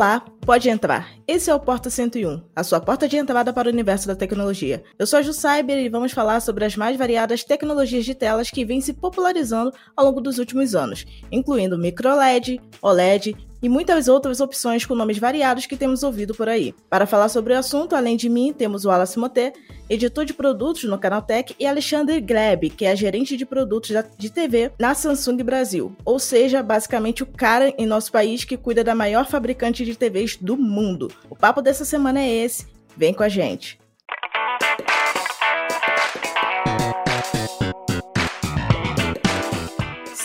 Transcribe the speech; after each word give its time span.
Olá, 0.00 0.24
pode 0.46 0.70
entrar. 0.70 1.12
Esse 1.28 1.50
é 1.50 1.54
o 1.54 1.60
Porta 1.60 1.90
101, 1.90 2.42
a 2.56 2.64
sua 2.64 2.80
porta 2.80 3.06
de 3.06 3.18
entrada 3.18 3.52
para 3.52 3.68
o 3.68 3.70
universo 3.70 4.08
da 4.08 4.16
tecnologia. 4.16 4.82
Eu 4.98 5.06
sou 5.06 5.18
a 5.18 5.22
Ju 5.22 5.34
Cyber 5.34 5.76
e 5.76 5.90
vamos 5.90 6.12
falar 6.12 6.40
sobre 6.40 6.64
as 6.64 6.74
mais 6.74 6.96
variadas 6.96 7.44
tecnologias 7.44 8.06
de 8.06 8.14
telas 8.14 8.48
que 8.48 8.64
vêm 8.64 8.80
se 8.80 8.94
popularizando 8.94 9.70
ao 9.94 10.06
longo 10.06 10.22
dos 10.22 10.38
últimos 10.38 10.74
anos, 10.74 11.04
incluindo 11.30 11.76
microLED, 11.76 12.62
OLED 12.80 13.36
e 13.62 13.68
muitas 13.68 14.08
outras 14.08 14.40
opções 14.40 14.84
com 14.84 14.94
nomes 14.94 15.18
variados 15.18 15.66
que 15.66 15.76
temos 15.76 16.02
ouvido 16.02 16.34
por 16.34 16.48
aí. 16.48 16.74
Para 16.88 17.06
falar 17.06 17.28
sobre 17.28 17.52
o 17.52 17.58
assunto, 17.58 17.96
além 17.96 18.16
de 18.16 18.28
mim, 18.28 18.52
temos 18.52 18.84
o 18.84 18.88
Wallace 18.88 19.18
Moté, 19.18 19.52
editor 19.88 20.24
de 20.24 20.32
produtos 20.32 20.84
no 20.84 20.98
Canaltech, 20.98 21.54
e 21.58 21.66
Alexandre 21.66 22.20
Gleb, 22.20 22.70
que 22.70 22.84
é 22.84 22.94
gerente 22.94 23.36
de 23.36 23.44
produtos 23.44 23.90
de 24.16 24.30
TV 24.30 24.70
na 24.78 24.94
Samsung 24.94 25.42
Brasil, 25.42 25.96
ou 26.04 26.18
seja, 26.18 26.62
basicamente 26.62 27.22
o 27.22 27.26
cara 27.26 27.74
em 27.76 27.86
nosso 27.86 28.12
país 28.12 28.44
que 28.44 28.56
cuida 28.56 28.84
da 28.84 28.94
maior 28.94 29.26
fabricante 29.26 29.84
de 29.84 29.96
TVs 29.96 30.36
do 30.36 30.56
mundo. 30.56 31.08
O 31.28 31.34
papo 31.34 31.60
dessa 31.60 31.84
semana 31.84 32.20
é 32.20 32.28
esse, 32.28 32.66
vem 32.96 33.12
com 33.12 33.22
a 33.22 33.28
gente. 33.28 33.79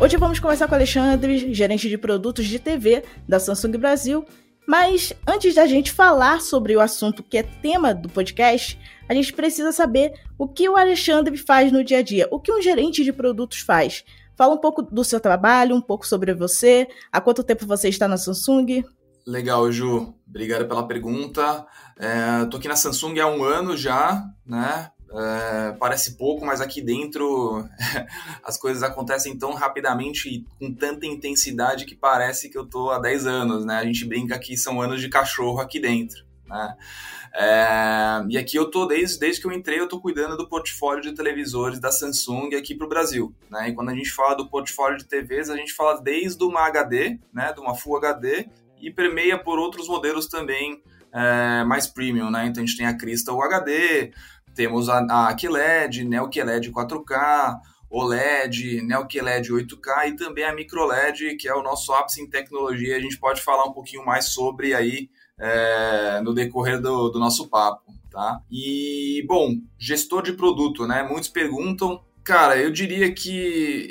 Hoje 0.00 0.16
vamos 0.16 0.38
conversar 0.38 0.68
com 0.68 0.74
o 0.74 0.76
Alexandre, 0.76 1.52
gerente 1.52 1.88
de 1.88 1.98
produtos 1.98 2.46
de 2.46 2.60
TV 2.60 3.02
da 3.26 3.40
Samsung 3.40 3.76
Brasil. 3.78 4.24
Mas 4.64 5.12
antes 5.26 5.56
da 5.56 5.66
gente 5.66 5.90
falar 5.90 6.40
sobre 6.40 6.76
o 6.76 6.80
assunto 6.80 7.20
que 7.20 7.36
é 7.36 7.42
tema 7.42 7.92
do 7.92 8.08
podcast, 8.08 8.78
a 9.08 9.14
gente 9.14 9.32
precisa 9.32 9.72
saber 9.72 10.12
o 10.38 10.46
que 10.46 10.68
o 10.68 10.76
Alexandre 10.76 11.36
faz 11.36 11.72
no 11.72 11.82
dia 11.82 11.98
a 11.98 12.02
dia, 12.02 12.28
o 12.30 12.38
que 12.38 12.52
um 12.52 12.62
gerente 12.62 13.02
de 13.02 13.12
produtos 13.12 13.58
faz. 13.58 14.04
Fala 14.36 14.54
um 14.54 14.58
pouco 14.58 14.82
do 14.82 15.02
seu 15.02 15.18
trabalho, 15.18 15.74
um 15.74 15.80
pouco 15.80 16.06
sobre 16.06 16.32
você, 16.32 16.86
há 17.10 17.20
quanto 17.20 17.42
tempo 17.42 17.66
você 17.66 17.88
está 17.88 18.06
na 18.06 18.16
Samsung? 18.16 18.84
Legal, 19.26 19.70
Ju. 19.72 20.14
Obrigado 20.28 20.68
pela 20.68 20.86
pergunta. 20.86 21.66
É, 21.98 22.44
tô 22.44 22.58
aqui 22.58 22.68
na 22.68 22.76
Samsung 22.76 23.18
há 23.18 23.26
um 23.26 23.42
ano 23.42 23.76
já, 23.76 24.24
né? 24.46 24.92
É, 25.10 25.72
parece 25.78 26.16
pouco, 26.16 26.44
mas 26.44 26.60
aqui 26.60 26.82
dentro 26.82 27.66
as 28.44 28.58
coisas 28.58 28.82
acontecem 28.82 29.38
tão 29.38 29.54
rapidamente 29.54 30.28
e 30.28 30.46
com 30.58 30.74
tanta 30.74 31.06
intensidade 31.06 31.86
que 31.86 31.94
parece 31.94 32.50
que 32.50 32.58
eu 32.58 32.66
tô 32.66 32.90
há 32.90 32.98
10 32.98 33.26
anos, 33.26 33.64
né? 33.64 33.76
A 33.76 33.84
gente 33.84 34.04
brinca 34.04 34.38
que 34.38 34.56
são 34.56 34.82
anos 34.82 35.00
de 35.00 35.08
cachorro 35.08 35.60
aqui 35.60 35.80
dentro, 35.80 36.24
né? 36.46 36.76
É, 37.34 38.24
e 38.28 38.38
aqui 38.38 38.56
eu 38.56 38.70
tô 38.70 38.86
desde, 38.86 39.18
desde 39.18 39.40
que 39.40 39.46
eu 39.46 39.52
entrei, 39.52 39.78
eu 39.80 39.88
tô 39.88 40.00
cuidando 40.00 40.36
do 40.36 40.48
portfólio 40.48 41.02
de 41.02 41.12
televisores 41.12 41.78
da 41.78 41.90
Samsung 41.90 42.54
aqui 42.54 42.74
para 42.74 42.86
o 42.86 42.88
Brasil, 42.88 43.34
né? 43.50 43.70
E 43.70 43.74
quando 43.74 43.88
a 43.90 43.94
gente 43.94 44.10
fala 44.10 44.34
do 44.34 44.48
portfólio 44.48 44.98
de 44.98 45.06
TVs, 45.06 45.48
a 45.48 45.56
gente 45.56 45.72
fala 45.72 46.00
desde 46.02 46.42
uma 46.44 46.66
HD, 46.66 47.18
né? 47.32 47.52
De 47.52 47.60
uma 47.60 47.74
Full 47.74 47.96
HD 47.96 48.48
e 48.80 48.90
permeia 48.90 49.38
por 49.38 49.58
outros 49.58 49.88
modelos 49.88 50.26
também 50.26 50.82
é, 51.12 51.64
mais 51.64 51.86
premium, 51.86 52.30
né? 52.30 52.46
Então 52.46 52.62
a 52.62 52.66
gente 52.66 52.76
tem 52.76 52.86
a 52.86 52.96
Crystal 52.96 53.40
HD, 53.42 54.12
temos 54.58 54.88
a, 54.88 55.28
a 55.28 55.36
QLED, 55.36 56.02
Neo 56.02 56.28
QLED 56.28 56.72
4K, 56.72 57.60
OLED, 57.88 58.82
Neo 58.82 59.06
QLED 59.06 59.52
8K 59.52 60.08
e 60.08 60.16
também 60.16 60.42
a 60.42 60.52
MicroLED, 60.52 61.36
que 61.36 61.46
é 61.46 61.54
o 61.54 61.62
nosso 61.62 61.92
ápice 61.92 62.20
em 62.20 62.28
tecnologia. 62.28 62.96
A 62.96 63.00
gente 63.00 63.20
pode 63.20 63.40
falar 63.40 63.66
um 63.66 63.72
pouquinho 63.72 64.04
mais 64.04 64.30
sobre 64.30 64.74
aí 64.74 65.10
é, 65.38 66.20
no 66.24 66.34
decorrer 66.34 66.80
do, 66.80 67.08
do 67.08 67.20
nosso 67.20 67.48
papo, 67.48 67.84
tá? 68.10 68.40
E, 68.50 69.24
bom, 69.28 69.54
gestor 69.78 70.22
de 70.22 70.32
produto, 70.32 70.88
né? 70.88 71.04
Muitos 71.04 71.28
perguntam. 71.28 72.02
Cara, 72.24 72.56
eu 72.56 72.72
diria 72.72 73.14
que 73.14 73.88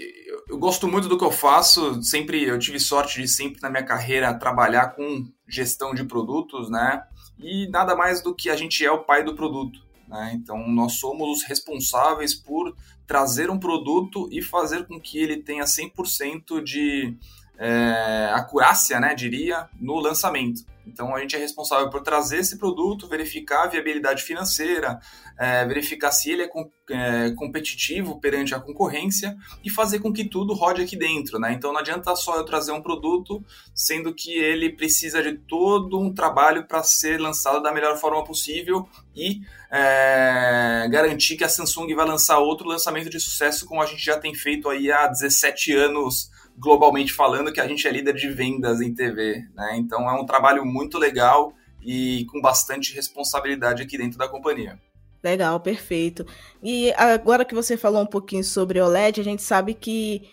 eu 0.49 0.57
gosto 0.57 0.85
muito 0.85 1.07
do 1.07 1.17
que 1.17 1.23
eu 1.23 1.31
faço. 1.31 2.03
Sempre 2.03 2.43
eu 2.43 2.59
tive 2.59 2.77
sorte 2.77 3.21
de 3.21 3.27
sempre 3.29 3.61
na 3.61 3.69
minha 3.69 3.85
carreira 3.85 4.37
trabalhar 4.37 4.87
com 4.89 5.25
gestão 5.47 5.95
de 5.95 6.03
produtos, 6.03 6.69
né? 6.69 7.03
E 7.39 7.69
nada 7.69 7.95
mais 7.95 8.21
do 8.21 8.35
que 8.35 8.49
a 8.49 8.55
gente 8.57 8.85
é 8.85 8.91
o 8.91 9.05
pai 9.05 9.23
do 9.23 9.33
produto. 9.33 9.86
Né? 10.07 10.33
Então, 10.35 10.67
nós 10.67 10.93
somos 10.93 11.37
os 11.37 11.43
responsáveis 11.43 12.33
por 12.33 12.75
trazer 13.05 13.49
um 13.49 13.59
produto 13.59 14.27
e 14.31 14.41
fazer 14.41 14.85
com 14.85 14.99
que 14.99 15.17
ele 15.17 15.37
tenha 15.37 15.63
100% 15.63 16.61
de 16.63 17.15
é, 17.57 18.29
acurácia, 18.33 18.99
né, 18.99 19.15
diria, 19.15 19.67
no 19.79 19.95
lançamento. 19.99 20.63
Então 20.85 21.13
a 21.13 21.19
gente 21.19 21.35
é 21.35 21.39
responsável 21.39 21.89
por 21.89 22.01
trazer 22.01 22.37
esse 22.37 22.57
produto, 22.57 23.07
verificar 23.07 23.63
a 23.63 23.67
viabilidade 23.67 24.23
financeira, 24.23 24.99
é, 25.37 25.65
verificar 25.65 26.11
se 26.11 26.31
ele 26.31 26.43
é, 26.43 26.47
com, 26.47 26.71
é, 26.89 27.31
competitivo 27.31 28.19
perante 28.21 28.55
a 28.55 28.59
concorrência 28.59 29.35
e 29.63 29.69
fazer 29.69 29.99
com 29.99 30.13
que 30.13 30.23
tudo 30.23 30.53
rode 30.53 30.81
aqui 30.81 30.95
dentro. 30.95 31.39
Né? 31.39 31.53
Então 31.53 31.73
não 31.73 31.79
adianta 31.81 32.15
só 32.15 32.37
eu 32.37 32.45
trazer 32.45 32.71
um 32.71 32.81
produto, 32.81 33.43
sendo 33.75 34.13
que 34.13 34.31
ele 34.31 34.69
precisa 34.69 35.21
de 35.21 35.33
todo 35.33 35.99
um 35.99 36.13
trabalho 36.13 36.65
para 36.65 36.81
ser 36.83 37.19
lançado 37.19 37.61
da 37.61 37.73
melhor 37.73 37.97
forma 37.97 38.23
possível 38.23 38.87
e 39.13 39.41
é, 39.71 40.87
garantir 40.89 41.35
que 41.35 41.43
a 41.43 41.49
Samsung 41.49 41.93
vai 41.93 42.05
lançar 42.05 42.39
outro 42.39 42.67
lançamento 42.67 43.09
de 43.09 43.19
sucesso, 43.19 43.65
como 43.65 43.81
a 43.81 43.85
gente 43.85 44.03
já 44.03 44.17
tem 44.17 44.33
feito 44.33 44.69
aí 44.69 44.91
há 44.91 45.07
17 45.07 45.73
anos 45.73 46.29
globalmente 46.57 47.13
falando, 47.13 47.51
que 47.51 47.61
a 47.61 47.67
gente 47.67 47.87
é 47.87 47.91
líder 47.91 48.15
de 48.15 48.29
vendas 48.29 48.81
em 48.81 48.93
TV, 48.93 49.45
né? 49.53 49.75
Então 49.77 50.09
é 50.09 50.13
um 50.19 50.25
trabalho 50.25 50.65
muito 50.65 50.97
legal 50.97 51.53
e 51.83 52.25
com 52.31 52.41
bastante 52.41 52.93
responsabilidade 52.93 53.83
aqui 53.83 53.97
dentro 53.97 54.17
da 54.17 54.27
companhia. 54.27 54.79
Legal, 55.23 55.59
perfeito. 55.59 56.25
E 56.63 56.91
agora 56.93 57.45
que 57.45 57.53
você 57.53 57.75
falou 57.75 58.01
um 58.01 58.07
pouquinho 58.07 58.43
sobre 58.43 58.79
OLED, 58.79 59.21
a 59.21 59.23
gente 59.23 59.41
sabe 59.41 59.73
que 59.73 60.29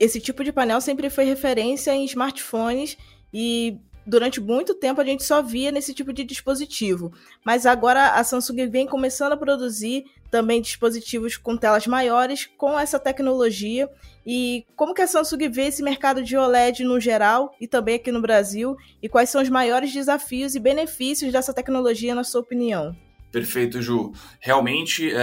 esse 0.00 0.20
tipo 0.20 0.42
de 0.42 0.52
painel 0.52 0.80
sempre 0.80 1.10
foi 1.10 1.24
referência 1.24 1.94
em 1.94 2.04
smartphones 2.04 2.96
e 3.32 3.78
durante 4.08 4.40
muito 4.40 4.74
tempo 4.74 5.00
a 5.00 5.04
gente 5.04 5.22
só 5.22 5.42
via 5.42 5.70
nesse 5.70 5.92
tipo 5.92 6.12
de 6.12 6.24
dispositivo. 6.24 7.12
Mas 7.44 7.66
agora 7.66 8.14
a 8.14 8.24
Samsung 8.24 8.66
vem 8.68 8.86
começando 8.86 9.32
a 9.32 9.36
produzir 9.36 10.06
também 10.30 10.62
dispositivos 10.62 11.36
com 11.36 11.56
telas 11.56 11.86
maiores 11.86 12.46
com 12.56 12.78
essa 12.78 12.98
tecnologia. 12.98 13.88
E 14.26 14.64
como 14.74 14.94
que 14.94 15.02
a 15.02 15.06
Samsung 15.06 15.48
vê 15.50 15.66
esse 15.66 15.82
mercado 15.82 16.22
de 16.22 16.36
OLED 16.36 16.84
no 16.84 16.98
geral 16.98 17.54
e 17.60 17.68
também 17.68 17.96
aqui 17.96 18.10
no 18.10 18.22
Brasil? 18.22 18.76
E 19.02 19.08
quais 19.08 19.28
são 19.28 19.42
os 19.42 19.48
maiores 19.48 19.92
desafios 19.92 20.54
e 20.54 20.60
benefícios 20.60 21.30
dessa 21.30 21.52
tecnologia, 21.52 22.14
na 22.14 22.24
sua 22.24 22.40
opinião? 22.40 22.96
Perfeito, 23.30 23.82
Ju. 23.82 24.12
Realmente, 24.40 25.12
é, 25.12 25.18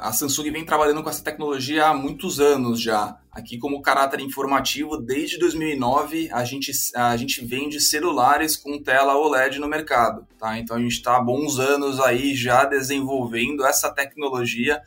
a 0.00 0.12
Samsung 0.12 0.50
vem 0.52 0.64
trabalhando 0.64 1.02
com 1.02 1.10
essa 1.10 1.24
tecnologia 1.24 1.86
há 1.86 1.94
muitos 1.94 2.38
anos 2.38 2.80
já. 2.80 3.18
Aqui, 3.32 3.58
como 3.58 3.82
caráter 3.82 4.20
informativo, 4.20 4.96
desde 4.96 5.38
2009 5.38 6.28
a 6.30 6.44
gente, 6.44 6.70
a 6.94 7.16
gente 7.16 7.44
vende 7.44 7.80
celulares 7.80 8.56
com 8.56 8.80
tela 8.80 9.16
OLED 9.16 9.58
no 9.58 9.66
mercado. 9.66 10.26
Tá? 10.38 10.56
Então, 10.58 10.76
a 10.76 10.80
gente 10.80 10.92
está 10.92 11.16
há 11.16 11.20
bons 11.20 11.58
anos 11.58 11.98
aí 11.98 12.34
já 12.34 12.64
desenvolvendo 12.64 13.64
essa 13.64 13.90
tecnologia 13.90 14.80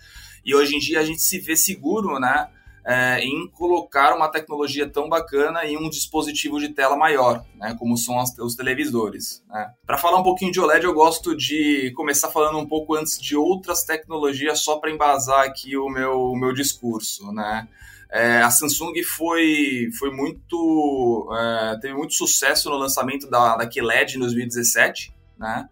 e 0.46 0.56
hoje 0.56 0.76
em 0.76 0.80
dia 0.80 1.00
a 1.00 1.04
gente 1.04 1.22
se 1.22 1.40
vê 1.40 1.56
seguro, 1.56 2.20
né? 2.20 2.48
É, 2.86 3.20
em 3.20 3.48
colocar 3.48 4.16
uma 4.16 4.30
tecnologia 4.30 4.88
tão 4.88 5.10
bacana 5.10 5.66
em 5.66 5.76
um 5.76 5.90
dispositivo 5.90 6.60
de 6.60 6.70
tela 6.70 6.96
maior, 6.96 7.44
né, 7.56 7.76
como 7.80 7.98
são 7.98 8.20
as, 8.20 8.38
os 8.38 8.56
televisores. 8.56 9.44
Né. 9.50 9.72
Para 9.88 9.98
falar 9.98 10.20
um 10.20 10.24
pouquinho 10.24 10.52
de 10.52 10.60
OLED, 10.60 10.86
eu 10.86 10.94
gosto 10.94 11.36
de 11.36 11.92
começar 11.96 12.30
falando 12.30 12.60
um 12.60 12.68
pouco 12.68 12.94
antes 12.94 13.20
de 13.20 13.36
outras 13.36 13.84
tecnologias, 13.84 14.60
só 14.60 14.78
para 14.78 14.92
embasar 14.92 15.46
aqui 15.46 15.76
o 15.76 15.90
meu, 15.90 16.22
o 16.22 16.36
meu 16.36 16.54
discurso. 16.54 17.32
Né. 17.32 17.68
É, 18.12 18.42
a 18.44 18.52
Samsung 18.52 18.94
foi, 19.04 19.90
foi 19.98 20.12
muito 20.12 21.28
é, 21.36 21.80
teve 21.80 21.96
muito 21.96 22.14
sucesso 22.14 22.70
no 22.70 22.78
lançamento 22.78 23.28
da, 23.28 23.58
da 23.58 23.68
QLED 23.68 24.16
em 24.16 24.20
2017, 24.20 25.12
né? 25.40 25.68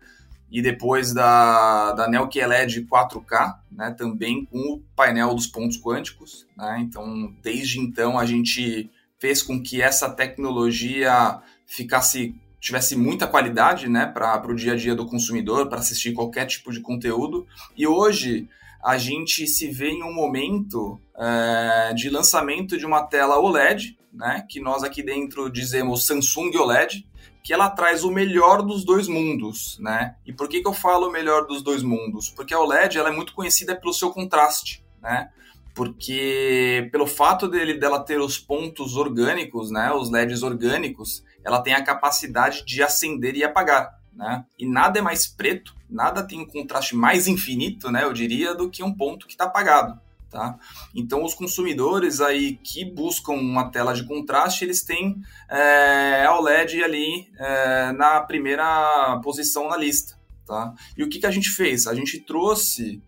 E 0.53 0.61
depois 0.61 1.11
da, 1.11 1.93
da 1.93 2.07
Neo 2.07 2.29
QLED 2.29 2.85
4K, 2.85 3.55
né, 3.71 3.89
também 3.97 4.45
com 4.45 4.75
o 4.75 4.83
painel 4.95 5.33
dos 5.33 5.47
pontos 5.47 5.81
quânticos. 5.81 6.45
Né, 6.55 6.77
então, 6.81 7.33
desde 7.41 7.79
então, 7.79 8.19
a 8.19 8.25
gente 8.25 8.87
fez 9.17 9.41
com 9.41 9.63
que 9.63 9.81
essa 9.81 10.07
tecnologia 10.11 11.41
ficasse 11.65 12.35
tivesse 12.59 12.95
muita 12.95 13.27
qualidade 13.27 13.89
né, 13.89 14.05
para 14.05 14.47
o 14.47 14.55
dia 14.55 14.71
a 14.71 14.75
dia 14.75 14.95
do 14.95 15.05
consumidor, 15.05 15.67
para 15.67 15.79
assistir 15.79 16.13
qualquer 16.13 16.45
tipo 16.45 16.71
de 16.71 16.79
conteúdo. 16.79 17.45
E 17.75 17.85
hoje 17.85 18.47
a 18.81 18.97
gente 18.97 19.47
se 19.47 19.67
vê 19.67 19.89
em 19.89 20.03
um 20.03 20.13
momento 20.13 20.97
é, 21.17 21.93
de 21.93 22.09
lançamento 22.09 22.77
de 22.77 22.85
uma 22.85 23.03
tela 23.03 23.37
OLED 23.37 23.97
né, 24.13 24.45
que 24.47 24.59
nós 24.59 24.83
aqui 24.83 25.01
dentro 25.01 25.49
dizemos 25.49 26.05
Samsung 26.05 26.55
OLED, 26.55 27.05
que 27.43 27.53
ela 27.53 27.69
traz 27.69 28.05
o 28.05 28.09
melhor 28.09 28.61
dos 28.61 28.85
dois 28.85 29.09
mundos, 29.09 29.77
né? 29.79 30.15
E 30.25 30.31
por 30.31 30.47
que, 30.47 30.61
que 30.61 30.67
eu 30.67 30.73
falo 30.73 31.09
o 31.09 31.11
melhor 31.11 31.45
dos 31.45 31.61
dois 31.61 31.83
mundos? 31.83 32.29
Porque 32.29 32.53
a 32.53 32.59
OLED 32.59 32.97
ela 32.97 33.09
é 33.09 33.11
muito 33.11 33.33
conhecida 33.33 33.75
pelo 33.75 33.93
seu 33.93 34.11
contraste, 34.11 34.81
né? 35.01 35.29
Porque 35.75 36.87
pelo 36.89 37.05
fato 37.05 37.47
dele 37.49 37.73
dela 37.73 37.99
ter 37.99 38.19
os 38.19 38.37
pontos 38.37 38.95
orgânicos, 38.95 39.71
né, 39.71 39.91
os 39.91 40.09
LEDs 40.09 40.41
orgânicos, 40.41 41.23
ela 41.43 41.61
tem 41.61 41.73
a 41.73 41.83
capacidade 41.83 42.63
de 42.63 42.81
acender 42.81 43.35
e 43.35 43.43
apagar, 43.43 43.99
né? 44.13 44.45
E 44.57 44.65
nada 44.65 44.99
é 44.99 45.01
mais 45.01 45.27
preto, 45.27 45.75
nada 45.89 46.25
tem 46.25 46.39
um 46.39 46.45
contraste 46.45 46.95
mais 46.95 47.27
infinito, 47.27 47.91
né, 47.91 48.03
eu 48.03 48.13
diria, 48.13 48.55
do 48.55 48.69
que 48.69 48.83
um 48.83 48.93
ponto 48.93 49.25
que 49.25 49.33
está 49.33 49.45
apagado. 49.45 49.99
Tá? 50.33 50.57
Então, 50.95 51.23
os 51.23 51.35
consumidores 51.35 52.19
aí 52.19 52.55
que 52.55 52.83
buscam 52.83 53.33
uma 53.33 53.69
tela 53.69 53.93
de 53.93 54.03
contraste, 54.03 54.65
eles 54.65 54.81
têm 54.81 55.21
é, 55.47 56.25
a 56.25 56.35
OLED 56.35 56.83
ali 56.83 57.31
é, 57.37 57.91
na 57.91 58.19
primeira 58.19 59.21
posição 59.23 59.69
na 59.69 59.77
lista. 59.77 60.17
Tá? 60.43 60.73
E 60.97 61.03
o 61.03 61.07
que, 61.07 61.19
que 61.19 61.27
a 61.27 61.31
gente 61.31 61.51
fez? 61.51 61.85
A 61.85 61.93
gente 61.93 62.19
trouxe 62.19 62.99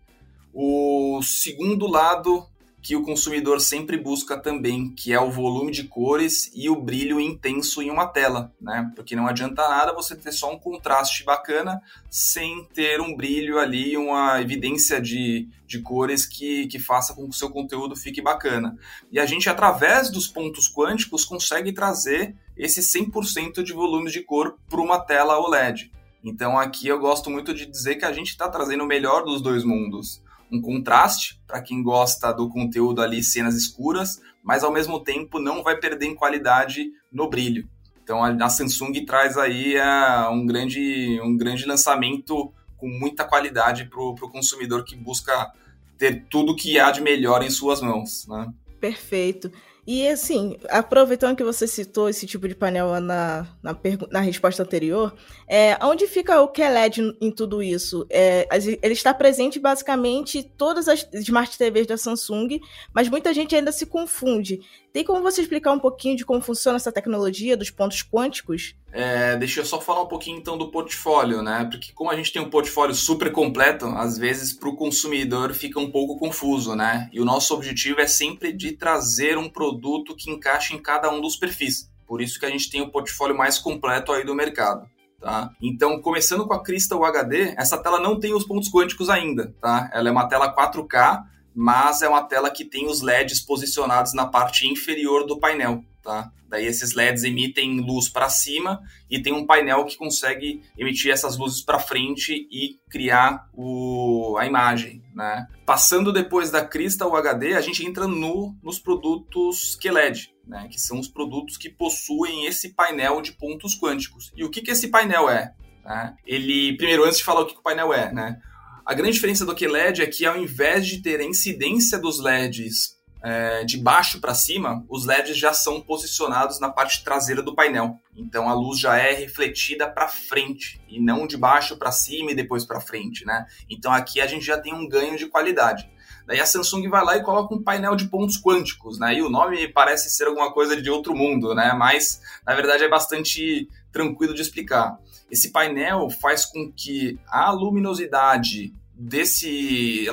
o 0.54 1.20
segundo 1.20 1.88
lado 1.88 2.46
que 2.82 2.94
o 2.94 3.02
consumidor 3.02 3.60
sempre 3.60 3.98
busca 3.98 4.36
também, 4.36 4.88
que 4.90 5.12
é 5.12 5.20
o 5.20 5.30
volume 5.30 5.72
de 5.72 5.84
cores 5.84 6.50
e 6.54 6.70
o 6.70 6.80
brilho 6.80 7.20
intenso 7.20 7.82
em 7.82 7.90
uma 7.90 8.06
tela, 8.06 8.52
né? 8.60 8.92
Porque 8.94 9.16
não 9.16 9.26
adianta 9.26 9.68
nada 9.68 9.92
você 9.92 10.14
ter 10.14 10.30
só 10.30 10.52
um 10.52 10.58
contraste 10.58 11.24
bacana 11.24 11.82
sem 12.08 12.64
ter 12.72 13.00
um 13.00 13.16
brilho 13.16 13.58
ali, 13.58 13.96
uma 13.96 14.40
evidência 14.40 15.00
de, 15.00 15.48
de 15.66 15.80
cores 15.80 16.24
que, 16.26 16.68
que 16.68 16.78
faça 16.78 17.12
com 17.12 17.24
que 17.24 17.30
o 17.30 17.38
seu 17.38 17.50
conteúdo 17.50 17.96
fique 17.96 18.22
bacana. 18.22 18.78
E 19.10 19.18
a 19.18 19.26
gente, 19.26 19.48
através 19.48 20.08
dos 20.08 20.28
pontos 20.28 20.72
quânticos, 20.72 21.24
consegue 21.24 21.72
trazer 21.72 22.36
esse 22.56 22.80
100% 22.80 23.62
de 23.62 23.72
volume 23.72 24.10
de 24.10 24.22
cor 24.22 24.58
para 24.68 24.80
uma 24.80 25.00
tela 25.00 25.38
OLED. 25.38 25.90
Então 26.22 26.58
aqui 26.58 26.88
eu 26.88 26.98
gosto 26.98 27.30
muito 27.30 27.52
de 27.52 27.66
dizer 27.66 27.96
que 27.96 28.04
a 28.04 28.12
gente 28.12 28.28
está 28.28 28.48
trazendo 28.48 28.84
o 28.84 28.86
melhor 28.86 29.24
dos 29.24 29.42
dois 29.42 29.64
mundos 29.64 30.24
um 30.50 30.60
contraste 30.60 31.40
para 31.46 31.60
quem 31.60 31.82
gosta 31.82 32.32
do 32.32 32.48
conteúdo 32.48 33.02
ali, 33.02 33.22
cenas 33.22 33.54
escuras, 33.56 34.20
mas 34.42 34.62
ao 34.62 34.72
mesmo 34.72 35.00
tempo 35.02 35.38
não 35.38 35.62
vai 35.62 35.76
perder 35.76 36.06
em 36.06 36.14
qualidade 36.14 36.90
no 37.10 37.28
brilho. 37.28 37.68
Então 38.02 38.22
a, 38.22 38.48
Samsung 38.48 39.04
traz 39.04 39.36
aí 39.36 39.76
uh, 39.76 40.30
um, 40.30 40.46
grande, 40.46 41.20
um 41.22 41.36
grande 41.36 41.66
lançamento 41.66 42.52
com 42.76 42.88
muita 42.88 43.24
qualidade 43.24 43.86
para 43.86 44.00
o 44.00 44.30
consumidor 44.30 44.84
que 44.84 44.94
busca 44.94 45.50
ter 45.98 46.26
tudo 46.30 46.54
que 46.54 46.78
há 46.78 46.90
de 46.90 47.00
melhor 47.00 47.42
em 47.42 47.50
suas 47.50 47.80
mãos. 47.80 48.26
Né? 48.28 48.52
Perfeito. 48.80 49.50
E 49.86 50.08
assim, 50.08 50.56
aproveitando 50.68 51.36
que 51.36 51.44
você 51.44 51.66
citou 51.66 52.08
esse 52.08 52.26
tipo 52.26 52.48
de 52.48 52.56
painel 52.56 53.00
na, 53.00 53.46
na, 53.62 53.78
na 54.10 54.20
resposta 54.20 54.64
anterior, 54.64 55.14
é, 55.46 55.78
onde 55.80 56.08
fica 56.08 56.40
o 56.40 56.48
QLED 56.48 57.16
em 57.20 57.30
tudo 57.30 57.62
isso? 57.62 58.04
É, 58.10 58.48
ele 58.82 58.94
está 58.94 59.14
presente 59.14 59.60
basicamente 59.60 60.38
em 60.38 60.42
todas 60.42 60.88
as 60.88 61.08
Smart 61.12 61.56
TVs 61.56 61.86
da 61.86 61.96
Samsung, 61.96 62.58
mas 62.92 63.08
muita 63.08 63.32
gente 63.32 63.54
ainda 63.54 63.70
se 63.70 63.86
confunde. 63.86 64.60
Tem 64.96 65.04
como 65.04 65.20
você 65.20 65.42
explicar 65.42 65.72
um 65.72 65.78
pouquinho 65.78 66.16
de 66.16 66.24
como 66.24 66.40
funciona 66.40 66.76
essa 66.76 66.90
tecnologia 66.90 67.54
dos 67.54 67.68
pontos 67.68 68.02
quânticos? 68.02 68.74
É, 68.90 69.36
deixa 69.36 69.60
eu 69.60 69.64
só 69.66 69.78
falar 69.78 70.00
um 70.00 70.06
pouquinho 70.06 70.38
então 70.38 70.56
do 70.56 70.70
portfólio, 70.70 71.42
né? 71.42 71.68
Porque 71.70 71.92
como 71.92 72.10
a 72.10 72.16
gente 72.16 72.32
tem 72.32 72.40
um 72.40 72.48
portfólio 72.48 72.94
super 72.94 73.30
completo, 73.30 73.84
às 73.88 74.16
vezes 74.16 74.54
para 74.54 74.70
o 74.70 74.74
consumidor 74.74 75.52
fica 75.52 75.78
um 75.78 75.90
pouco 75.90 76.18
confuso, 76.18 76.74
né? 76.74 77.10
E 77.12 77.20
o 77.20 77.26
nosso 77.26 77.52
objetivo 77.52 78.00
é 78.00 78.06
sempre 78.06 78.54
de 78.54 78.72
trazer 78.72 79.36
um 79.36 79.50
produto 79.50 80.16
que 80.16 80.30
encaixe 80.30 80.74
em 80.74 80.78
cada 80.78 81.10
um 81.10 81.20
dos 81.20 81.36
perfis. 81.36 81.90
Por 82.06 82.22
isso 82.22 82.40
que 82.40 82.46
a 82.46 82.50
gente 82.50 82.70
tem 82.70 82.80
o 82.80 82.90
portfólio 82.90 83.36
mais 83.36 83.58
completo 83.58 84.12
aí 84.12 84.24
do 84.24 84.34
mercado. 84.34 84.88
Tá? 85.20 85.50
Então, 85.60 86.00
começando 86.00 86.46
com 86.46 86.54
a 86.54 86.62
Crystal 86.62 87.04
HD, 87.04 87.54
essa 87.58 87.76
tela 87.76 88.00
não 88.00 88.18
tem 88.18 88.32
os 88.32 88.46
pontos 88.46 88.70
quânticos 88.70 89.10
ainda, 89.10 89.54
tá? 89.60 89.90
Ela 89.92 90.08
é 90.08 90.12
uma 90.12 90.26
tela 90.26 90.54
4K, 90.54 91.22
mas 91.56 92.02
é 92.02 92.08
uma 92.08 92.22
tela 92.22 92.50
que 92.50 92.66
tem 92.66 92.86
os 92.86 93.00
LEDs 93.00 93.40
posicionados 93.40 94.12
na 94.12 94.26
parte 94.26 94.68
inferior 94.68 95.24
do 95.24 95.40
painel. 95.40 95.82
Tá? 96.02 96.30
Daí 96.48 96.66
esses 96.66 96.94
LEDs 96.94 97.24
emitem 97.24 97.80
luz 97.80 98.10
para 98.10 98.28
cima 98.28 98.80
e 99.10 99.20
tem 99.20 99.32
um 99.32 99.46
painel 99.46 99.86
que 99.86 99.96
consegue 99.96 100.62
emitir 100.76 101.10
essas 101.10 101.38
luzes 101.38 101.62
para 101.62 101.78
frente 101.78 102.46
e 102.50 102.78
criar 102.90 103.48
o, 103.54 104.36
a 104.38 104.44
imagem. 104.44 105.02
Né? 105.14 105.46
Passando 105.64 106.12
depois 106.12 106.50
da 106.50 106.62
Crystal 106.62 107.16
HD, 107.16 107.54
a 107.54 107.62
gente 107.62 107.84
entra 107.84 108.06
no, 108.06 108.54
nos 108.62 108.78
produtos 108.78 109.76
QLED, 109.76 110.34
né? 110.46 110.68
que 110.70 110.78
são 110.78 111.00
os 111.00 111.08
produtos 111.08 111.56
que 111.56 111.70
possuem 111.70 112.44
esse 112.44 112.74
painel 112.74 113.22
de 113.22 113.32
pontos 113.32 113.74
quânticos. 113.74 114.30
E 114.36 114.44
o 114.44 114.50
que, 114.50 114.60
que 114.60 114.70
esse 114.70 114.88
painel 114.88 115.30
é? 115.30 115.54
Né? 115.82 116.14
Ele, 116.26 116.76
primeiro, 116.76 117.04
antes 117.04 117.18
de 117.18 117.24
falar 117.24 117.40
o 117.40 117.46
que, 117.46 117.54
que 117.54 117.60
o 117.60 117.62
painel 117.62 117.94
é, 117.94 118.12
né? 118.12 118.38
A 118.86 118.94
grande 118.94 119.14
diferença 119.14 119.44
do 119.44 119.52
QLED 119.52 120.00
é 120.00 120.06
que 120.06 120.24
ao 120.24 120.38
invés 120.38 120.86
de 120.86 121.02
ter 121.02 121.18
a 121.18 121.24
incidência 121.24 121.98
dos 121.98 122.20
LEDs 122.20 122.96
é, 123.20 123.64
de 123.64 123.78
baixo 123.78 124.20
para 124.20 124.32
cima, 124.32 124.84
os 124.88 125.04
LEDs 125.04 125.36
já 125.36 125.52
são 125.52 125.80
posicionados 125.80 126.60
na 126.60 126.70
parte 126.70 127.02
traseira 127.02 127.42
do 127.42 127.52
painel. 127.52 127.98
Então 128.16 128.48
a 128.48 128.54
luz 128.54 128.78
já 128.78 128.96
é 128.96 129.12
refletida 129.12 129.90
para 129.90 130.06
frente 130.06 130.80
e 130.88 131.00
não 131.00 131.26
de 131.26 131.36
baixo 131.36 131.76
para 131.76 131.90
cima 131.90 132.30
e 132.30 132.34
depois 132.36 132.64
para 132.64 132.80
frente, 132.80 133.26
né? 133.26 133.46
Então 133.68 133.92
aqui 133.92 134.20
a 134.20 134.26
gente 134.28 134.46
já 134.46 134.56
tem 134.56 134.72
um 134.72 134.88
ganho 134.88 135.18
de 135.18 135.26
qualidade. 135.26 135.90
Daí 136.24 136.40
a 136.40 136.46
Samsung 136.46 136.88
vai 136.88 137.04
lá 137.04 137.16
e 137.16 137.24
coloca 137.24 137.52
um 137.56 137.62
painel 137.62 137.96
de 137.96 138.06
pontos 138.06 138.40
quânticos, 138.40 139.00
né? 139.00 139.14
E 139.14 139.22
o 139.22 139.28
nome 139.28 139.66
parece 139.66 140.08
ser 140.10 140.28
alguma 140.28 140.52
coisa 140.52 140.80
de 140.80 140.88
outro 140.88 141.12
mundo, 141.12 141.56
né? 141.56 141.72
Mas 141.76 142.20
na 142.46 142.54
verdade 142.54 142.84
é 142.84 142.88
bastante 142.88 143.68
tranquilo 143.90 144.32
de 144.32 144.42
explicar. 144.42 144.96
Esse 145.30 145.50
painel 145.50 146.08
faz 146.10 146.44
com 146.44 146.70
que 146.72 147.18
a 147.26 147.50
luminosidade 147.50 148.72
desse 148.98 150.08
a 150.08 150.12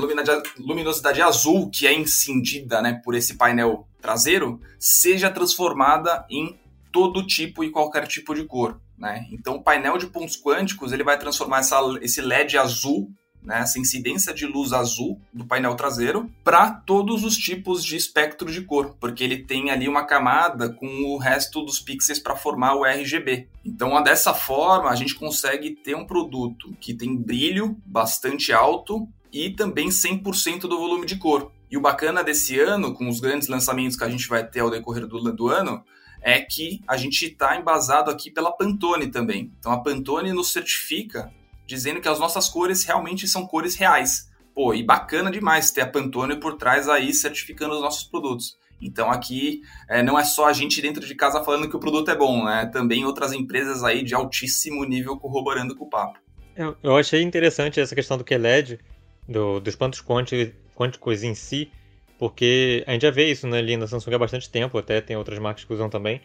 luminosidade, 0.60 1.22
azul 1.22 1.70
que 1.70 1.88
é 1.88 1.94
incendida 1.94 2.82
né, 2.82 3.00
por 3.04 3.16
esse 3.16 3.36
painel 3.36 3.88
traseiro 4.02 4.60
seja 4.78 5.30
transformada 5.30 6.26
em 6.30 6.60
todo 6.92 7.26
tipo 7.26 7.64
e 7.64 7.72
qualquer 7.72 8.08
tipo 8.08 8.36
de 8.36 8.44
cor. 8.44 8.80
Né? 8.98 9.26
Então, 9.32 9.56
o 9.56 9.64
painel 9.64 9.98
de 9.98 10.08
pontos 10.08 10.36
quânticos 10.36 10.92
ele 10.92 11.04
vai 11.04 11.18
transformar 11.18 11.60
essa, 11.60 11.80
esse 12.02 12.22
LED 12.22 12.58
azul 12.58 13.10
né, 13.44 13.60
essa 13.60 13.80
incidência 13.80 14.34
de 14.34 14.46
luz 14.46 14.74
azul 14.74 15.20
do 15.34 15.46
painel 15.46 15.76
traseiro 15.76 16.32
para 16.44 16.72
todos 16.72 17.24
os 17.24 17.38
tipos 17.38 17.84
de 17.84 17.96
espectro 17.96 18.52
de 18.52 18.62
cor, 18.62 18.96
porque 19.00 19.24
ele 19.24 19.44
tem 19.44 19.70
ali 19.70 19.88
uma 19.88 20.06
camada 20.06 20.70
com 20.70 20.88
o 21.06 21.18
resto 21.18 21.64
dos 21.64 21.80
pixels 21.80 22.20
para 22.20 22.36
formar 22.36 22.76
o 22.76 22.86
RGB. 22.86 23.48
Então, 23.66 24.02
dessa 24.02 24.34
forma, 24.34 24.90
a 24.90 24.96
gente 24.96 25.16
consegue 25.16 25.72
ter 25.72 25.96
um 25.96 26.06
produto 26.06 26.76
que 26.80 26.94
tem 26.94 27.16
brilho 27.16 27.78
bastante 27.86 28.52
alto 28.52 29.08
e 29.32 29.50
também 29.50 29.90
100% 29.90 30.62
do 30.62 30.78
volume 30.78 31.06
de 31.06 31.18
cor. 31.18 31.52
E 31.70 31.78
o 31.78 31.82
bacana 31.82 32.24
desse 32.24 32.60
ano, 32.60 32.94
com 32.94 33.10
os 33.10 33.20
grandes 33.20 33.48
lançamentos 33.48 33.98
que 33.98 34.04
a 34.04 34.10
gente 34.10 34.28
vai 34.28 34.46
ter 34.46 34.60
ao 34.60 34.70
decorrer 34.70 35.08
do, 35.08 35.20
do 35.34 35.48
ano, 35.48 35.84
é 36.22 36.40
que 36.40 36.82
a 36.88 36.96
gente 36.96 37.26
está 37.26 37.58
embasado 37.58 38.10
aqui 38.10 38.32
pela 38.32 38.52
Pantone 38.52 39.08
também. 39.08 39.52
Então 39.60 39.72
a 39.72 39.80
Pantone 39.80 40.32
nos 40.32 40.52
certifica 40.52 41.34
dizendo 41.66 42.02
que 42.02 42.08
as 42.08 42.20
nossas 42.20 42.50
cores 42.50 42.84
realmente 42.84 43.28
são 43.28 43.46
cores 43.48 43.76
reais. 43.76 44.30
Pô, 44.54 44.74
e 44.74 44.84
bacana 44.84 45.32
demais 45.32 45.72
ter 45.72 45.82
a 45.82 45.88
Pantone 45.88 46.40
por 46.40 46.58
trás 46.58 46.88
aí 46.88 47.14
certificando 47.14 47.74
os 47.74 47.82
nossos 47.82 48.04
produtos. 48.04 48.58
Então 48.82 49.10
aqui 49.10 49.62
é, 49.90 50.04
não 50.04 50.20
é 50.20 50.24
só 50.24 50.48
a 50.48 50.54
gente 50.54 50.82
dentro 50.82 51.06
de 51.06 51.16
casa 51.16 51.44
falando 51.44 51.70
que 51.70 51.76
o 51.76 51.80
produto 51.80 52.12
é 52.12 52.16
bom, 52.16 52.44
né? 52.44 52.70
Também 52.72 53.06
outras 53.06 53.32
empresas 53.34 53.84
aí 53.84 54.04
de 54.04 54.14
altíssimo 54.14 54.84
nível 54.84 55.18
corroborando 55.18 55.76
com 55.76 55.86
o 55.86 55.90
papo. 55.90 56.20
Eu, 56.56 56.76
eu 56.84 56.96
achei 56.96 57.22
interessante 57.22 57.80
essa 57.80 57.96
questão 57.96 58.18
do 58.18 58.24
QLED, 58.24 58.80
do, 59.28 59.60
dos 59.60 59.76
pontos 59.76 60.04
quânticos, 60.04 61.24
em 61.24 61.34
si, 61.34 61.72
porque 62.20 62.84
a 62.86 62.92
gente 62.92 63.02
já 63.02 63.12
vê 63.12 63.32
isso 63.32 63.48
né, 63.48 63.58
ali 63.58 63.76
na 63.76 63.88
Samsung 63.88 64.14
há 64.14 64.20
bastante 64.20 64.50
tempo, 64.50 64.78
até 64.78 65.02
tem 65.02 65.16
outras 65.16 65.40
marcas 65.40 65.64
que 65.64 65.74
usam 65.74 65.90
também. 65.90 66.22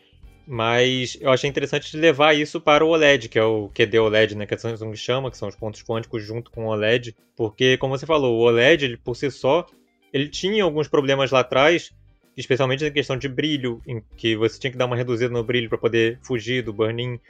Mas 0.50 1.18
eu 1.20 1.30
achei 1.30 1.50
interessante 1.50 1.94
levar 1.94 2.34
isso 2.34 2.58
para 2.58 2.82
o 2.82 2.88
OLED, 2.88 3.28
que 3.28 3.38
é 3.38 3.44
o 3.44 3.68
QD 3.68 3.98
OLED, 3.98 4.34
né, 4.34 4.46
que 4.46 4.54
a 4.54 4.58
Samsung 4.58 4.96
chama, 4.96 5.30
que 5.30 5.36
são 5.36 5.46
os 5.46 5.54
pontos 5.54 5.82
quânticos 5.82 6.24
junto 6.24 6.50
com 6.50 6.64
o 6.64 6.68
OLED, 6.70 7.14
porque, 7.36 7.76
como 7.76 7.98
você 7.98 8.06
falou, 8.06 8.34
o 8.34 8.40
OLED, 8.40 8.86
ele, 8.86 8.96
por 8.96 9.14
si 9.14 9.30
só, 9.30 9.66
ele 10.10 10.26
tinha 10.26 10.64
alguns 10.64 10.88
problemas 10.88 11.30
lá 11.30 11.40
atrás, 11.40 11.92
especialmente 12.34 12.82
na 12.82 12.90
questão 12.90 13.18
de 13.18 13.28
brilho, 13.28 13.82
em 13.86 14.02
que 14.16 14.36
você 14.36 14.58
tinha 14.58 14.70
que 14.70 14.78
dar 14.78 14.86
uma 14.86 14.96
reduzida 14.96 15.30
no 15.30 15.44
brilho 15.44 15.68
para 15.68 15.76
poder 15.76 16.18
fugir 16.22 16.62
do 16.62 16.72
burn-in. 16.72 17.20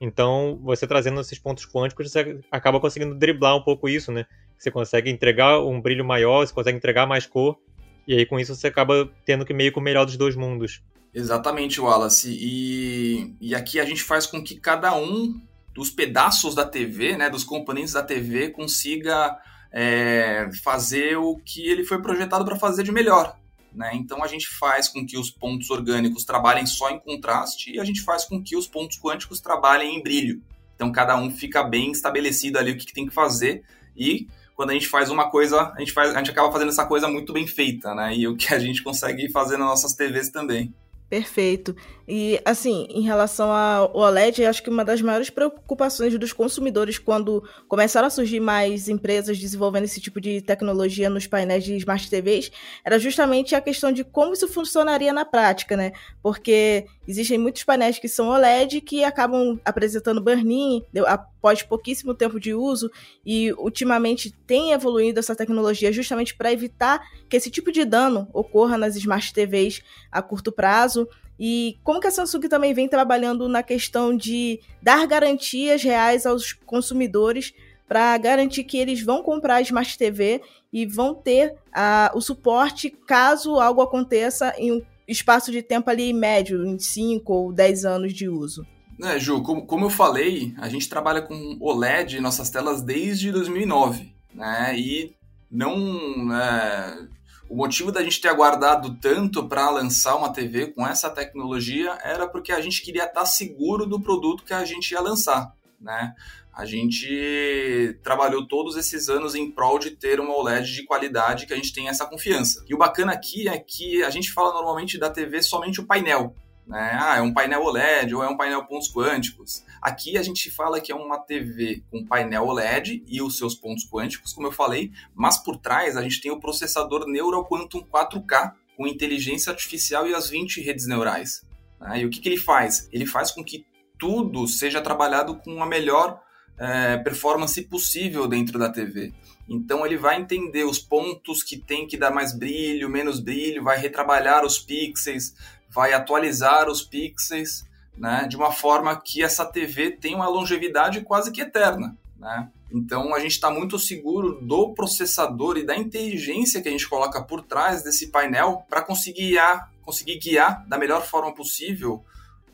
Então, 0.00 0.56
você 0.62 0.86
trazendo 0.86 1.20
esses 1.20 1.36
pontos 1.36 1.66
quânticos, 1.66 2.12
você 2.12 2.38
acaba 2.48 2.78
conseguindo 2.78 3.16
driblar 3.16 3.56
um 3.56 3.62
pouco 3.62 3.88
isso, 3.88 4.12
né? 4.12 4.24
Você 4.56 4.70
consegue 4.70 5.10
entregar 5.10 5.58
um 5.58 5.80
brilho 5.80 6.04
maior, 6.04 6.46
você 6.46 6.54
consegue 6.54 6.78
entregar 6.78 7.08
mais 7.08 7.26
cor, 7.26 7.58
e 8.06 8.14
aí 8.14 8.24
com 8.24 8.38
isso 8.38 8.54
você 8.54 8.68
acaba 8.68 9.10
tendo 9.24 9.44
que 9.44 9.52
meio 9.52 9.72
que 9.72 9.78
o 9.80 9.82
melhor 9.82 10.06
dos 10.06 10.16
dois 10.16 10.36
mundos. 10.36 10.80
Exatamente, 11.14 11.80
Wallace. 11.80 12.30
E, 12.30 13.34
e 13.40 13.54
aqui 13.54 13.80
a 13.80 13.84
gente 13.84 14.02
faz 14.02 14.26
com 14.26 14.42
que 14.42 14.56
cada 14.56 14.94
um 14.94 15.40
dos 15.74 15.90
pedaços 15.90 16.54
da 16.54 16.64
TV, 16.64 17.16
né, 17.16 17.30
dos 17.30 17.44
componentes 17.44 17.92
da 17.92 18.02
TV, 18.02 18.50
consiga 18.50 19.38
é, 19.72 20.48
fazer 20.62 21.16
o 21.16 21.36
que 21.44 21.62
ele 21.68 21.84
foi 21.84 22.00
projetado 22.02 22.44
para 22.44 22.56
fazer 22.56 22.82
de 22.82 22.92
melhor. 22.92 23.36
Né? 23.72 23.92
Então 23.94 24.24
a 24.24 24.26
gente 24.26 24.48
faz 24.48 24.88
com 24.88 25.06
que 25.06 25.16
os 25.16 25.30
pontos 25.30 25.70
orgânicos 25.70 26.24
trabalhem 26.24 26.66
só 26.66 26.90
em 26.90 26.98
contraste 26.98 27.72
e 27.72 27.78
a 27.80 27.84
gente 27.84 28.02
faz 28.02 28.24
com 28.24 28.42
que 28.42 28.56
os 28.56 28.66
pontos 28.66 28.98
quânticos 28.98 29.40
trabalhem 29.40 29.96
em 29.96 30.02
brilho. 30.02 30.42
Então 30.74 30.90
cada 30.90 31.16
um 31.16 31.30
fica 31.30 31.62
bem 31.62 31.92
estabelecido 31.92 32.58
ali 32.58 32.72
o 32.72 32.76
que, 32.76 32.86
que 32.86 32.94
tem 32.94 33.06
que 33.06 33.14
fazer 33.14 33.62
e 33.96 34.26
quando 34.56 34.70
a 34.70 34.72
gente 34.72 34.88
faz 34.88 35.08
uma 35.08 35.30
coisa, 35.30 35.72
a 35.76 35.78
gente, 35.78 35.92
faz, 35.92 36.12
a 36.12 36.18
gente 36.18 36.32
acaba 36.32 36.50
fazendo 36.50 36.70
essa 36.70 36.84
coisa 36.84 37.06
muito 37.06 37.32
bem 37.32 37.46
feita, 37.46 37.94
né? 37.94 38.16
E 38.16 38.26
o 38.26 38.36
que 38.36 38.52
a 38.52 38.58
gente 38.58 38.82
consegue 38.82 39.30
fazer 39.30 39.56
nas 39.56 39.68
nossas 39.68 39.94
TVs 39.94 40.30
também. 40.30 40.74
Perfeito. 41.08 41.74
E, 42.10 42.40
assim, 42.42 42.86
em 42.88 43.02
relação 43.02 43.52
ao 43.52 43.94
OLED, 43.94 44.46
acho 44.46 44.62
que 44.62 44.70
uma 44.70 44.82
das 44.82 45.02
maiores 45.02 45.28
preocupações 45.28 46.18
dos 46.18 46.32
consumidores 46.32 46.98
quando 46.98 47.44
começaram 47.68 48.06
a 48.06 48.10
surgir 48.10 48.40
mais 48.40 48.88
empresas 48.88 49.36
desenvolvendo 49.36 49.84
esse 49.84 50.00
tipo 50.00 50.18
de 50.18 50.40
tecnologia 50.40 51.10
nos 51.10 51.26
painéis 51.26 51.64
de 51.64 51.76
Smart 51.76 52.08
TVs 52.08 52.50
era 52.82 52.98
justamente 52.98 53.54
a 53.54 53.60
questão 53.60 53.92
de 53.92 54.04
como 54.04 54.32
isso 54.32 54.48
funcionaria 54.48 55.12
na 55.12 55.26
prática, 55.26 55.76
né? 55.76 55.92
Porque 56.22 56.86
existem 57.06 57.36
muitos 57.36 57.62
painéis 57.62 57.98
que 57.98 58.08
são 58.08 58.28
OLED 58.28 58.80
que 58.80 59.04
acabam 59.04 59.60
apresentando 59.62 60.22
burn-in 60.22 60.82
após 61.06 61.62
pouquíssimo 61.62 62.14
tempo 62.14 62.40
de 62.40 62.54
uso 62.54 62.90
e 63.24 63.52
ultimamente 63.52 64.34
tem 64.46 64.72
evoluído 64.72 65.20
essa 65.20 65.36
tecnologia 65.36 65.92
justamente 65.92 66.34
para 66.34 66.50
evitar 66.50 67.06
que 67.28 67.36
esse 67.36 67.50
tipo 67.50 67.70
de 67.70 67.84
dano 67.84 68.26
ocorra 68.32 68.78
nas 68.78 68.96
Smart 68.96 69.30
TVs 69.30 69.82
a 70.10 70.22
curto 70.22 70.50
prazo. 70.50 71.06
E 71.38 71.78
como 71.84 72.00
que 72.00 72.06
a 72.06 72.10
Samsung 72.10 72.48
também 72.48 72.74
vem 72.74 72.88
trabalhando 72.88 73.48
na 73.48 73.62
questão 73.62 74.16
de 74.16 74.60
dar 74.82 75.06
garantias 75.06 75.82
reais 75.82 76.26
aos 76.26 76.52
consumidores 76.52 77.54
para 77.86 78.16
garantir 78.18 78.64
que 78.64 78.76
eles 78.76 79.00
vão 79.00 79.22
comprar 79.22 79.56
a 79.56 79.60
Smart 79.62 79.96
TV 79.96 80.42
e 80.72 80.84
vão 80.84 81.14
ter 81.14 81.54
uh, 81.68 82.16
o 82.16 82.20
suporte 82.20 82.90
caso 82.90 83.58
algo 83.58 83.80
aconteça 83.80 84.52
em 84.58 84.72
um 84.72 84.82
espaço 85.06 85.50
de 85.50 85.62
tempo 85.62 85.88
ali 85.88 86.12
médio, 86.12 86.66
em 86.66 86.78
5 86.78 87.32
ou 87.32 87.52
10 87.52 87.84
anos 87.86 88.12
de 88.12 88.28
uso. 88.28 88.66
É, 89.02 89.18
Ju, 89.18 89.42
como, 89.42 89.64
como 89.64 89.86
eu 89.86 89.90
falei, 89.90 90.52
a 90.58 90.68
gente 90.68 90.88
trabalha 90.88 91.22
com 91.22 91.56
OLED 91.60 92.18
em 92.18 92.20
nossas 92.20 92.50
telas 92.50 92.82
desde 92.82 93.30
2009, 93.30 94.12
né? 94.34 94.76
E 94.76 95.14
não. 95.50 96.34
É, 96.34 97.06
o 97.48 97.56
motivo 97.56 97.90
da 97.90 98.02
gente 98.02 98.20
ter 98.20 98.28
aguardado 98.28 98.94
tanto 98.96 99.48
para 99.48 99.70
lançar 99.70 100.16
uma 100.16 100.32
TV 100.32 100.68
com 100.68 100.86
essa 100.86 101.08
tecnologia 101.08 101.98
era 102.02 102.28
porque 102.28 102.52
a 102.52 102.60
gente 102.60 102.82
queria 102.82 103.04
estar 103.04 103.24
seguro 103.24 103.86
do 103.86 104.00
produto 104.00 104.44
que 104.44 104.52
a 104.52 104.64
gente 104.64 104.92
ia 104.92 105.00
lançar, 105.00 105.54
né? 105.80 106.14
A 106.52 106.64
gente 106.64 107.98
trabalhou 108.02 108.46
todos 108.46 108.76
esses 108.76 109.08
anos 109.08 109.34
em 109.36 109.48
prol 109.48 109.78
de 109.78 109.92
ter 109.92 110.18
uma 110.18 110.36
OLED 110.36 110.74
de 110.74 110.84
qualidade 110.84 111.46
que 111.46 111.52
a 111.52 111.56
gente 111.56 111.72
tem 111.72 111.88
essa 111.88 112.04
confiança. 112.04 112.64
E 112.68 112.74
o 112.74 112.78
bacana 112.78 113.12
aqui 113.12 113.48
é 113.48 113.56
que 113.58 114.02
a 114.02 114.10
gente 114.10 114.32
fala 114.32 114.52
normalmente 114.52 114.98
da 114.98 115.08
TV 115.08 115.40
somente 115.40 115.80
o 115.80 115.86
painel, 115.86 116.34
né? 116.68 116.98
Ah, 117.00 117.16
é 117.16 117.22
um 117.22 117.32
painel 117.32 117.64
OLED 117.64 118.14
ou 118.14 118.22
é 118.22 118.28
um 118.28 118.36
painel 118.36 118.64
pontos 118.66 118.92
quânticos. 118.92 119.64
Aqui 119.80 120.18
a 120.18 120.22
gente 120.22 120.50
fala 120.50 120.80
que 120.80 120.92
é 120.92 120.94
uma 120.94 121.18
TV 121.18 121.82
com 121.90 122.04
painel 122.04 122.46
OLED 122.46 123.02
e 123.08 123.22
os 123.22 123.38
seus 123.38 123.54
pontos 123.54 123.88
quânticos, 123.88 124.34
como 124.34 124.46
eu 124.46 124.52
falei, 124.52 124.92
mas 125.14 125.38
por 125.38 125.56
trás 125.56 125.96
a 125.96 126.02
gente 126.02 126.20
tem 126.20 126.30
o 126.30 126.38
processador 126.38 127.08
Neural 127.08 127.48
Quantum 127.48 127.82
4K 127.82 128.52
com 128.76 128.86
inteligência 128.86 129.50
artificial 129.50 130.06
e 130.06 130.14
as 130.14 130.28
20 130.28 130.60
redes 130.60 130.86
neurais. 130.86 131.42
Né? 131.80 132.00
E 132.00 132.04
o 132.04 132.10
que, 132.10 132.20
que 132.20 132.28
ele 132.28 132.36
faz? 132.36 132.86
Ele 132.92 133.06
faz 133.06 133.30
com 133.30 133.42
que 133.42 133.64
tudo 133.98 134.46
seja 134.46 134.80
trabalhado 134.80 135.36
com 135.36 135.62
a 135.62 135.66
melhor 135.66 136.20
é, 136.58 136.98
performance 136.98 137.60
possível 137.62 138.28
dentro 138.28 138.58
da 138.58 138.68
TV. 138.68 139.12
Então 139.48 139.86
ele 139.86 139.96
vai 139.96 140.20
entender 140.20 140.64
os 140.64 140.78
pontos 140.78 141.42
que 141.42 141.56
tem 141.56 141.86
que 141.86 141.96
dar 141.96 142.10
mais 142.10 142.36
brilho, 142.36 142.90
menos 142.90 143.18
brilho, 143.18 143.64
vai 143.64 143.78
retrabalhar 143.78 144.44
os 144.44 144.58
pixels, 144.58 145.32
vai 145.68 145.92
atualizar 145.92 146.68
os 146.68 146.82
pixels, 146.82 147.64
né, 147.96 148.26
de 148.28 148.36
uma 148.36 148.52
forma 148.52 148.94
que 148.96 149.22
essa 149.22 149.44
TV 149.44 149.90
tenha 149.90 150.16
uma 150.16 150.28
longevidade 150.28 151.00
quase 151.02 151.32
que 151.32 151.40
eterna. 151.40 151.96
Né? 152.18 152.48
Então 152.72 153.14
a 153.14 153.20
gente 153.20 153.32
está 153.32 153.50
muito 153.50 153.78
seguro 153.78 154.40
do 154.40 154.72
processador 154.74 155.56
e 155.56 155.64
da 155.64 155.76
inteligência 155.76 156.60
que 156.60 156.68
a 156.68 156.72
gente 156.72 156.88
coloca 156.88 157.22
por 157.22 157.42
trás 157.42 157.82
desse 157.82 158.08
painel 158.08 158.64
para 158.68 158.82
conseguir 158.82 159.30
guiar, 159.30 159.72
conseguir 159.82 160.18
guiar 160.18 160.66
da 160.66 160.78
melhor 160.78 161.04
forma 161.04 161.34
possível 161.34 162.04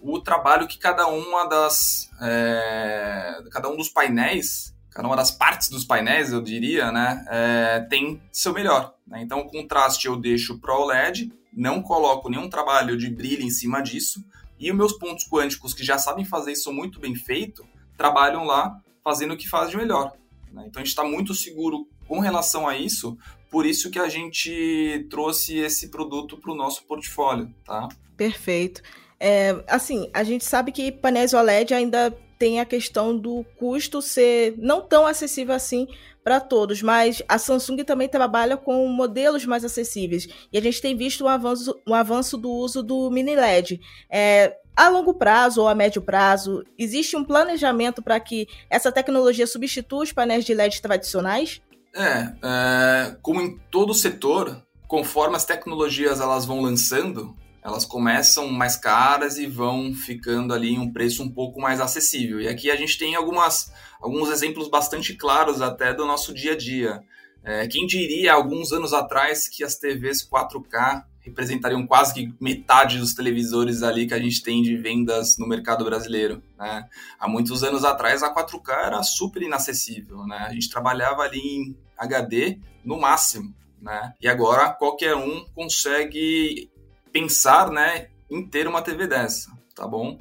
o 0.01 0.21
trabalho 0.21 0.69
que 0.69 0.79
cada 0.79 1.07
uma 1.07 1.45
das 1.49 2.11
é, 2.21 3.43
cada 3.51 3.71
um 3.71 3.77
dos 3.77 3.89
painéis, 3.89 4.75
cada 4.91 5.09
uma 5.09 5.17
das 5.17 5.31
partes 5.31 5.71
dos 5.71 5.85
painéis, 5.85 6.31
eu 6.31 6.43
diria, 6.43 6.93
né, 6.93 7.25
é, 7.29 7.81
tem 7.89 8.21
seu 8.31 8.53
melhor. 8.53 8.95
Né? 9.07 9.23
Então 9.23 9.41
o 9.41 9.51
contraste 9.51 10.07
eu 10.07 10.17
deixo 10.17 10.59
para 10.59 10.79
o 10.79 10.85
LED, 10.85 11.33
não 11.57 11.83
coloco 11.83 12.29
nenhum 12.29 12.49
trabalho 12.49 12.97
de 12.97 13.09
brilho 13.11 13.43
em 13.43 13.51
cima 13.51 13.81
disso 13.81 14.25
e 14.59 14.71
os 14.71 14.77
meus 14.77 14.93
pontos 14.93 15.29
quânticos 15.29 15.75
que 15.75 15.85
já 15.85 15.99
sabem 15.99 16.25
fazer 16.25 16.53
isso 16.53 16.73
muito 16.73 17.01
bem 17.01 17.15
feito 17.15 17.65
trabalham 17.97 18.45
lá 18.45 18.81
fazendo 19.03 19.35
o 19.35 19.37
que 19.37 19.49
faz 19.49 19.71
de 19.71 19.77
melhor. 19.77 20.13
Né? 20.53 20.65
Então 20.67 20.81
a 20.81 20.85
gente 20.85 20.93
está 20.93 21.05
muito 21.05 21.35
seguro 21.35 21.87
com 22.07 22.19
relação 22.19 22.69
a 22.69 22.77
isso, 22.77 23.17
por 23.51 23.67
isso 23.67 23.91
que 23.91 23.99
a 23.99 24.09
gente 24.09 25.07
trouxe 25.11 25.59
esse 25.59 25.89
produto 25.89 26.37
para 26.39 26.53
o 26.53 26.57
nosso 26.57 26.85
portfólio, 26.85 27.53
tá? 27.65 27.89
Perfeito. 28.17 28.83
É, 29.19 29.63
assim, 29.69 30.11
a 30.13 30.23
gente 30.23 30.45
sabe 30.45 30.73
que 30.73 30.93
painéis 30.93 31.33
OLED 31.33 31.73
ainda 31.73 32.11
tem 32.39 32.61
a 32.61 32.65
questão 32.65 33.17
do 33.17 33.45
custo 33.57 34.03
ser 34.03 34.55
não 34.59 34.83
tão 34.83 35.07
acessível 35.07 35.55
assim 35.55 35.87
para 36.25 36.41
todos, 36.41 36.81
mas 36.81 37.23
a 37.29 37.37
Samsung 37.37 37.85
também 37.85 38.09
trabalha 38.09 38.57
com 38.57 38.89
modelos 38.89 39.45
mais 39.45 39.63
acessíveis 39.65 40.27
e 40.51 40.57
a 40.57 40.61
gente 40.61 40.81
tem 40.81 40.97
visto 40.97 41.25
um 41.25 41.29
avanço, 41.29 41.79
um 41.87 41.95
avanço 41.95 42.39
do 42.39 42.51
uso 42.51 42.83
do 42.83 43.11
mini 43.11 43.37
LED. 43.37 43.79
É, 44.11 44.57
a 44.75 44.89
longo 44.89 45.13
prazo 45.13 45.61
ou 45.61 45.69
a 45.69 45.75
médio 45.75 46.01
prazo, 46.01 46.65
existe 46.79 47.15
um 47.15 47.23
planejamento 47.23 48.03
para 48.03 48.19
que 48.19 48.49
essa 48.71 48.91
tecnologia 48.91 49.47
substitua 49.47 50.03
os 50.03 50.13
painéis 50.13 50.45
de 50.45 50.55
LED 50.55 50.81
tradicionais? 50.81 51.61
É, 51.95 52.33
é, 52.43 53.17
como 53.23 53.41
em 53.41 53.59
todo 53.71 53.95
setor, 53.95 54.61
conforme 54.89 55.37
as 55.37 55.45
tecnologias 55.45 56.21
elas 56.21 56.45
vão 56.47 56.61
lançando, 56.61 57.37
elas 57.65 57.87
começam 57.87 58.49
mais 58.49 58.77
caras 58.77 59.39
e 59.39 59.47
vão 59.47 59.95
ficando 59.95 60.53
ali 60.53 60.75
em 60.75 60.79
um 60.79 60.93
preço 60.93 61.23
um 61.23 61.31
pouco 61.31 61.61
mais 61.61 61.81
acessível. 61.81 62.39
E 62.39 62.47
aqui 62.47 62.71
a 62.71 62.77
gente 62.77 62.99
tem 62.99 63.15
algumas, 63.15 63.73
alguns 64.05 64.29
exemplos 64.29 64.69
bastante 64.69 65.15
claros 65.15 65.63
até 65.63 65.95
do 65.95 66.05
nosso 66.05 66.35
dia 66.35 66.53
a 66.53 66.57
dia. 66.57 67.03
É, 67.43 67.67
quem 67.67 67.87
diria 67.87 68.35
alguns 68.35 68.71
anos 68.71 68.93
atrás 68.93 69.49
que 69.49 69.65
as 69.65 69.77
TVs 69.77 70.29
4K 70.29 71.05
representariam 71.21 71.87
quase 71.87 72.13
que 72.13 72.35
metade 72.39 72.99
dos 72.99 73.15
televisores 73.15 73.83
ali 73.83 74.07
que 74.07 74.13
a 74.13 74.19
gente 74.19 74.43
tem 74.43 74.63
de 74.63 74.77
vendas 74.77 75.39
no 75.39 75.49
mercado 75.49 75.87
brasileiro. 75.87 76.43
Né? 76.59 76.87
Há 77.19 77.27
muitos 77.27 77.65
anos 77.65 77.83
atrás 77.83 78.23
a 78.23 78.35
4K 78.35 78.87
era 78.87 79.03
super 79.03 79.43
inacessível. 79.43 80.27
Né? 80.27 80.37
A 80.37 80.53
gente 80.53 80.69
trabalhava 80.69 81.23
ali 81.23 81.41
em 81.41 81.77
HD 81.97 82.59
no 82.85 83.01
máximo. 83.01 83.55
Né? 83.81 84.13
E 84.21 84.29
agora 84.29 84.71
qualquer 84.71 85.17
um 85.17 85.47
consegue 85.55 86.71
pensar 87.11 87.71
né, 87.71 88.09
em 88.31 88.47
ter 88.47 88.69
uma 88.69 88.83
TV 88.83 89.07
dessa, 89.07 89.51
tá 89.75 89.87
bom? 89.87 90.19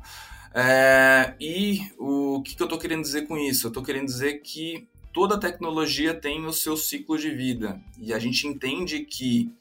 É, 0.53 1.33
e 1.39 1.79
o 1.97 2.41
que, 2.43 2.55
que 2.55 2.61
eu 2.61 2.65
estou 2.65 2.79
querendo 2.79 3.01
dizer 3.01 3.27
com 3.27 3.37
isso? 3.37 3.67
Eu 3.67 3.69
estou 3.69 3.83
querendo 3.83 4.05
dizer 4.05 4.41
que 4.41 4.87
toda 5.11 5.39
tecnologia 5.39 6.13
tem 6.13 6.45
o 6.45 6.53
seu 6.53 6.77
ciclo 6.77 7.17
de 7.17 7.31
vida 7.31 7.79
e 7.99 8.13
a 8.13 8.19
gente 8.19 8.47
entende 8.47 8.99
que 8.99 9.51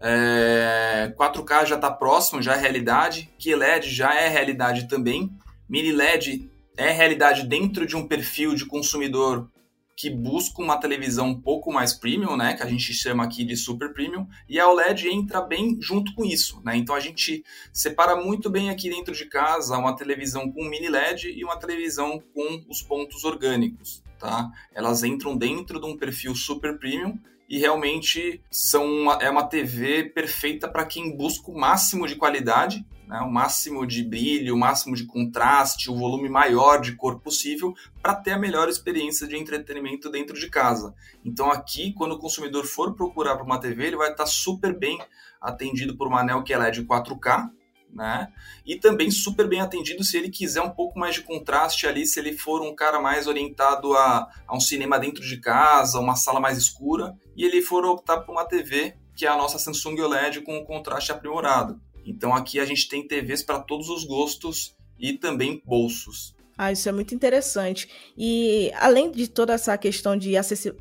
é, 0.00 1.14
4K 1.16 1.66
já 1.66 1.76
está 1.76 1.90
próximo, 1.90 2.42
já 2.42 2.54
é 2.54 2.58
realidade, 2.58 3.30
que 3.38 3.54
LED 3.54 3.88
já 3.88 4.14
é 4.14 4.28
realidade 4.28 4.88
também, 4.88 5.30
mini 5.68 5.92
LED 5.92 6.50
é 6.76 6.90
realidade 6.90 7.46
dentro 7.46 7.86
de 7.86 7.96
um 7.96 8.06
perfil 8.06 8.54
de 8.54 8.66
consumidor 8.66 9.48
que 9.96 10.10
busca 10.10 10.62
uma 10.62 10.78
televisão 10.78 11.28
um 11.28 11.40
pouco 11.40 11.72
mais 11.72 11.92
premium, 11.92 12.36
né, 12.36 12.54
que 12.54 12.62
a 12.62 12.66
gente 12.66 12.92
chama 12.92 13.24
aqui 13.24 13.44
de 13.44 13.56
super 13.56 13.92
premium, 13.92 14.26
e 14.48 14.58
a 14.58 14.68
OLED 14.68 15.08
entra 15.08 15.40
bem 15.40 15.78
junto 15.80 16.14
com 16.14 16.24
isso, 16.24 16.60
né? 16.64 16.76
Então 16.76 16.94
a 16.94 17.00
gente 17.00 17.44
separa 17.72 18.16
muito 18.16 18.50
bem 18.50 18.70
aqui 18.70 18.88
dentro 18.88 19.14
de 19.14 19.26
casa 19.26 19.76
uma 19.76 19.94
televisão 19.94 20.50
com 20.50 20.64
mini 20.64 20.88
LED 20.88 21.30
e 21.30 21.44
uma 21.44 21.58
televisão 21.58 22.22
com 22.34 22.64
os 22.68 22.82
pontos 22.82 23.24
orgânicos, 23.24 24.02
tá? 24.18 24.50
Elas 24.74 25.02
entram 25.04 25.36
dentro 25.36 25.80
de 25.80 25.86
um 25.86 25.96
perfil 25.96 26.34
super 26.34 26.78
premium 26.78 27.18
e 27.48 27.58
realmente 27.58 28.40
são 28.50 28.86
uma, 28.86 29.18
é 29.20 29.28
uma 29.28 29.46
TV 29.46 30.04
perfeita 30.04 30.68
para 30.68 30.86
quem 30.86 31.14
busca 31.16 31.50
o 31.50 31.58
máximo 31.58 32.06
de 32.06 32.16
qualidade 32.16 32.84
né, 33.12 33.20
o 33.20 33.30
máximo 33.30 33.86
de 33.86 34.02
brilho, 34.02 34.54
o 34.54 34.58
máximo 34.58 34.96
de 34.96 35.04
contraste, 35.04 35.90
o 35.90 35.94
volume 35.94 36.30
maior 36.30 36.80
de 36.80 36.96
cor 36.96 37.20
possível 37.20 37.74
para 38.00 38.14
ter 38.14 38.30
a 38.30 38.38
melhor 38.38 38.70
experiência 38.70 39.28
de 39.28 39.36
entretenimento 39.36 40.10
dentro 40.10 40.34
de 40.34 40.48
casa. 40.48 40.94
Então 41.22 41.50
aqui, 41.50 41.92
quando 41.92 42.12
o 42.12 42.18
consumidor 42.18 42.64
for 42.64 42.94
procurar 42.94 43.34
para 43.36 43.44
uma 43.44 43.60
TV, 43.60 43.88
ele 43.88 43.96
vai 43.96 44.12
estar 44.12 44.24
super 44.24 44.74
bem 44.74 44.98
atendido 45.38 45.94
por 45.94 46.08
uma 46.08 46.20
anel 46.20 46.42
que 46.42 46.54
é 46.54 46.70
de 46.70 46.84
4K, 46.84 47.50
né? 47.92 48.28
E 48.64 48.76
também 48.76 49.10
super 49.10 49.46
bem 49.46 49.60
atendido 49.60 50.02
se 50.02 50.16
ele 50.16 50.30
quiser 50.30 50.62
um 50.62 50.70
pouco 50.70 50.98
mais 50.98 51.16
de 51.16 51.20
contraste 51.20 51.86
ali, 51.86 52.06
se 52.06 52.18
ele 52.18 52.32
for 52.32 52.62
um 52.62 52.74
cara 52.74 52.98
mais 52.98 53.26
orientado 53.26 53.92
a, 53.94 54.26
a 54.46 54.56
um 54.56 54.60
cinema 54.60 54.98
dentro 54.98 55.22
de 55.22 55.36
casa, 55.36 56.00
uma 56.00 56.16
sala 56.16 56.40
mais 56.40 56.56
escura, 56.56 57.14
e 57.36 57.44
ele 57.44 57.60
for 57.60 57.84
optar 57.84 58.20
por 58.20 58.32
uma 58.32 58.46
TV 58.46 58.96
que 59.14 59.26
é 59.26 59.28
a 59.28 59.36
nossa 59.36 59.58
Samsung 59.58 60.00
OLED 60.00 60.40
com 60.40 60.56
o 60.56 60.64
contraste 60.64 61.12
aprimorado. 61.12 61.78
Então 62.04 62.34
aqui 62.34 62.58
a 62.58 62.64
gente 62.64 62.88
tem 62.88 63.06
TVs 63.06 63.42
para 63.42 63.60
todos 63.60 63.88
os 63.88 64.04
gostos 64.04 64.74
e 64.98 65.12
também 65.14 65.62
bolsos. 65.64 66.34
Ah, 66.56 66.70
isso 66.70 66.88
é 66.88 66.92
muito 66.92 67.14
interessante. 67.14 67.88
E 68.16 68.70
além 68.76 69.10
de 69.10 69.26
toda 69.26 69.54
essa 69.54 69.76
questão 69.78 70.16
de, 70.16 70.32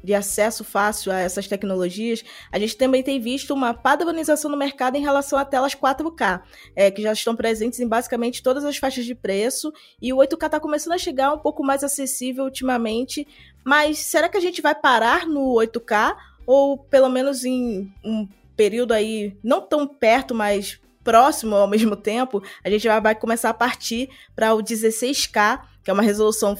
de, 0.04 0.13
acesso 0.13 0.63
fácil 0.63 1.12
a 1.12 1.20
essas 1.20 1.48
tecnologias, 1.48 2.24
a 2.51 2.60
gente 2.60 2.75
também 2.75 3.01
tem 3.01 3.20
visto 3.20 3.54
uma 3.54 3.74
padronização 3.74 4.51
no 4.51 4.58
mercado 4.58 4.98
em 4.98 5.01
relação 5.01 5.40
a 5.40 5.46
telas 5.46 5.74
4K, 5.74 6.44
é, 6.75 6.92
que 6.92 7.01
já 7.01 7.13
estão 7.13 7.36
presentes 7.36 7.80
em 7.80 7.88
basicamente 7.88 8.44
todas 8.44 8.66
as 8.66 8.78
faixas 8.78 9.06
de 9.06 9.16
preço, 9.16 9.72
e 10.01 10.12
o 10.12 10.18
8K 10.18 10.46
está 10.46 10.60
começando 10.60 10.94
a 10.94 10.98
chegar 10.98 11.34
um 11.34 11.40
pouco 11.40 11.63
mais 11.63 11.84
acessível 11.84 12.44
ultimamente. 12.44 13.25
Mas 13.66 14.00
será 14.00 14.28
que 14.28 14.38
a 14.38 14.42
gente 14.42 14.62
vai 14.62 14.75
parar 14.75 15.25
no 15.25 15.56
8K? 15.56 16.16
Ou 16.46 16.78
pelo 16.78 17.08
menos 17.08 17.46
em 17.46 17.92
um 18.04 18.28
período 18.58 18.92
aí, 18.92 19.38
não 19.42 19.62
tão 19.62 19.88
perto, 19.88 20.36
mas 20.36 20.80
próximo 21.03 21.55
ao 21.55 21.67
mesmo 21.67 21.96
tempo, 21.96 22.41
a 22.63 22.70
gente 22.70 22.88
vai 22.88 23.15
começar 23.15 23.50
a 23.50 23.53
partir 23.53 24.10
para 24.36 24.53
o 24.53 24.60
16K, 24.60 25.62
que 25.84 25.89
é 25.89 25.93
uma 25.93 26.03
resolução 26.03 26.58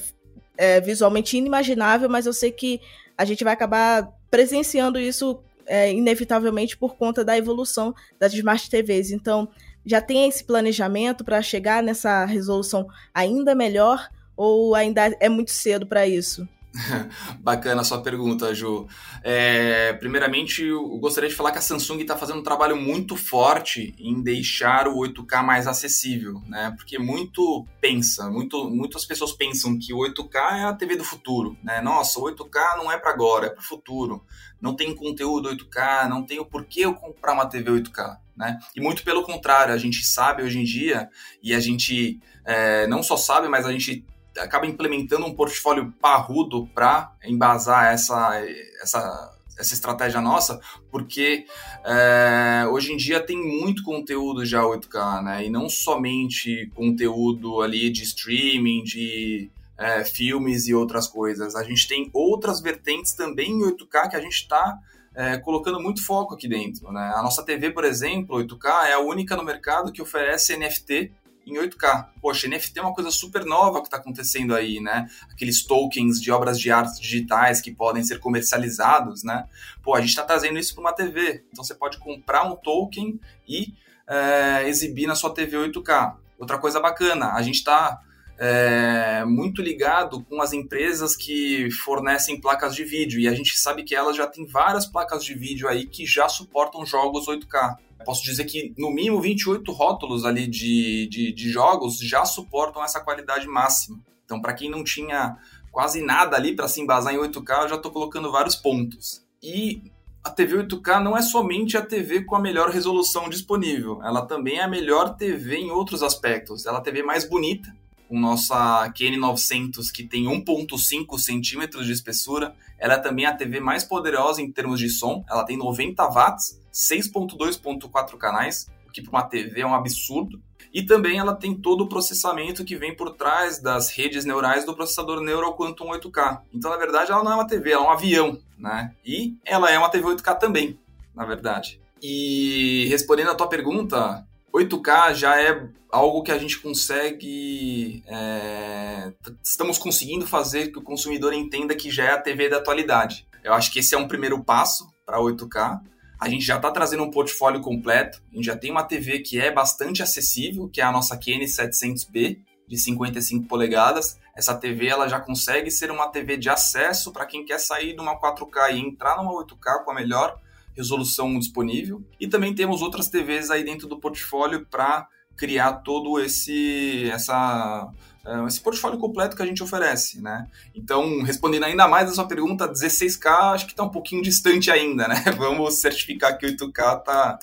é, 0.57 0.79
visualmente 0.81 1.38
inimaginável, 1.38 2.10
mas 2.10 2.25
eu 2.25 2.33
sei 2.33 2.51
que 2.51 2.79
a 3.17 3.25
gente 3.25 3.43
vai 3.43 3.53
acabar 3.53 4.07
presenciando 4.29 5.00
isso 5.00 5.41
é, 5.65 5.91
inevitavelmente 5.91 6.77
por 6.77 6.95
conta 6.95 7.24
da 7.24 7.38
evolução 7.38 7.93
das 8.19 8.33
Smart 8.33 8.69
TVs. 8.69 9.12
Então, 9.12 9.48
já 9.86 10.01
tem 10.01 10.27
esse 10.27 10.43
planejamento 10.43 11.24
para 11.24 11.41
chegar 11.41 11.81
nessa 11.81 12.25
resolução 12.25 12.88
ainda 13.13 13.55
melhor 13.55 14.10
ou 14.36 14.75
ainda 14.75 15.15
é 15.19 15.29
muito 15.29 15.51
cedo 15.51 15.86
para 15.86 16.07
isso? 16.07 16.48
Bacana 17.39 17.81
a 17.81 17.83
sua 17.83 18.01
pergunta, 18.01 18.53
Ju. 18.55 18.87
É, 19.23 19.93
primeiramente, 19.93 20.63
eu 20.63 20.97
gostaria 20.99 21.29
de 21.29 21.35
falar 21.35 21.51
que 21.51 21.57
a 21.57 21.61
Samsung 21.61 21.99
está 21.99 22.17
fazendo 22.17 22.39
um 22.39 22.43
trabalho 22.43 22.77
muito 22.77 23.15
forte 23.15 23.93
em 23.99 24.21
deixar 24.21 24.87
o 24.87 24.95
8K 24.99 25.43
mais 25.43 25.67
acessível, 25.67 26.41
né? 26.47 26.73
Porque 26.77 26.97
muito 26.97 27.65
pensa, 27.79 28.29
muito, 28.29 28.69
muitas 28.69 29.05
pessoas 29.05 29.33
pensam 29.33 29.77
que 29.77 29.93
o 29.93 29.97
8K 29.97 30.59
é 30.59 30.63
a 30.63 30.73
TV 30.73 30.95
do 30.95 31.03
futuro, 31.03 31.57
né? 31.63 31.81
Nossa, 31.81 32.19
o 32.19 32.23
8K 32.23 32.77
não 32.77 32.91
é 32.91 32.97
para 32.97 33.11
agora, 33.11 33.47
é 33.47 33.49
para 33.49 33.61
o 33.61 33.65
futuro. 33.65 34.25
Não 34.59 34.75
tem 34.75 34.95
conteúdo 34.95 35.49
8K, 35.49 36.07
não 36.07 36.23
tem 36.25 36.39
o 36.39 36.45
porquê 36.45 36.81
eu 36.81 36.93
comprar 36.93 37.33
uma 37.33 37.47
TV 37.47 37.71
8K, 37.71 38.17
né? 38.35 38.59
E 38.75 38.79
muito 38.79 39.03
pelo 39.03 39.23
contrário, 39.23 39.73
a 39.73 39.77
gente 39.77 40.05
sabe 40.05 40.43
hoje 40.43 40.59
em 40.59 40.63
dia 40.63 41.09
e 41.43 41.53
a 41.53 41.59
gente 41.59 42.19
é, 42.45 42.87
não 42.87 43.03
só 43.03 43.17
sabe, 43.17 43.49
mas 43.49 43.65
a 43.65 43.71
gente 43.71 44.05
acaba 44.38 44.65
implementando 44.65 45.25
um 45.25 45.33
portfólio 45.33 45.93
parrudo 46.01 46.67
para 46.67 47.13
embasar 47.23 47.93
essa, 47.93 48.41
essa, 48.81 49.38
essa 49.57 49.73
estratégia 49.73 50.21
nossa, 50.21 50.59
porque 50.89 51.45
é, 51.83 52.65
hoje 52.69 52.93
em 52.93 52.97
dia 52.97 53.19
tem 53.19 53.38
muito 53.38 53.83
conteúdo 53.83 54.45
já 54.45 54.61
8K, 54.61 55.23
né? 55.23 55.45
E 55.45 55.50
não 55.50 55.69
somente 55.69 56.71
conteúdo 56.75 57.61
ali 57.61 57.89
de 57.89 58.03
streaming, 58.03 58.83
de 58.83 59.50
é, 59.77 60.03
filmes 60.05 60.67
e 60.67 60.73
outras 60.73 61.07
coisas. 61.07 61.55
A 61.55 61.63
gente 61.63 61.88
tem 61.88 62.09
outras 62.13 62.61
vertentes 62.61 63.13
também 63.13 63.51
em 63.51 63.61
8K 63.61 64.09
que 64.09 64.15
a 64.15 64.21
gente 64.21 64.35
está 64.35 64.77
é, 65.13 65.38
colocando 65.38 65.79
muito 65.79 66.05
foco 66.05 66.35
aqui 66.35 66.47
dentro. 66.47 66.91
Né? 66.91 67.11
A 67.15 67.21
nossa 67.21 67.43
TV, 67.43 67.71
por 67.71 67.83
exemplo, 67.83 68.38
8K, 68.38 68.85
é 68.85 68.93
a 68.93 69.00
única 69.00 69.35
no 69.35 69.43
mercado 69.43 69.91
que 69.91 70.01
oferece 70.01 70.55
NFT 70.55 71.11
em 71.45 71.55
8K. 71.55 72.10
Poxa, 72.21 72.48
NFT 72.48 72.79
é 72.79 72.81
uma 72.81 72.93
coisa 72.93 73.12
super 73.12 73.45
nova 73.45 73.79
que 73.81 73.88
está 73.88 73.98
acontecendo 73.98 74.55
aí, 74.55 74.79
né? 74.79 75.10
Aqueles 75.31 75.63
tokens 75.63 76.21
de 76.21 76.31
obras 76.31 76.60
de 76.60 76.71
arte 76.71 77.01
digitais 77.01 77.62
que 77.62 77.71
podem 77.71 78.03
ser 78.03 78.19
comercializados, 78.19 79.24
né? 79.24 79.48
Pô, 79.83 79.95
a 79.95 80.01
gente 80.01 80.10
está 80.10 80.24
trazendo 80.24 80.60
isso 80.60 80.74
para 80.74 80.81
uma 80.81 80.93
TV. 80.93 81.43
Então 81.51 81.63
você 81.63 81.73
pode 81.73 81.97
comprar 81.97 82.43
um 82.43 82.56
token 82.56 83.19
e 83.47 83.73
é, 84.08 84.67
exibir 84.67 85.08
na 85.08 85.15
sua 85.15 85.34
TV 85.34 85.58
8K. 85.58 86.15
Outra 86.38 86.58
coisa 86.58 86.80
bacana, 86.80 87.34
a 87.34 87.41
gente 87.41 87.58
está 87.58 88.01
é, 88.38 89.23
muito 89.23 89.62
ligado 89.62 90.23
com 90.23 90.41
as 90.41 90.51
empresas 90.51 91.15
que 91.15 91.69
fornecem 91.69 92.41
placas 92.41 92.75
de 92.75 92.84
vídeo 92.84 93.19
e 93.19 93.27
a 93.27 93.34
gente 93.36 93.56
sabe 93.56 93.84
que 93.84 93.95
elas 93.95 94.17
já 94.17 94.25
têm 94.25 94.47
várias 94.47 94.88
placas 94.88 95.23
de 95.23 95.36
vídeo 95.36 95.67
aí 95.67 95.86
que 95.86 96.08
já 96.08 96.27
suportam 96.27 96.84
jogos 96.84 97.27
8K. 97.27 97.77
Posso 98.05 98.23
dizer 98.23 98.45
que 98.45 98.73
no 98.77 98.91
mínimo 98.91 99.21
28 99.21 99.71
rótulos 99.71 100.25
ali 100.25 100.47
de, 100.47 101.07
de, 101.09 101.33
de 101.33 101.49
jogos 101.49 101.97
já 101.99 102.25
suportam 102.25 102.83
essa 102.83 102.99
qualidade 102.99 103.47
máxima. 103.47 103.99
Então, 104.25 104.41
para 104.41 104.53
quem 104.53 104.69
não 104.69 104.83
tinha 104.83 105.37
quase 105.71 106.01
nada 106.01 106.35
ali 106.35 106.55
para 106.55 106.67
se 106.67 106.81
embasar 106.81 107.13
em 107.13 107.17
8K, 107.17 107.63
eu 107.63 107.69
já 107.69 107.75
estou 107.75 107.91
colocando 107.91 108.31
vários 108.31 108.55
pontos. 108.55 109.23
E 109.41 109.81
a 110.23 110.29
TV 110.29 110.63
8K 110.65 111.01
não 111.01 111.17
é 111.17 111.21
somente 111.21 111.77
a 111.77 111.81
TV 111.81 112.23
com 112.23 112.35
a 112.35 112.39
melhor 112.39 112.69
resolução 112.69 113.27
disponível, 113.27 114.01
ela 114.03 114.25
também 114.25 114.59
é 114.59 114.63
a 114.63 114.67
melhor 114.67 115.15
TV 115.15 115.57
em 115.57 115.71
outros 115.71 116.03
aspectos. 116.03 116.65
Ela 116.65 116.77
é 116.77 116.79
a 116.79 116.83
TV 116.83 117.01
mais 117.01 117.27
bonita, 117.27 117.75
com 118.07 118.19
nossa 118.19 118.91
QN900 118.95 119.91
que 119.91 120.03
tem 120.03 120.25
1.5 120.25 121.17
centímetros 121.17 121.87
de 121.87 121.93
espessura. 121.93 122.53
Ela 122.77 122.95
é 122.95 122.97
também 122.97 123.25
a 123.25 123.35
TV 123.35 123.59
mais 123.59 123.83
poderosa 123.83 124.41
em 124.41 124.51
termos 124.51 124.79
de 124.79 124.89
som. 124.89 125.25
Ela 125.29 125.43
tem 125.43 125.57
90 125.57 126.07
watts, 126.07 126.61
6.2.4 126.73 128.17
canais, 128.17 128.67
o 128.88 128.91
que 128.91 129.01
para 129.01 129.12
uma 129.12 129.23
TV 129.23 129.62
é 129.62 129.65
um 129.65 129.73
absurdo. 129.73 130.41
E 130.73 130.84
também 130.84 131.17
ela 131.17 131.36
tem 131.36 131.53
todo 131.53 131.81
o 131.81 131.89
processamento 131.89 132.63
que 132.63 132.77
vem 132.77 132.95
por 132.95 133.12
trás 133.12 133.60
das 133.60 133.89
redes 133.89 134.23
neurais 134.23 134.65
do 134.65 134.73
processador 134.73 135.19
Neural 135.19 135.57
Quantum 135.57 135.88
8K. 135.88 136.41
Então, 136.53 136.71
na 136.71 136.77
verdade, 136.77 137.12
ela 137.12 137.23
não 137.23 137.31
é 137.31 137.36
uma 137.36 137.47
TV, 137.47 137.71
ela 137.71 137.84
é 137.84 137.88
um 137.88 137.91
avião, 137.91 138.39
né? 138.57 138.93
E 139.05 139.36
ela 139.45 139.69
é 139.69 139.77
uma 139.77 139.89
TV 139.89 140.07
8K 140.07 140.38
também, 140.38 140.79
na 141.13 141.25
verdade. 141.25 141.81
E 142.01 142.88
respondendo 142.89 143.31
a 143.31 143.36
tua 143.36 143.47
pergunta, 143.47 144.25
8K 144.53 145.13
já 145.13 145.41
é 145.41 145.67
algo 145.91 146.23
que 146.23 146.31
a 146.31 146.38
gente 146.38 146.60
consegue. 146.60 148.03
É, 148.07 149.12
estamos 149.43 149.77
conseguindo 149.77 150.25
fazer 150.25 150.71
que 150.71 150.79
o 150.79 150.84
consumidor 150.84 151.34
entenda 151.34 151.75
que 151.75 151.91
já 151.91 152.05
é 152.05 152.12
a 152.12 152.21
TV 152.21 152.49
da 152.49 152.57
atualidade. 152.57 153.27
Eu 153.43 153.53
acho 153.53 153.71
que 153.71 153.79
esse 153.79 153.93
é 153.93 153.97
um 153.97 154.07
primeiro 154.07 154.43
passo 154.43 154.89
para 155.05 155.19
8K. 155.19 155.81
A 156.21 156.29
gente 156.29 156.45
já 156.45 156.57
está 156.57 156.69
trazendo 156.69 157.01
um 157.01 157.10
portfólio 157.10 157.62
completo. 157.62 158.21
A 158.31 158.36
gente 158.36 158.45
já 158.45 158.55
tem 158.55 158.69
uma 158.69 158.84
TV 158.84 159.21
que 159.21 159.39
é 159.39 159.51
bastante 159.51 160.03
acessível, 160.03 160.69
que 160.69 160.79
é 160.79 160.84
a 160.84 160.91
nossa 160.91 161.17
QN700B 161.17 162.38
de 162.67 162.77
55 162.77 163.47
polegadas. 163.47 164.19
Essa 164.38 164.53
TV 164.53 164.86
ela 164.86 165.07
já 165.07 165.19
consegue 165.19 165.71
ser 165.71 165.89
uma 165.89 166.10
TV 166.10 166.38
de 166.38 166.47
acesso 166.47 167.12
para 167.12 167.25
quem 167.25 167.43
quer 167.43 167.60
sair 167.60 167.95
de 167.95 167.99
uma 167.99 168.21
4K 168.21 168.71
e 168.71 168.79
entrar 168.79 169.17
numa 169.17 169.34
8K 169.43 169.84
com 169.84 169.89
a 169.89 169.95
melhor 169.95 170.39
resolução 170.77 171.39
disponível. 171.39 172.03
E 172.19 172.27
também 172.27 172.53
temos 172.53 172.84
outras 172.84 173.10
TVs 173.10 173.49
aí 173.49 173.63
dentro 173.63 173.88
do 173.88 173.99
portfólio 173.99 174.67
para 174.69 175.07
criar 175.36 175.77
todo 175.77 176.19
esse 176.19 177.10
essa 177.10 177.91
é, 178.25 178.45
esse 178.45 178.62
portfólio 178.62 178.99
completo 178.99 179.36
que 179.36 179.41
a 179.41 179.45
gente 179.45 179.63
oferece, 179.63 180.21
né? 180.21 180.47
Então, 180.75 181.23
respondendo 181.23 181.63
ainda 181.63 181.88
mais 181.88 182.10
a 182.10 182.13
sua 182.13 182.27
pergunta, 182.27 182.67
16K 182.67 183.53
acho 183.53 183.65
que 183.65 183.73
está 183.73 183.84
um 183.84 183.89
pouquinho 183.89 184.21
distante 184.21 184.69
ainda, 184.69 185.07
né? 185.07 185.23
Vamos 185.38 185.75
certificar 185.75 186.38
que 186.38 186.45
8K 186.45 186.99
está 186.99 187.39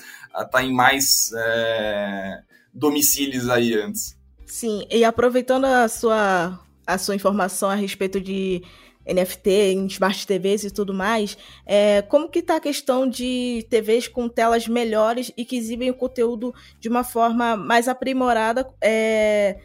tá 0.51 0.63
em 0.63 0.73
mais 0.73 1.33
é, 1.35 2.43
domicílios 2.73 3.49
aí 3.49 3.75
antes. 3.75 4.17
Sim, 4.47 4.87
e 4.91 5.05
aproveitando 5.05 5.65
a 5.65 5.89
sua, 5.89 6.59
a 6.87 6.97
sua 6.97 7.15
informação 7.15 7.69
a 7.69 7.75
respeito 7.75 8.21
de 8.21 8.63
NFT, 9.05 9.51
em 9.51 9.87
smart 9.87 10.27
TVs 10.27 10.65
e 10.65 10.71
tudo 10.71 10.95
mais, 10.95 11.37
é, 11.67 12.03
como 12.03 12.29
que 12.29 12.41
está 12.41 12.57
a 12.57 12.61
questão 12.61 13.09
de 13.09 13.67
TVs 13.71 14.07
com 14.07 14.29
telas 14.29 14.69
melhores 14.69 15.33
e 15.37 15.45
que 15.45 15.57
exibem 15.57 15.91
o 15.91 15.95
conteúdo 15.95 16.55
de 16.79 16.89
uma 16.89 17.03
forma 17.03 17.57
mais 17.57 17.89
aprimorada, 17.89 18.69
é, 18.81 19.59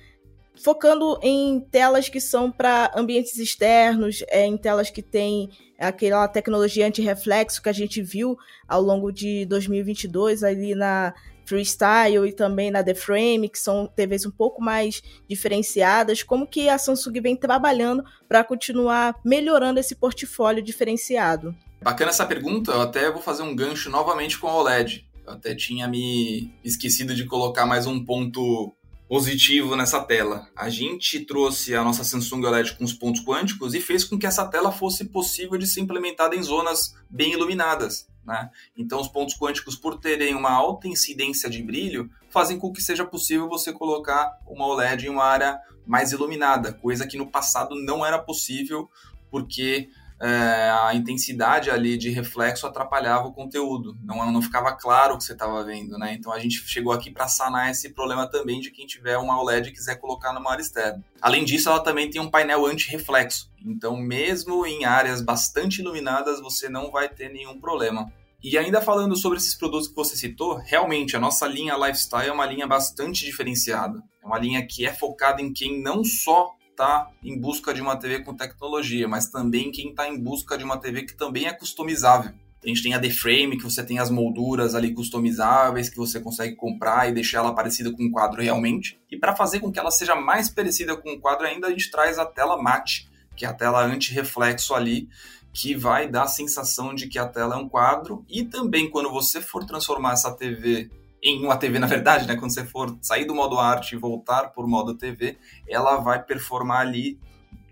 focando 0.62 1.20
em 1.22 1.60
telas 1.60 2.10
que 2.10 2.20
são 2.20 2.52
para 2.52 2.92
ambientes 2.96 3.38
externos, 3.38 4.24
é, 4.28 4.46
em 4.46 4.58
telas 4.58 4.90
que 4.90 5.02
têm 5.02 5.50
aquela 5.78 6.28
tecnologia 6.28 6.88
anti-reflexo 6.88 7.62
que 7.62 7.70
a 7.70 7.74
gente 7.74 8.02
viu 8.02 8.38
ao 8.68 8.82
longo 8.82 9.12
de 9.12 9.46
2022 9.46 10.44
ali 10.44 10.76
na 10.76 11.14
Freestyle 11.46 12.28
e 12.28 12.32
também 12.32 12.72
na 12.72 12.84
The 12.84 12.94
Frame, 12.94 13.50
que 13.50 13.60
são 13.60 13.88
TVs 13.88 14.26
um 14.26 14.32
pouco 14.32 14.62
mais 14.62 15.02
diferenciadas, 15.28 16.24
como 16.24 16.48
que 16.48 16.70
a 16.70 16.78
Samsung 16.78 17.20
vem 17.22 17.36
trabalhando 17.36 18.04
para 18.28 18.44
continuar 18.44 19.16
melhorando 19.24 19.80
esse 19.80 19.96
portfólio 19.96 20.64
diferenciado? 20.64 21.56
Bacana 21.82 22.12
essa 22.12 22.26
pergunta, 22.26 22.72
eu 22.72 22.82
até 22.82 23.12
vou 23.12 23.22
fazer 23.22 23.44
um 23.44 23.56
gancho 23.56 23.90
novamente 23.90 24.40
com 24.40 24.48
a 24.48 24.56
OLED. 24.56 25.06
Eu 25.26 25.34
até 25.34 25.54
tinha 25.54 25.88
me 25.88 26.54
esquecido 26.64 27.14
de 27.14 27.26
colocar 27.26 27.66
mais 27.66 27.86
um 27.86 28.04
ponto 28.04 28.74
positivo 29.14 29.76
nessa 29.76 30.02
tela. 30.02 30.50
A 30.56 30.72
gente 30.72 31.20
trouxe 31.20 31.76
a 31.76 31.84
nossa 31.84 32.04
Samsung 32.04 32.44
OLED 32.48 32.76
com 32.76 32.84
os 32.84 32.94
pontos 32.94 33.24
quânticos 33.24 33.76
e 33.76 33.80
fez 33.80 34.04
com 34.04 34.18
que 34.18 34.26
essa 34.26 34.44
tela 34.44 34.72
fosse 34.72 35.06
possível 35.06 35.56
de 35.56 35.68
ser 35.68 35.82
implementada 35.82 36.36
em 36.36 36.42
zonas 36.42 36.96
bem 37.08 37.34
iluminadas. 37.34 38.08
Né? 38.26 38.50
Então, 38.76 39.00
os 39.00 39.08
pontos 39.08 39.38
quânticos, 39.38 39.76
por 39.76 40.00
terem 40.00 40.34
uma 40.34 40.50
alta 40.50 40.88
incidência 40.88 41.48
de 41.48 41.62
brilho, 41.62 42.10
fazem 42.32 42.58
com 42.58 42.74
que 42.74 42.82
seja 42.82 43.06
possível 43.06 43.48
você 43.48 43.72
colocar 43.72 44.36
uma 44.48 44.66
OLED 44.66 45.06
em 45.06 45.10
uma 45.10 45.26
área 45.26 45.60
mais 45.86 46.12
iluminada, 46.12 46.74
coisa 46.74 47.06
que 47.06 47.16
no 47.16 47.30
passado 47.30 47.76
não 47.76 48.04
era 48.04 48.18
possível, 48.18 48.90
porque 49.30 49.90
é, 50.24 50.70
a 50.70 50.96
intensidade 50.96 51.70
ali 51.70 51.98
de 51.98 52.10
reflexo 52.10 52.66
atrapalhava 52.66 53.28
o 53.28 53.34
conteúdo, 53.34 53.98
não, 54.02 54.32
não 54.32 54.42
ficava 54.42 54.72
claro 54.72 55.16
o 55.16 55.18
que 55.18 55.26
você 55.26 55.34
estava 55.34 55.62
vendo, 55.66 55.98
né? 55.98 56.14
Então 56.18 56.32
a 56.32 56.40
gente 56.40 56.64
chegou 56.66 56.94
aqui 56.94 57.12
para 57.12 57.28
sanar 57.28 57.70
esse 57.70 57.90
problema 57.90 58.26
também 58.26 58.62
de 58.62 58.72
quem 58.72 58.86
tiver 58.86 59.18
uma 59.18 59.38
OLED 59.42 59.68
e 59.68 59.74
quiser 59.74 59.98
colocar 59.98 60.32
numa 60.32 60.50
área 60.50 60.62
externa. 60.62 61.04
Além 61.22 61.44
disso, 61.44 61.68
ela 61.68 61.82
também 61.82 62.10
tem 62.10 62.22
um 62.22 62.32
painel 62.32 62.66
anti-reflexo, 62.66 63.52
então 63.66 63.98
mesmo 63.98 64.66
em 64.66 64.86
áreas 64.86 65.22
bastante 65.22 65.82
iluminadas 65.82 66.40
você 66.40 66.70
não 66.70 66.90
vai 66.90 67.10
ter 67.10 67.28
nenhum 67.28 67.60
problema. 67.60 68.10
E 68.42 68.58
ainda 68.58 68.80
falando 68.82 69.18
sobre 69.18 69.40
esses 69.40 69.56
produtos 69.56 69.90
que 69.90 69.96
você 69.96 70.16
citou, 70.16 70.56
realmente 70.56 71.18
a 71.18 71.20
nossa 71.20 71.46
linha 71.48 71.76
Lifestyle 71.76 72.30
é 72.30 72.32
uma 72.32 72.46
linha 72.46 72.68
bastante 72.68 73.26
diferenciada. 73.26 74.02
É 74.22 74.26
uma 74.26 74.40
linha 74.40 74.66
que 74.66 74.86
é 74.86 74.94
focada 74.94 75.42
em 75.42 75.52
quem 75.52 75.82
não 75.82 76.04
só 76.04 76.54
está 76.74 77.08
em 77.24 77.40
busca 77.40 77.74
de 77.74 77.82
uma 77.82 77.96
TV 77.96 78.20
com 78.20 78.36
tecnologia, 78.36 79.08
mas 79.08 79.30
também 79.30 79.72
quem 79.72 79.92
está 79.92 80.10
em 80.10 80.20
busca 80.20 80.58
de 80.58 80.64
uma 80.64 80.78
TV 80.78 81.04
que 81.04 81.16
também 81.16 81.46
é 81.46 81.54
customizável. 81.54 82.34
A 82.64 82.68
gente 82.68 82.82
tem 82.82 82.94
a 82.94 82.98
D-Frame, 82.98 83.58
que 83.58 83.64
você 83.64 83.84
tem 83.84 84.00
as 84.00 84.10
molduras 84.10 84.74
ali 84.74 84.94
customizáveis, 84.94 85.90
que 85.90 85.98
você 85.98 86.20
consegue 86.20 86.56
comprar 86.56 87.10
e 87.10 87.14
deixar 87.14 87.40
ela 87.40 87.54
parecida 87.54 87.92
com 87.92 88.06
o 88.06 88.12
quadro 88.12 88.42
realmente. 88.42 88.98
E 89.12 89.18
para 89.18 89.36
fazer 89.36 89.60
com 89.60 89.72
que 89.72 89.78
ela 89.78 89.92
seja 89.92 90.16
mais 90.16 90.50
parecida 90.50 90.96
com 90.96 91.12
o 91.12 91.20
quadro 91.20 91.46
ainda, 91.46 91.68
a 91.68 91.70
gente 91.70 91.92
traz 91.92 92.18
a 92.18 92.26
tela 92.26 92.62
mate, 92.62 93.10
que 93.36 93.46
é 93.46 93.50
a 93.50 93.54
tela 93.54 93.84
anti-reflexo 93.84 94.74
ali, 94.74 95.10
que 95.54 95.76
vai 95.76 96.08
dar 96.08 96.24
a 96.24 96.28
sensação 96.28 96.96
de 96.96 97.08
que 97.08 97.20
a 97.20 97.28
tela 97.28 97.56
é 97.56 97.58
um 97.58 97.68
quadro. 97.68 98.26
E 98.30 98.46
também 98.46 98.90
quando 98.90 99.12
você 99.12 99.42
for 99.42 99.66
transformar 99.66 100.14
essa 100.14 100.32
TV 100.32 100.90
em 101.24 101.46
uma 101.46 101.56
TV, 101.56 101.80
na 101.80 101.88
verdade, 101.88 102.28
né? 102.28 102.36
Quando 102.36 102.54
você 102.54 102.66
for 102.66 102.98
sair 103.02 103.24
do 103.24 103.34
modo 103.34 103.58
arte 103.58 103.96
e 103.96 103.98
voltar 103.98 104.50
por 104.50 104.68
modo 104.68 104.94
TV, 104.94 105.38
ela 105.68 105.96
vai 105.96 106.22
performar 106.22 106.82
ali 106.82 107.18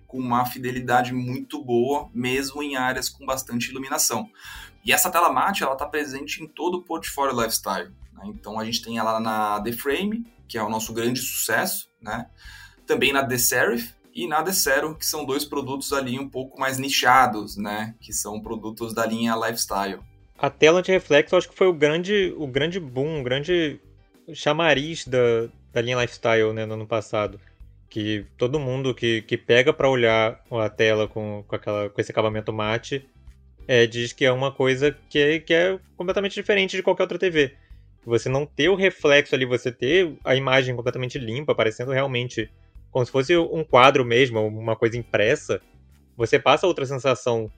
com 0.07 0.17
uma 0.17 0.45
fidelidade 0.45 1.13
muito 1.13 1.61
boa, 1.61 2.09
mesmo 2.13 2.63
em 2.63 2.77
áreas 2.77 3.09
com 3.09 3.25
bastante 3.25 3.69
iluminação. 3.69 4.29
E 4.85 4.93
essa 4.93 5.11
tela 5.11 5.31
mate, 5.31 5.63
ela 5.63 5.73
está 5.73 5.85
presente 5.85 6.41
em 6.41 6.47
todo 6.47 6.75
o 6.75 6.81
portfólio 6.81 7.35
Lifestyle. 7.35 7.91
Né? 8.13 8.23
Então 8.27 8.57
a 8.57 8.63
gente 8.63 8.81
tem 8.81 8.97
ela 8.97 9.19
na 9.19 9.59
The 9.61 9.73
Frame, 9.73 10.25
que 10.47 10.57
é 10.57 10.63
o 10.63 10.69
nosso 10.69 10.93
grande 10.93 11.19
sucesso, 11.19 11.89
né? 12.01 12.27
Também 12.87 13.11
na 13.11 13.25
The 13.25 13.37
Serif 13.37 13.93
e 14.13 14.27
na 14.27 14.43
The 14.43 14.51
Zero, 14.51 14.95
que 14.95 15.05
são 15.05 15.25
dois 15.25 15.45
produtos 15.45 15.93
ali 15.93 16.19
um 16.19 16.27
pouco 16.27 16.59
mais 16.59 16.77
nichados, 16.77 17.55
né? 17.55 17.95
Que 18.01 18.11
são 18.11 18.41
produtos 18.41 18.93
da 18.93 19.05
linha 19.05 19.35
Lifestyle 19.35 20.01
a 20.41 20.49
tela 20.49 20.81
de 20.81 20.91
reflexo 20.91 21.35
acho 21.35 21.47
que 21.47 21.55
foi 21.55 21.67
o 21.67 21.73
grande, 21.73 22.33
o 22.35 22.47
grande 22.47 22.79
boom, 22.79 23.21
o 23.21 23.23
grande 23.23 23.79
chamariz 24.33 25.05
da, 25.05 25.47
da 25.71 25.81
linha 25.81 26.01
Lifestyle 26.01 26.51
né, 26.51 26.65
no 26.65 26.73
ano 26.73 26.87
passado. 26.87 27.39
Que 27.87 28.25
todo 28.37 28.59
mundo 28.59 28.95
que, 28.95 29.21
que 29.21 29.37
pega 29.37 29.71
para 29.71 29.87
olhar 29.87 30.43
a 30.49 30.69
tela 30.69 31.07
com, 31.07 31.43
com, 31.47 31.55
aquela, 31.55 31.89
com 31.91 32.01
esse 32.01 32.11
acabamento 32.11 32.51
mate 32.51 33.07
é, 33.67 33.85
diz 33.85 34.13
que 34.13 34.25
é 34.25 34.31
uma 34.31 34.51
coisa 34.51 34.97
que 35.09 35.19
é, 35.19 35.39
que 35.39 35.53
é 35.53 35.77
completamente 35.95 36.33
diferente 36.33 36.75
de 36.75 36.81
qualquer 36.81 37.03
outra 37.03 37.19
TV. 37.19 37.53
Você 38.03 38.27
não 38.27 38.43
ter 38.43 38.67
o 38.69 38.75
reflexo 38.75 39.35
ali, 39.35 39.45
você 39.45 39.71
ter 39.71 40.17
a 40.23 40.35
imagem 40.35 40.75
completamente 40.75 41.19
limpa, 41.19 41.53
parecendo 41.53 41.91
realmente 41.91 42.49
como 42.89 43.05
se 43.05 43.11
fosse 43.11 43.37
um 43.37 43.63
quadro 43.63 44.03
mesmo, 44.03 44.39
uma 44.47 44.75
coisa 44.75 44.97
impressa, 44.97 45.61
você 46.17 46.39
passa 46.39 46.65
outra 46.65 46.85
sensação 46.85 47.51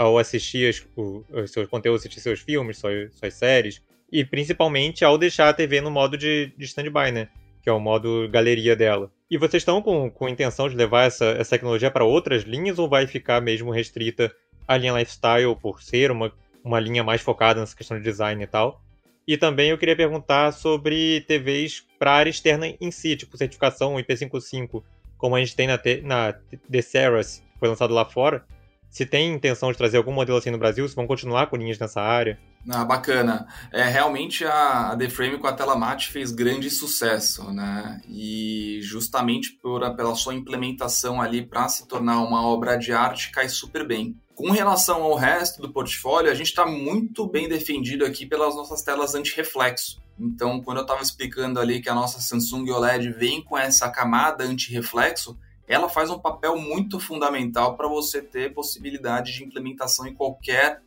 ao 0.00 0.16
assistir 0.16 0.86
o, 0.96 1.22
os 1.30 1.50
seus 1.50 1.68
conteúdos, 1.68 2.00
assistir 2.00 2.20
seus 2.20 2.40
filmes, 2.40 2.78
suas, 2.78 3.12
suas, 3.12 3.34
séries, 3.34 3.82
e 4.10 4.24
principalmente 4.24 5.04
ao 5.04 5.18
deixar 5.18 5.50
a 5.50 5.52
TV 5.52 5.82
no 5.82 5.90
modo 5.90 6.16
de, 6.16 6.54
de 6.56 6.64
stand-by, 6.64 7.12
né? 7.12 7.28
Que 7.62 7.68
é 7.68 7.72
o 7.72 7.78
modo 7.78 8.26
galeria 8.30 8.74
dela. 8.74 9.12
E 9.30 9.36
vocês 9.36 9.60
estão 9.60 9.82
com, 9.82 10.10
com 10.10 10.26
intenção 10.26 10.70
de 10.70 10.74
levar 10.74 11.04
essa, 11.04 11.26
essa 11.38 11.50
tecnologia 11.50 11.90
para 11.90 12.02
outras 12.02 12.44
linhas 12.44 12.78
ou 12.78 12.88
vai 12.88 13.06
ficar 13.06 13.42
mesmo 13.42 13.70
restrita 13.70 14.34
à 14.66 14.74
linha 14.78 14.94
lifestyle 14.94 15.54
por 15.60 15.82
ser 15.82 16.10
uma, 16.10 16.32
uma 16.64 16.80
linha 16.80 17.04
mais 17.04 17.20
focada 17.20 17.60
nessa 17.60 17.76
questão 17.76 17.98
de 17.98 18.02
design 18.02 18.42
e 18.42 18.46
tal? 18.46 18.80
E 19.28 19.36
também 19.36 19.68
eu 19.68 19.76
queria 19.76 19.94
perguntar 19.94 20.52
sobre 20.52 21.20
TVs 21.28 21.84
para 21.98 22.12
área 22.12 22.30
externa 22.30 22.74
em 22.80 22.90
si, 22.90 23.16
tipo 23.16 23.36
certificação 23.36 23.96
IP55, 23.96 24.82
como 25.18 25.36
a 25.36 25.40
gente 25.40 25.54
tem 25.54 25.66
na, 25.66 25.78
na 26.02 26.32
The 26.72 26.80
Ceras, 26.80 27.44
que 27.52 27.58
foi 27.58 27.68
lançado 27.68 27.92
lá 27.92 28.06
fora 28.06 28.46
se 28.90 29.06
tem 29.06 29.32
intenção 29.32 29.70
de 29.70 29.78
trazer 29.78 29.96
algum 29.96 30.12
modelo 30.12 30.36
assim 30.36 30.50
no 30.50 30.58
Brasil, 30.58 30.86
se 30.88 30.96
vão 30.96 31.06
continuar 31.06 31.46
com 31.46 31.56
linhas 31.56 31.78
nessa 31.78 32.00
área. 32.00 32.38
Ah, 32.68 32.84
bacana. 32.84 33.46
É, 33.72 33.84
realmente 33.84 34.44
a, 34.44 34.90
a 34.90 34.96
The 34.96 35.08
Frame 35.08 35.38
com 35.38 35.46
a 35.46 35.52
tela 35.52 35.76
mate 35.76 36.10
fez 36.10 36.32
grande 36.32 36.68
sucesso, 36.68 37.52
né? 37.52 38.00
E 38.06 38.80
justamente 38.82 39.52
por, 39.52 39.88
pela 39.94 40.14
sua 40.14 40.34
implementação 40.34 41.22
ali 41.22 41.46
para 41.46 41.68
se 41.68 41.86
tornar 41.86 42.20
uma 42.20 42.44
obra 42.44 42.76
de 42.76 42.92
arte, 42.92 43.30
cai 43.30 43.48
super 43.48 43.86
bem. 43.86 44.16
Com 44.34 44.50
relação 44.50 45.02
ao 45.02 45.14
resto 45.14 45.62
do 45.62 45.72
portfólio, 45.72 46.30
a 46.30 46.34
gente 46.34 46.48
está 46.48 46.66
muito 46.66 47.26
bem 47.26 47.48
defendido 47.48 48.04
aqui 48.04 48.26
pelas 48.26 48.56
nossas 48.56 48.82
telas 48.82 49.14
anti-reflexo. 49.14 50.00
Então, 50.18 50.60
quando 50.60 50.78
eu 50.78 50.82
estava 50.82 51.02
explicando 51.02 51.60
ali 51.60 51.80
que 51.80 51.88
a 51.88 51.94
nossa 51.94 52.20
Samsung 52.20 52.70
OLED 52.70 53.12
vem 53.12 53.42
com 53.42 53.56
essa 53.56 53.88
camada 53.88 54.44
anti-reflexo, 54.44 55.38
ela 55.70 55.88
faz 55.88 56.10
um 56.10 56.18
papel 56.18 56.58
muito 56.58 56.98
fundamental 56.98 57.76
para 57.76 57.86
você 57.86 58.20
ter 58.20 58.52
possibilidade 58.52 59.32
de 59.32 59.44
implementação 59.44 60.04
em 60.04 60.12
qualquer 60.12 60.82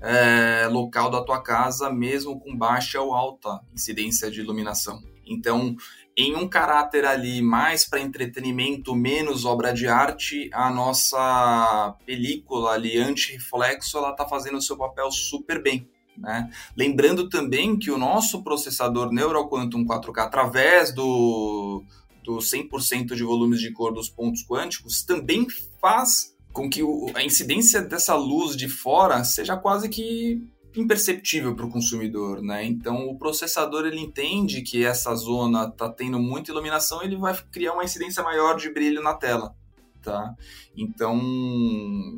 é, 0.00 0.66
local 0.66 1.08
da 1.08 1.22
tua 1.22 1.40
casa, 1.40 1.88
mesmo 1.88 2.40
com 2.40 2.56
baixa 2.56 3.00
ou 3.00 3.14
alta 3.14 3.60
incidência 3.72 4.28
de 4.28 4.40
iluminação. 4.40 5.00
Então, 5.24 5.76
em 6.16 6.34
um 6.34 6.48
caráter 6.48 7.04
ali 7.04 7.40
mais 7.40 7.88
para 7.88 8.00
entretenimento, 8.00 8.94
menos 8.94 9.44
obra 9.44 9.72
de 9.72 9.86
arte, 9.86 10.50
a 10.52 10.68
nossa 10.68 11.94
película 12.04 12.72
ali 12.72 12.98
anti-reflexo, 12.98 13.96
ela 13.98 14.10
está 14.10 14.26
fazendo 14.26 14.58
o 14.58 14.62
seu 14.62 14.76
papel 14.76 15.12
super 15.12 15.62
bem. 15.62 15.88
Né? 16.16 16.50
Lembrando 16.76 17.28
também 17.28 17.76
que 17.76 17.90
o 17.90 17.98
nosso 17.98 18.42
processador 18.42 19.12
Neural 19.12 19.48
Quantum 19.48 19.84
4K, 19.84 20.18
através 20.18 20.92
do, 20.92 21.84
do 22.24 22.38
100% 22.38 23.14
de 23.14 23.22
volumes 23.22 23.60
de 23.60 23.70
cor 23.70 23.92
dos 23.92 24.08
pontos 24.08 24.44
quânticos 24.44 25.02
também 25.02 25.46
faz 25.80 26.34
com 26.52 26.70
que 26.70 26.82
o, 26.82 27.10
a 27.14 27.22
incidência 27.22 27.82
dessa 27.82 28.14
luz 28.14 28.56
de 28.56 28.68
fora 28.68 29.22
seja 29.22 29.56
quase 29.56 29.88
que 29.88 30.42
imperceptível 30.74 31.54
para 31.54 31.66
o 31.66 31.70
consumidor, 31.70 32.42
né? 32.42 32.64
Então 32.64 33.08
o 33.08 33.16
processador 33.16 33.86
ele 33.86 34.00
entende 34.00 34.62
que 34.62 34.84
essa 34.84 35.14
zona 35.14 35.68
está 35.68 35.88
tendo 35.88 36.18
muita 36.18 36.50
iluminação, 36.50 37.02
ele 37.02 37.16
vai 37.16 37.36
criar 37.52 37.74
uma 37.74 37.84
incidência 37.84 38.22
maior 38.22 38.56
de 38.56 38.70
brilho 38.70 39.02
na 39.02 39.14
tela 39.14 39.54
tá? 40.04 40.34
Então, 40.76 41.16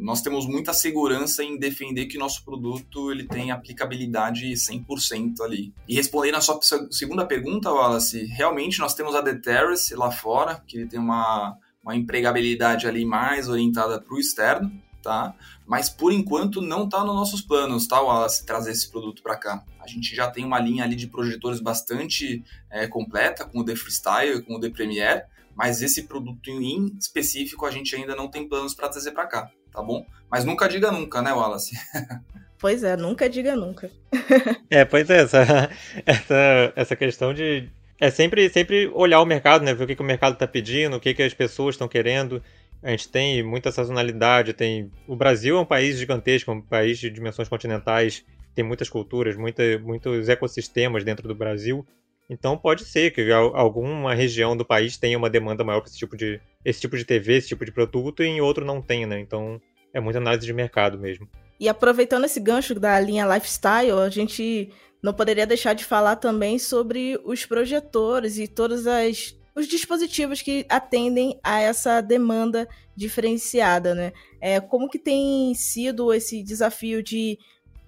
nós 0.01 0.21
temos 0.21 0.47
muita 0.47 0.73
segurança 0.73 1.45
em 1.45 1.59
defender 1.59 2.07
que 2.07 2.19
nosso 2.19 2.45
produto 2.45 3.13
ele 3.13 3.25
tem 3.25 3.51
aplicabilidade 3.51 4.47
100% 4.53 5.41
ali. 5.41 5.73
E 5.89 5.95
respondendo 5.95 6.37
a 6.37 6.41
sua 6.41 6.59
segunda 6.91 7.25
pergunta, 7.25 7.71
Wallace, 7.71 8.25
realmente 8.27 8.81
nós 8.81 8.95
temos 8.95 9.15
a 9.15 9.23
The 9.23 9.37
Terrace 9.37 9.95
lá 9.95 10.11
fora, 10.11 10.63
que 10.67 10.79
ele 10.79 10.89
tem 10.89 10.99
uma, 10.99 11.57
uma 11.83 11.95
empregabilidade 11.95 12.87
ali 12.87 13.05
mais 13.05 13.49
orientada 13.49 14.01
para 14.01 14.15
o 14.15 14.19
externo, 14.19 14.73
tá? 15.03 15.35
Mas 15.65 15.89
por 15.89 16.13
enquanto 16.13 16.61
não 16.61 16.85
está 16.85 17.05
nos 17.05 17.15
nossos 17.15 17.41
planos, 17.41 17.87
tá, 17.87 18.01
Wallace, 18.01 18.45
trazer 18.45 18.73
esse 18.73 18.91
produto 18.91 19.23
para 19.23 19.37
cá. 19.37 19.65
A 19.81 19.87
gente 19.87 20.17
já 20.17 20.29
tem 20.29 20.45
uma 20.45 20.59
linha 20.59 20.83
ali 20.83 20.97
de 20.97 21.07
projetores 21.07 21.61
bastante 21.61 22.43
é, 22.69 22.89
completa, 22.89 23.45
com 23.45 23.61
o 23.61 23.65
The 23.65 23.77
Freestyle, 23.77 24.43
com 24.43 24.57
o 24.57 24.61
The 24.61 24.71
Premiere, 24.71 25.23
mas 25.57 25.81
esse 25.81 26.05
produto 26.05 26.51
em 26.51 26.97
específico 26.99 27.65
a 27.65 27.71
gente 27.71 27.97
ainda 27.97 28.15
não 28.15 28.29
tem 28.29 28.49
planos 28.49 28.75
para 28.75 28.89
trazer 28.89 29.13
para 29.13 29.27
cá, 29.27 29.51
tá 29.73 29.83
bom? 29.83 30.05
Mas 30.31 30.45
nunca 30.45 30.69
diga 30.69 30.93
nunca, 30.93 31.23
né, 31.23 31.33
Wallace? 31.33 31.75
Pois 32.59 32.83
é, 32.83 32.97
nunca 32.97 33.29
diga 33.29 33.55
nunca. 33.55 33.91
é, 34.71 34.85
pois 34.85 35.11
é, 35.11 35.23
essa, 35.23 35.71
essa, 36.07 36.73
essa 36.75 36.97
questão 36.97 37.35
de. 37.35 37.69
É 38.01 38.11
sempre, 38.11 38.49
sempre 38.49 38.89
olhar 38.95 39.21
o 39.21 39.27
mercado, 39.27 39.65
né? 39.65 39.75
Ver 39.75 39.85
o 39.85 39.87
que, 39.87 39.95
que 39.97 40.03
o 40.03 40.05
mercado 40.05 40.35
está 40.35 40.47
pedindo, 40.47 40.97
o 40.97 41.01
que, 41.01 41.15
que 41.15 41.23
as 41.23 41.35
pessoas 41.35 41.75
estão 41.75 41.87
querendo. 41.87 42.43
A 42.83 42.91
gente 42.91 43.09
tem 43.09 43.43
muita 43.43 43.71
sazonalidade, 43.71 44.53
tem. 44.53 44.91
O 45.07 45.17
Brasil 45.17 45.57
é 45.57 45.61
um 45.61 45.67
país 45.67 45.99
gigantesco, 45.99 46.51
um 46.51 46.61
país 46.61 46.99
de 46.99 47.11
dimensões 47.11 47.49
continentais, 47.49 48.25
tem 48.55 48.65
muitas 48.65 48.89
culturas, 48.89 49.37
muita, 49.37 49.79
muitos 49.79 50.29
ecossistemas 50.29 51.05
dentro 51.05 51.29
do 51.29 51.35
Brasil. 51.35 51.87
Então 52.29 52.59
pode 52.59 52.85
ser 52.85 53.13
que 53.13 53.31
alguma 53.31 54.15
região 54.15 54.57
do 54.57 54.65
país 54.65 54.97
tenha 54.97 55.17
uma 55.17 55.31
demanda 55.31 55.63
maior 55.63 55.81
para 55.81 55.89
esse 55.89 55.99
tipo 55.99 56.17
de 56.17 56.41
esse 56.65 56.81
tipo 56.81 56.97
de 56.97 57.05
TV, 57.05 57.37
esse 57.37 57.49
tipo 57.49 57.65
de 57.65 57.71
produto, 57.71 58.23
e 58.23 58.27
em 58.27 58.41
outro 58.41 58.65
não 58.65 58.83
tenha, 58.83 59.07
né? 59.07 59.21
Então 59.21 59.61
é 59.95 60.01
muita 60.01 60.19
análise 60.19 60.45
de 60.45 60.53
mercado 60.53 60.99
mesmo. 60.99 61.29
E 61.59 61.69
aproveitando 61.69 62.25
esse 62.25 62.41
gancho 62.41 62.75
da 62.75 62.99
linha 63.01 63.27
lifestyle, 63.27 63.93
a 63.93 64.11
gente 64.11 64.71
não 65.03 65.15
poderia 65.15 65.47
deixar 65.47 65.73
de 65.73 65.85
falar 65.85 66.17
também 66.17 66.59
sobre 66.59 67.19
os 67.25 67.47
projetores 67.47 68.39
e 68.39 68.49
todos 68.49 68.87
as, 68.87 69.35
os 69.55 69.67
dispositivos 69.67 70.43
que 70.43 70.67
atendem 70.69 71.39
a 71.43 71.61
essa 71.61 72.01
demanda 72.01 72.69
diferenciada, 72.95 73.95
né? 73.95 74.13
É, 74.41 74.61
como 74.61 74.89
que 74.89 74.99
tem 74.99 75.55
sido 75.55 76.13
esse 76.13 76.43
desafio 76.43 77.03
de 77.03 77.39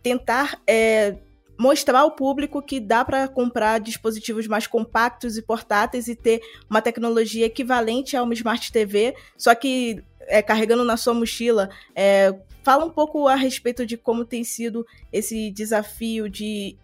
tentar 0.02 0.62
é, 0.66 1.16
mostrar 1.58 2.00
ao 2.00 2.12
público 2.12 2.62
que 2.62 2.78
dá 2.78 3.04
para 3.04 3.26
comprar 3.26 3.80
dispositivos 3.80 4.46
mais 4.46 4.66
compactos 4.66 5.36
e 5.36 5.42
portáteis 5.42 6.06
e 6.06 6.14
ter 6.14 6.40
uma 6.70 6.80
tecnologia 6.80 7.46
equivalente 7.46 8.16
a 8.16 8.22
uma 8.22 8.32
Smart 8.32 8.70
TV, 8.70 9.16
só 9.36 9.52
que 9.54 10.02
é, 10.20 10.40
carregando 10.40 10.84
na 10.84 10.96
sua 10.96 11.12
mochila. 11.12 11.68
É, 11.96 12.32
fala 12.62 12.84
um 12.84 12.90
pouco 12.90 13.26
a 13.26 13.34
respeito 13.34 13.84
de 13.84 13.96
como 13.96 14.24
tem 14.24 14.44
sido 14.44 14.86
esse 15.12 15.50
desafio 15.50 16.28
de 16.28 16.76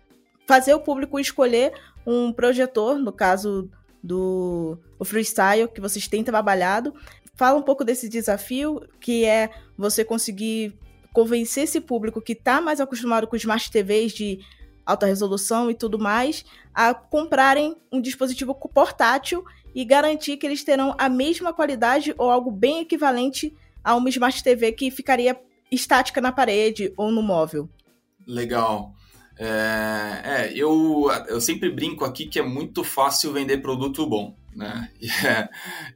fazer 0.47 0.75
o 0.75 0.81
público 0.81 1.21
escolher 1.21 1.73
um 2.05 2.33
projetor, 2.33 2.99
no 2.99 3.13
caso 3.13 3.71
do 4.03 4.77
o 4.99 5.05
freestyle 5.05 5.69
que 5.69 5.81
vocês 5.81 6.09
têm 6.09 6.25
trabalhado. 6.25 6.93
Fala 7.37 7.59
um 7.59 7.63
pouco 7.63 7.85
desse 7.85 8.09
desafio, 8.09 8.83
que 9.01 9.25
é 9.25 9.51
você 9.79 10.05
conseguir 10.05 10.75
convencer 11.13 11.65
esse 11.65 11.81
público 11.81 12.21
que 12.21 12.33
está 12.33 12.61
mais 12.61 12.81
acostumado 12.81 13.27
com 13.27 13.37
smart 13.37 13.71
TVs 13.71 14.13
de 14.13 14.41
alta 14.85 15.07
resolução 15.07 15.71
e 15.71 15.75
tudo 15.75 15.99
mais, 15.99 16.45
a 16.75 16.93
comprarem 16.95 17.77
um 17.91 18.01
dispositivo 18.01 18.55
portátil 18.55 19.45
e 19.75 19.85
garantir 19.85 20.37
que 20.37 20.47
eles 20.47 20.63
terão 20.63 20.95
a 20.99 21.09
mesma 21.09 21.53
qualidade 21.53 22.15
ou 22.17 22.31
algo 22.31 22.51
bem 22.51 22.81
equivalente 22.81 23.55
a 23.83 23.95
uma 23.95 24.09
Smart 24.09 24.43
TV 24.43 24.73
que 24.73 24.91
ficaria 24.91 25.39
estática 25.71 26.21
na 26.21 26.33
parede 26.33 26.93
ou 26.97 27.11
no 27.11 27.23
móvel. 27.23 27.69
Legal. 28.27 28.95
É, 29.37 30.23
é, 30.25 30.53
eu, 30.55 31.11
eu 31.29 31.41
sempre 31.41 31.69
brinco 31.71 32.05
aqui 32.05 32.27
que 32.27 32.39
é 32.39 32.43
muito 32.43 32.85
fácil 32.85 33.33
vender 33.33 33.59
produto 33.59 34.07
bom, 34.07 34.37
né? 34.55 34.91
E, 35.01 35.11
é, 35.27 35.49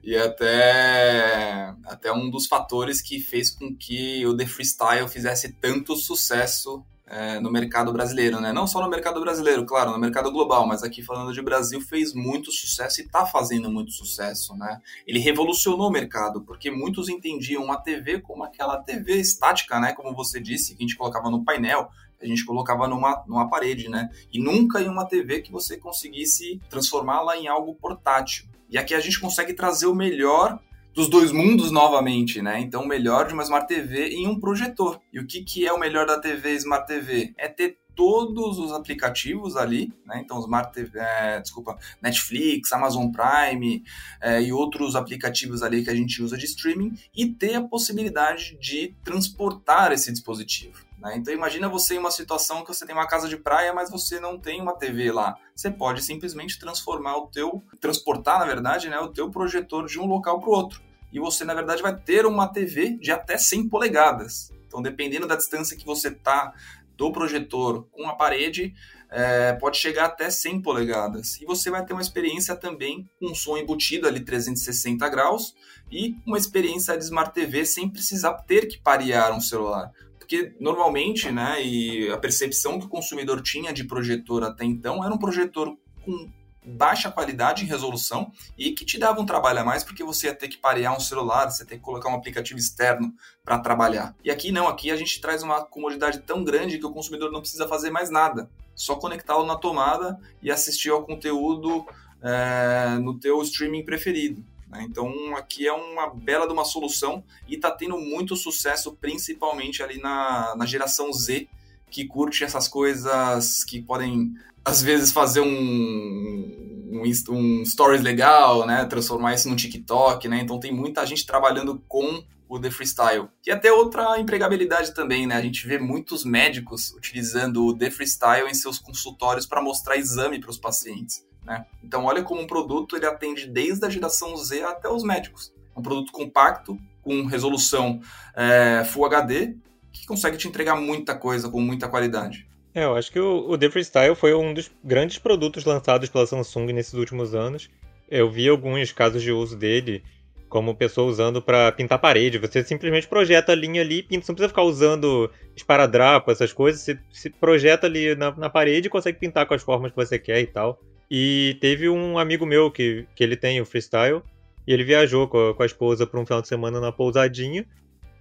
e 0.02 0.16
até, 0.16 1.74
até 1.84 2.12
um 2.12 2.28
dos 2.30 2.46
fatores 2.46 3.00
que 3.00 3.20
fez 3.20 3.50
com 3.50 3.74
que 3.74 4.26
o 4.26 4.36
The 4.36 4.46
Freestyle 4.46 5.08
fizesse 5.08 5.52
tanto 5.52 5.94
sucesso 5.96 6.84
é, 7.10 7.40
no 7.40 7.50
mercado 7.50 7.92
brasileiro, 7.92 8.40
né? 8.40 8.52
Não 8.52 8.66
só 8.66 8.80
no 8.80 8.88
mercado 8.88 9.20
brasileiro, 9.20 9.64
claro, 9.64 9.90
no 9.90 9.98
mercado 9.98 10.30
global, 10.30 10.66
mas 10.66 10.82
aqui 10.82 11.02
falando 11.02 11.32
de 11.32 11.40
Brasil 11.42 11.80
fez 11.80 12.12
muito 12.14 12.52
sucesso 12.52 13.00
e 13.00 13.04
está 13.04 13.24
fazendo 13.24 13.70
muito 13.70 13.92
sucesso, 13.92 14.54
né? 14.56 14.80
Ele 15.06 15.18
revolucionou 15.18 15.88
o 15.88 15.92
mercado 15.92 16.42
porque 16.42 16.70
muitos 16.70 17.08
entendiam 17.08 17.70
a 17.72 17.78
TV 17.78 18.20
como 18.20 18.44
aquela 18.44 18.76
TV 18.78 19.16
estática, 19.16 19.80
né? 19.80 19.92
Como 19.92 20.14
você 20.14 20.40
disse, 20.40 20.74
que 20.74 20.84
a 20.84 20.86
gente 20.86 20.96
colocava 20.96 21.30
no 21.30 21.44
painel, 21.44 21.88
a 22.20 22.26
gente 22.26 22.44
colocava 22.44 22.86
numa, 22.86 23.24
numa 23.26 23.48
parede, 23.48 23.88
né? 23.88 24.10
E 24.32 24.42
nunca 24.42 24.80
em 24.80 24.88
uma 24.88 25.06
TV 25.06 25.40
que 25.40 25.52
você 25.52 25.76
conseguisse 25.76 26.60
transformá-la 26.68 27.36
em 27.36 27.48
algo 27.48 27.74
portátil. 27.74 28.46
E 28.68 28.76
aqui 28.76 28.94
a 28.94 29.00
gente 29.00 29.18
consegue 29.18 29.54
trazer 29.54 29.86
o 29.86 29.94
melhor 29.94 30.58
dos 30.94 31.08
dois 31.08 31.30
mundos 31.32 31.70
novamente, 31.70 32.42
né? 32.42 32.60
Então, 32.60 32.82
o 32.82 32.88
melhor 32.88 33.26
de 33.26 33.34
uma 33.34 33.42
Smart 33.42 33.68
TV 33.68 34.08
em 34.08 34.26
um 34.26 34.38
projetor. 34.38 35.00
E 35.12 35.20
o 35.20 35.26
que, 35.26 35.42
que 35.42 35.66
é 35.66 35.72
o 35.72 35.78
melhor 35.78 36.06
da 36.06 36.18
TV 36.18 36.54
Smart 36.54 36.86
TV? 36.86 37.32
É 37.38 37.48
ter 37.48 37.78
todos 37.94 38.58
os 38.58 38.72
aplicativos 38.72 39.56
ali, 39.56 39.92
né? 40.06 40.20
Então, 40.24 40.38
Smart 40.38 40.72
TV, 40.72 41.00
é, 41.00 41.40
desculpa, 41.40 41.76
Netflix, 42.00 42.72
Amazon 42.72 43.10
Prime 43.10 43.82
é, 44.20 44.40
e 44.40 44.52
outros 44.52 44.94
aplicativos 44.94 45.62
ali 45.62 45.82
que 45.82 45.90
a 45.90 45.94
gente 45.94 46.22
usa 46.22 46.38
de 46.38 46.44
streaming 46.44 46.96
e 47.16 47.26
ter 47.26 47.56
a 47.56 47.62
possibilidade 47.62 48.56
de 48.60 48.94
transportar 49.02 49.90
esse 49.92 50.12
dispositivo. 50.12 50.87
Né? 50.98 51.16
Então 51.16 51.32
imagina 51.32 51.68
você 51.68 51.94
em 51.94 51.98
uma 51.98 52.10
situação 52.10 52.62
que 52.62 52.74
você 52.74 52.84
tem 52.84 52.94
uma 52.94 53.06
casa 53.06 53.28
de 53.28 53.36
praia, 53.36 53.72
mas 53.72 53.90
você 53.90 54.18
não 54.18 54.38
tem 54.38 54.60
uma 54.60 54.76
TV 54.76 55.12
lá. 55.12 55.36
Você 55.54 55.70
pode 55.70 56.02
simplesmente 56.02 56.58
transformar 56.58 57.16
o 57.16 57.26
teu, 57.28 57.62
transportar 57.80 58.38
na 58.38 58.46
verdade, 58.46 58.88
né, 58.88 58.98
o 58.98 59.08
teu 59.08 59.30
projetor 59.30 59.86
de 59.86 59.98
um 59.98 60.06
local 60.06 60.40
para 60.40 60.48
o 60.48 60.52
outro 60.52 60.88
e 61.12 61.18
você, 61.18 61.44
na 61.44 61.54
verdade, 61.54 61.82
vai 61.82 61.96
ter 61.96 62.26
uma 62.26 62.48
TV 62.48 62.96
de 62.98 63.10
até 63.10 63.38
100 63.38 63.68
polegadas. 63.68 64.52
Então, 64.66 64.82
dependendo 64.82 65.26
da 65.26 65.36
distância 65.36 65.76
que 65.76 65.86
você 65.86 66.08
está 66.08 66.52
do 66.96 67.10
projetor 67.12 67.86
com 67.92 68.06
a 68.08 68.14
parede, 68.14 68.74
é, 69.10 69.54
pode 69.54 69.78
chegar 69.78 70.06
até 70.06 70.28
100 70.28 70.60
polegadas. 70.60 71.40
E 71.40 71.46
você 71.46 71.70
vai 71.70 71.84
ter 71.84 71.94
uma 71.94 72.02
experiência 72.02 72.54
também 72.54 73.08
com 73.18 73.34
som 73.34 73.56
embutido 73.56 74.06
ali 74.06 74.20
360 74.20 75.08
graus 75.08 75.54
e 75.90 76.16
uma 76.26 76.36
experiência 76.36 76.96
de 76.98 77.04
Smart 77.04 77.32
TV 77.32 77.64
sem 77.64 77.88
precisar 77.88 78.34
ter 78.42 78.66
que 78.66 78.78
parear 78.78 79.32
um 79.32 79.40
celular. 79.40 79.90
Porque 80.28 80.54
normalmente, 80.60 81.32
né, 81.32 81.64
e 81.64 82.12
a 82.12 82.18
percepção 82.18 82.78
que 82.78 82.84
o 82.84 82.88
consumidor 82.88 83.40
tinha 83.40 83.72
de 83.72 83.84
projetor 83.84 84.44
até 84.44 84.62
então 84.62 85.02
era 85.02 85.14
um 85.14 85.16
projetor 85.16 85.74
com 86.04 86.30
baixa 86.62 87.10
qualidade 87.10 87.64
em 87.64 87.66
resolução 87.66 88.30
e 88.58 88.72
que 88.72 88.84
te 88.84 88.98
dava 88.98 89.22
um 89.22 89.24
trabalho 89.24 89.60
a 89.60 89.64
mais 89.64 89.82
porque 89.82 90.04
você 90.04 90.26
ia 90.26 90.34
ter 90.34 90.48
que 90.48 90.58
parear 90.58 90.94
um 90.94 91.00
celular, 91.00 91.50
você 91.50 91.62
ia 91.62 91.66
ter 91.66 91.76
que 91.76 91.82
colocar 91.82 92.10
um 92.10 92.14
aplicativo 92.14 92.58
externo 92.58 93.14
para 93.42 93.58
trabalhar. 93.58 94.14
E 94.22 94.30
aqui 94.30 94.52
não, 94.52 94.68
aqui 94.68 94.90
a 94.90 94.96
gente 94.96 95.18
traz 95.18 95.42
uma 95.42 95.64
comodidade 95.64 96.18
tão 96.18 96.44
grande 96.44 96.76
que 96.76 96.84
o 96.84 96.92
consumidor 96.92 97.32
não 97.32 97.40
precisa 97.40 97.66
fazer 97.66 97.88
mais 97.88 98.10
nada, 98.10 98.50
só 98.74 98.96
conectá-lo 98.96 99.46
na 99.46 99.56
tomada 99.56 100.20
e 100.42 100.50
assistir 100.50 100.90
ao 100.90 101.06
conteúdo 101.06 101.86
é, 102.20 102.98
no 102.98 103.18
teu 103.18 103.40
streaming 103.40 103.82
preferido. 103.82 104.44
Né? 104.70 104.86
Então 104.88 105.36
aqui 105.36 105.66
é 105.66 105.72
uma 105.72 106.08
bela 106.10 106.46
de 106.46 106.52
uma 106.52 106.64
solução 106.64 107.24
e 107.48 107.54
está 107.54 107.70
tendo 107.70 107.98
muito 107.98 108.36
sucesso, 108.36 108.96
principalmente 109.00 109.82
ali 109.82 110.00
na, 110.00 110.54
na 110.56 110.66
geração 110.66 111.12
Z, 111.12 111.48
que 111.90 112.04
curte 112.04 112.44
essas 112.44 112.68
coisas 112.68 113.64
que 113.64 113.80
podem 113.80 114.34
às 114.64 114.82
vezes 114.82 115.10
fazer 115.10 115.40
um, 115.40 115.46
um, 115.48 117.02
um 117.30 117.64
stories 117.64 118.02
legal, 118.02 118.66
né? 118.66 118.84
Transformar 118.84 119.34
isso 119.34 119.48
no 119.48 119.56
TikTok, 119.56 120.28
né? 120.28 120.40
Então 120.42 120.60
tem 120.60 120.72
muita 120.72 121.06
gente 121.06 121.24
trabalhando 121.24 121.82
com 121.88 122.22
o 122.48 122.58
The 122.58 122.70
Freestyle. 122.70 123.28
E 123.46 123.50
até 123.50 123.70
outra 123.72 124.18
empregabilidade 124.18 124.94
também, 124.94 125.26
né? 125.26 125.36
A 125.36 125.42
gente 125.42 125.66
vê 125.66 125.78
muitos 125.78 126.24
médicos 126.24 126.92
utilizando 126.92 127.66
o 127.66 127.76
The 127.76 127.90
Freestyle 127.90 128.48
em 128.48 128.54
seus 128.54 128.78
consultórios 128.78 129.46
para 129.46 129.62
mostrar 129.62 129.96
exame 129.96 130.40
para 130.40 130.50
os 130.50 130.58
pacientes, 130.58 131.24
né? 131.48 131.64
Então 131.82 132.04
olha 132.04 132.22
como 132.22 132.42
um 132.42 132.46
produto 132.46 132.94
ele 132.94 133.06
atende 133.06 133.46
desde 133.48 133.84
a 133.84 133.88
geração 133.88 134.36
Z 134.36 134.62
até 134.62 134.88
os 134.88 135.02
médicos. 135.02 135.52
Um 135.74 135.82
produto 135.82 136.12
compacto, 136.12 136.78
com 137.02 137.24
resolução 137.24 138.00
é, 138.36 138.84
Full 138.84 139.06
HD, 139.06 139.56
que 139.90 140.06
consegue 140.06 140.36
te 140.36 140.46
entregar 140.46 140.76
muita 140.76 141.14
coisa 141.14 141.48
com 141.48 141.60
muita 141.60 141.88
qualidade. 141.88 142.46
É, 142.74 142.84
eu 142.84 142.94
acho 142.94 143.10
que 143.10 143.18
o, 143.18 143.50
o 143.50 143.56
The 143.56 143.70
Freestyle 143.70 144.14
foi 144.14 144.34
um 144.34 144.52
dos 144.52 144.70
grandes 144.84 145.18
produtos 145.18 145.64
lançados 145.64 146.10
pela 146.10 146.26
Samsung 146.26 146.66
nesses 146.72 146.94
últimos 146.94 147.34
anos. 147.34 147.70
Eu 148.10 148.30
vi 148.30 148.48
alguns 148.48 148.92
casos 148.92 149.22
de 149.22 149.32
uso 149.32 149.56
dele, 149.56 150.02
como 150.48 150.74
pessoa 150.74 151.08
usando 151.08 151.40
para 151.40 151.72
pintar 151.72 151.98
parede. 151.98 152.38
Você 152.38 152.62
simplesmente 152.62 153.08
projeta 153.08 153.52
a 153.52 153.54
linha 153.54 153.80
ali 153.80 154.02
pinta. 154.02 154.26
Você 154.26 154.32
não 154.32 154.36
precisa 154.36 154.48
ficar 154.48 154.62
usando 154.62 155.30
esparadrapo, 155.56 156.30
essas 156.30 156.52
coisas. 156.52 156.82
Você 156.82 156.98
se 157.10 157.30
projeta 157.30 157.86
ali 157.86 158.14
na, 158.14 158.34
na 158.36 158.50
parede 158.50 158.88
e 158.88 158.90
consegue 158.90 159.18
pintar 159.18 159.46
com 159.46 159.54
as 159.54 159.62
formas 159.62 159.90
que 159.90 159.96
você 159.96 160.18
quer 160.18 160.40
e 160.40 160.46
tal. 160.46 160.78
E 161.10 161.56
teve 161.60 161.88
um 161.88 162.18
amigo 162.18 162.44
meu 162.44 162.70
que, 162.70 163.06
que 163.14 163.24
ele 163.24 163.36
tem 163.36 163.60
o 163.60 163.66
freestyle. 163.66 164.22
E 164.66 164.72
ele 164.72 164.84
viajou 164.84 165.26
com 165.28 165.50
a, 165.50 165.54
com 165.54 165.62
a 165.62 165.66
esposa 165.66 166.06
para 166.06 166.20
um 166.20 166.26
final 166.26 166.42
de 166.42 166.48
semana 166.48 166.80
na 166.80 166.92
pousadinha. 166.92 167.66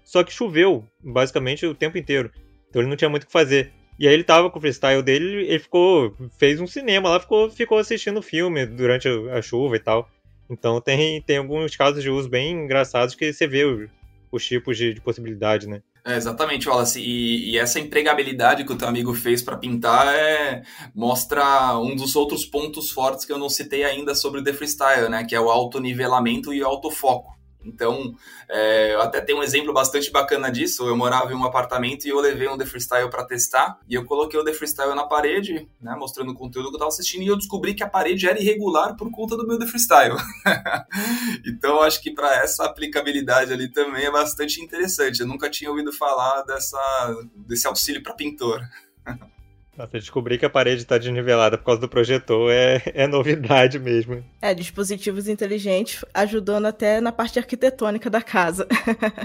Só 0.04 0.24
que 0.24 0.32
choveu, 0.32 0.86
basicamente, 1.04 1.66
o 1.66 1.76
tempo 1.76 1.98
inteiro. 1.98 2.32
Então 2.70 2.82
ele 2.82 2.90
não 2.90 2.96
tinha 2.96 3.10
muito 3.10 3.24
o 3.24 3.26
que 3.26 3.32
fazer. 3.32 3.74
E 4.00 4.08
aí 4.08 4.14
ele 4.14 4.24
tava 4.24 4.50
com 4.50 4.58
o 4.58 4.62
freestyle 4.62 5.02
dele, 5.02 5.48
ele 5.48 5.60
ficou. 5.60 6.16
fez 6.38 6.62
um 6.62 6.68
cinema 6.68 7.10
lá, 7.10 7.20
ficou, 7.20 7.50
ficou 7.50 7.78
assistindo 7.78 8.22
filme 8.22 8.66
durante 8.66 9.08
a 9.08 9.42
chuva 9.42 9.76
e 9.76 9.80
tal. 9.80 10.10
Então 10.50 10.80
tem, 10.80 11.22
tem 11.22 11.38
alguns 11.38 11.76
casos 11.76 12.02
de 12.02 12.10
uso 12.10 12.30
bem 12.30 12.52
engraçados 12.52 13.16
que 13.16 13.34
você 13.34 13.48
vê 13.48 13.66
os, 13.66 13.90
os 14.32 14.46
tipos 14.46 14.78
de, 14.78 14.94
de 14.94 15.02
possibilidade, 15.02 15.68
né? 15.68 15.82
É, 16.08 16.16
exatamente, 16.16 16.70
Wallace. 16.70 17.02
E, 17.02 17.52
e, 17.52 17.58
essa 17.58 17.82
empregabilidade 17.82 18.64
que 18.64 18.72
o 18.72 18.78
teu 18.78 18.88
amigo 18.88 19.14
fez 19.14 19.42
para 19.42 19.58
pintar 19.58 20.08
é, 20.08 20.64
mostra 20.96 21.78
um 21.78 21.98
dos 21.98 22.16
outros 22.16 22.46
pontos 22.46 22.90
fortes 22.90 23.26
que 23.26 23.34
eu 23.34 23.38
não 23.38 23.50
citei 23.50 23.84
ainda 23.84 24.16
sobre 24.16 24.40
o 24.40 24.44
The 24.44 24.54
Freestyle, 24.54 25.10
né? 25.10 25.26
Que 25.26 25.36
é 25.36 25.40
o 25.40 25.50
autonivelamento 25.50 26.54
e 26.54 26.64
o 26.64 26.66
autofoco. 26.66 27.37
Então, 27.68 28.16
é, 28.50 28.94
eu 28.94 29.02
até 29.02 29.20
tenho 29.20 29.40
um 29.40 29.44
exemplo 29.44 29.74
bastante 29.74 30.12
bacana 30.12 30.50
disso. 30.50 30.88
Eu 30.88 30.96
morava 30.96 31.32
em 31.32 31.36
um 31.36 31.44
apartamento 31.44 32.06
e 32.06 32.10
eu 32.10 32.20
levei 32.20 32.48
um 32.48 32.58
The 32.58 32.66
Freestyle 32.66 33.10
para 33.10 33.26
testar. 33.26 33.80
E 33.88 33.94
eu 33.94 34.06
coloquei 34.06 34.40
o 34.40 34.44
The 34.44 34.54
Freestyle 34.54 34.96
na 34.96 35.06
parede, 35.06 35.68
né, 35.82 35.96
mostrando 35.98 36.32
o 36.32 36.36
conteúdo 36.36 36.70
que 36.70 36.76
eu 36.76 36.78
estava 36.78 36.90
assistindo. 36.90 37.24
E 37.24 37.28
eu 37.28 37.38
descobri 37.38 37.74
que 37.74 37.84
a 37.84 37.90
parede 37.90 38.28
era 38.28 38.40
irregular 38.40 38.96
por 38.96 39.12
conta 39.12 39.36
do 39.36 39.46
meu 39.46 39.60
The 39.60 39.68
Freestyle. 39.68 40.16
então, 41.46 41.82
acho 41.82 42.02
que 42.02 42.12
para 42.12 42.36
essa 42.38 42.66
aplicabilidade 42.66 43.52
ali 43.52 43.72
também 43.72 44.06
é 44.06 44.12
bastante 44.12 44.62
interessante. 44.62 45.20
Eu 45.20 45.28
nunca 45.28 45.50
tinha 45.50 45.70
ouvido 45.70 45.92
falar 45.92 46.44
dessa, 46.44 47.16
desse 47.36 47.68
auxílio 47.68 48.02
para 48.02 48.14
pintor. 48.14 48.62
Nossa, 49.78 50.00
descobrir 50.00 50.40
que 50.40 50.46
a 50.46 50.50
parede 50.50 50.82
está 50.82 50.98
desnivelada 50.98 51.56
por 51.58 51.66
causa 51.66 51.82
do 51.82 51.88
projetor 51.88 52.52
é, 52.52 52.82
é 52.88 53.06
novidade 53.06 53.78
mesmo. 53.78 54.26
É, 54.42 54.54
dispositivos 54.54 55.28
inteligentes 55.28 56.04
ajudando 56.14 56.66
até 56.66 57.00
na 57.00 57.12
parte 57.12 57.38
arquitetônica 57.38 58.10
da 58.10 58.22
casa. 58.22 58.68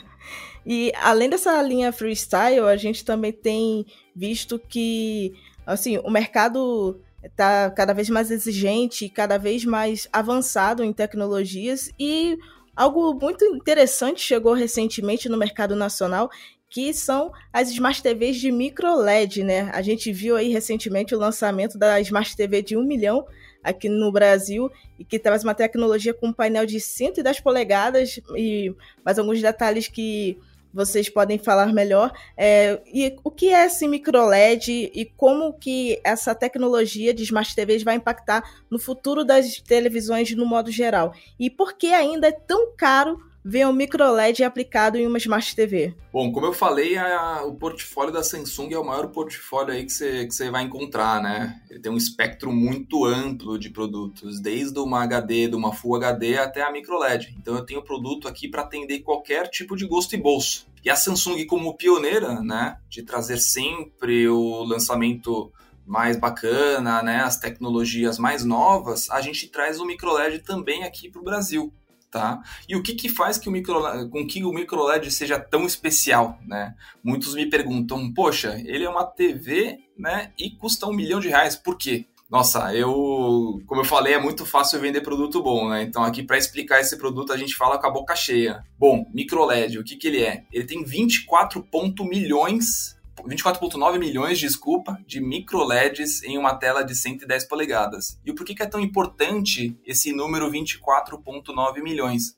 e 0.67 0.93
além 1.01 1.31
dessa 1.31 1.61
linha 1.63 1.91
freestyle, 1.91 2.61
a 2.61 2.77
gente 2.77 3.03
também 3.03 3.33
tem 3.33 3.87
visto 4.15 4.59
que 4.59 5.33
assim, 5.67 5.99
o 6.05 6.11
mercado 6.11 7.01
está 7.25 7.71
cada 7.71 7.95
vez 7.95 8.11
mais 8.11 8.31
exigente, 8.31 9.09
cada 9.09 9.39
vez 9.39 9.65
mais 9.65 10.07
avançado 10.13 10.85
em 10.85 10.93
tecnologias 10.93 11.91
e 11.99 12.37
algo 12.77 13.15
muito 13.15 13.45
interessante 13.45 14.21
chegou 14.21 14.55
recentemente 14.55 15.29
no 15.29 15.39
mercado 15.39 15.77
nacional, 15.77 16.31
que 16.73 16.95
são 16.95 17.31
as 17.53 17.71
Smart 17.71 18.03
TVs 18.03 18.37
de 18.37 18.51
micro 18.51 18.97
LED, 18.97 19.45
né? 19.45 19.71
A 19.75 19.83
gente 19.83 20.11
viu 20.11 20.37
aí 20.37 20.49
recentemente 20.49 21.15
o 21.15 21.19
lançamento 21.19 21.77
da 21.77 22.01
Smart 22.01 22.35
TV 22.35 22.63
de 22.63 22.79
1 22.79 22.83
milhão 22.83 23.27
aqui 23.63 23.91
no 23.91 24.11
Brasil 24.11 24.73
e 24.99 25.05
que 25.05 25.19
traz 25.19 25.45
uma 25.45 25.55
tecnologia 25.55 26.15
com 26.15 26.29
um 26.29 26.33
painel 26.33 26.65
de 26.65 26.81
110 26.81 27.41
polegadas 27.41 28.19
e 28.35 28.75
mais 29.05 29.19
alguns 29.19 29.43
detalhes 29.43 29.87
que 29.87 30.39
vocês 30.73 31.11
podem 31.11 31.39
falar 31.39 31.75
melhor. 31.75 32.11
É, 32.35 32.81
e 32.87 33.15
o 33.23 33.31
que 33.31 33.53
é 33.53 33.67
esse 33.67 33.87
microLED 33.87 34.91
e 34.95 35.05
como 35.15 35.53
que 35.53 36.01
essa 36.03 36.35
tecnologia 36.35 37.13
de 37.13 37.23
Smart 37.23 37.55
TVs 37.55 37.83
vai 37.83 37.97
impactar 37.97 38.43
no 38.71 38.79
futuro 38.79 39.27
das 39.27 39.57
televisões 39.61 40.35
no 40.35 40.47
modo 40.47 40.71
geral? 40.71 41.13
E 41.39 41.51
por 41.51 41.75
que 41.75 41.89
ainda 41.89 42.29
é 42.29 42.33
tão 42.33 42.75
caro 42.75 43.21
ver 43.45 43.67
um 43.67 43.73
microLED 43.73 44.45
aplicado 44.45 44.97
em 44.97 45.07
uma 45.07 45.19
Smart 45.19 45.55
TV? 45.55 45.95
Bom, 46.13 46.31
como 46.31 46.47
eu 46.47 46.53
falei, 46.53 46.97
a, 46.97 47.43
o 47.45 47.55
portfólio 47.55 48.13
da 48.13 48.23
Samsung 48.23 48.73
é 48.73 48.79
o 48.79 48.85
maior 48.85 49.09
portfólio 49.09 49.75
aí 49.75 49.85
que 49.85 49.93
você, 49.93 50.27
que 50.27 50.51
vai 50.51 50.63
encontrar, 50.63 51.21
né? 51.21 51.61
Ele 51.69 51.81
tem 51.81 51.91
um 51.91 51.97
espectro 51.97 52.53
muito 52.53 53.05
amplo 53.05 53.59
de 53.59 53.71
produtos, 53.71 54.41
desde 54.41 54.79
uma 54.79 55.03
HD, 55.03 55.49
de 55.49 55.57
uma 55.57 55.73
Full 55.73 55.97
HD 55.97 56.39
até 56.39 56.63
a 56.63 56.71
microLED. 56.71 57.35
Então 57.39 57.57
eu 57.57 57.65
tenho 57.65 57.83
produto 57.83 58.29
aqui 58.29 58.49
para 58.49 58.63
atender 58.63 59.01
qualquer 59.01 59.49
tipo 59.49 59.77
de 59.77 59.87
gosto 59.87 60.15
e 60.15 60.19
bolso. 60.19 60.67
E 60.85 60.91
a 60.91 60.97
Samsung 60.97 61.45
como 61.47 61.77
pioneira, 61.77 62.41
né, 62.41 62.77
de 62.89 63.03
trazer 63.03 63.39
sempre 63.39 64.29
o 64.29 64.65
lançamento 64.65 65.53
mais 65.87 66.17
bacana, 66.17 67.03
né, 67.03 67.23
as 67.23 67.39
tecnologias 67.39 68.19
mais 68.19 68.45
novas, 68.45 69.11
a 69.11 69.21
gente 69.21 69.49
traz 69.49 69.81
o 69.81 69.85
microLED 69.85 70.41
também 70.41 70.85
aqui 70.85 71.11
para 71.11 71.21
o 71.21 71.25
Brasil 71.25 71.73
tá? 72.13 72.43
E 72.69 72.77
o 72.77 72.83
que, 72.83 72.95
que 72.95 73.09
faz 73.09 73.39
que 73.39 73.49
o 73.49 73.53
micro, 73.53 73.83
com 74.11 74.27
que 74.27 74.45
o 74.45 74.53
microLED 74.53 75.11
seja 75.11 75.41
tão 75.41 75.65
especial, 75.65 76.39
né? 76.47 76.75
Muitos 77.03 77.35
me 77.35 77.47
perguntam, 77.47 78.13
poxa, 78.13 78.63
ele 78.67 78.85
é 78.85 78.89
uma 78.89 79.05
TV, 79.05 79.79
né? 79.99 80.31
E 80.39 80.51
custa 80.51 80.87
um 80.87 80.93
milhão 80.93 81.19
de 81.19 81.29
reais, 81.29 81.57
por 81.57 81.77
quê? 81.77 82.07
Nossa, 82.31 82.75
eu, 82.75 83.61
como 83.67 83.81
eu 83.81 83.85
falei, 83.85 84.15
é 84.15 84.19
muito 84.19 84.47
fácil 84.47 84.81
vender 84.81 85.01
produto 85.01 85.43
bom, 85.43 85.69
né? 85.69 85.83
Então 85.83 86.05
aqui 86.05 86.23
para 86.23 86.39
explicar 86.39 86.81
esse 86.81 86.97
produto 86.97 87.33
a 87.33 87.37
gente 87.37 87.55
fala 87.55 87.79
com 87.79 87.87
a 87.87 87.91
boca 87.91 88.15
cheia. 88.15 88.63
Bom, 88.79 89.07
microLED, 89.13 89.79
o 89.79 89.85
que 89.85 89.97
que 89.97 90.09
ele 90.09 90.23
é? 90.23 90.45
Ele 90.53 90.65
tem 90.65 90.85
24 90.85 91.63
ponto 91.63 92.05
milhões 92.05 92.97
24,9 93.19 93.99
milhões, 93.99 94.39
desculpa, 94.39 94.99
de 95.07 95.21
micro 95.21 95.65
LEDs 95.65 96.23
em 96.23 96.39
uma 96.39 96.55
tela 96.55 96.83
de 96.83 96.95
110 96.95 97.47
polegadas. 97.47 98.19
E 98.25 98.33
porquê 98.33 98.55
que 98.55 98.63
é 98.63 98.67
tão 98.67 98.81
importante 98.81 99.79
esse 99.85 100.13
número 100.13 100.51
24,9 100.51 101.83
milhões? 101.83 102.37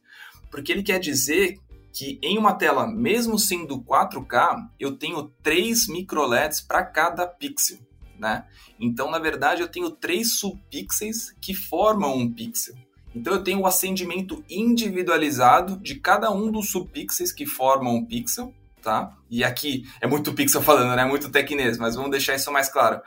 Porque 0.51 0.73
ele 0.73 0.83
quer 0.83 0.99
dizer 0.99 1.59
que 1.93 2.19
em 2.23 2.37
uma 2.37 2.55
tela, 2.55 2.87
mesmo 2.89 3.39
sendo 3.39 3.81
4K, 3.81 4.69
eu 4.81 4.97
tenho 4.97 5.31
3 5.43 5.87
micro 5.89 6.27
LEDs 6.27 6.61
para 6.61 6.85
cada 6.85 7.27
pixel. 7.27 7.79
Né? 8.19 8.45
Então, 8.79 9.11
na 9.11 9.19
verdade, 9.19 9.63
eu 9.63 9.69
tenho 9.69 9.91
três 9.91 10.39
subpixels 10.39 11.33
que 11.41 11.55
formam 11.55 12.17
um 12.17 12.31
pixel. 12.31 12.75
Então, 13.15 13.35
eu 13.35 13.45
tenho 13.45 13.61
o 13.61 13.67
acendimento 13.67 14.45
individualizado 14.49 15.77
de 15.77 15.97
cada 15.97 16.31
um 16.31 16.51
dos 16.51 16.71
subpixels 16.71 17.33
que 17.33 17.47
formam 17.47 17.97
um 17.97 18.05
pixel 18.05 18.53
tá? 18.85 19.13
E 19.31 19.43
aqui 19.43 19.85
é 20.01 20.07
muito 20.07 20.33
pixel 20.35 20.63
falando, 20.63 20.95
né? 20.95 21.05
Muito 21.05 21.31
tecnês, 21.31 21.79
mas 21.79 21.97
vamos 21.97 22.11
deixar 22.11 22.35
isso 22.35 22.53
mais 22.53 22.69
claro. 22.69 23.01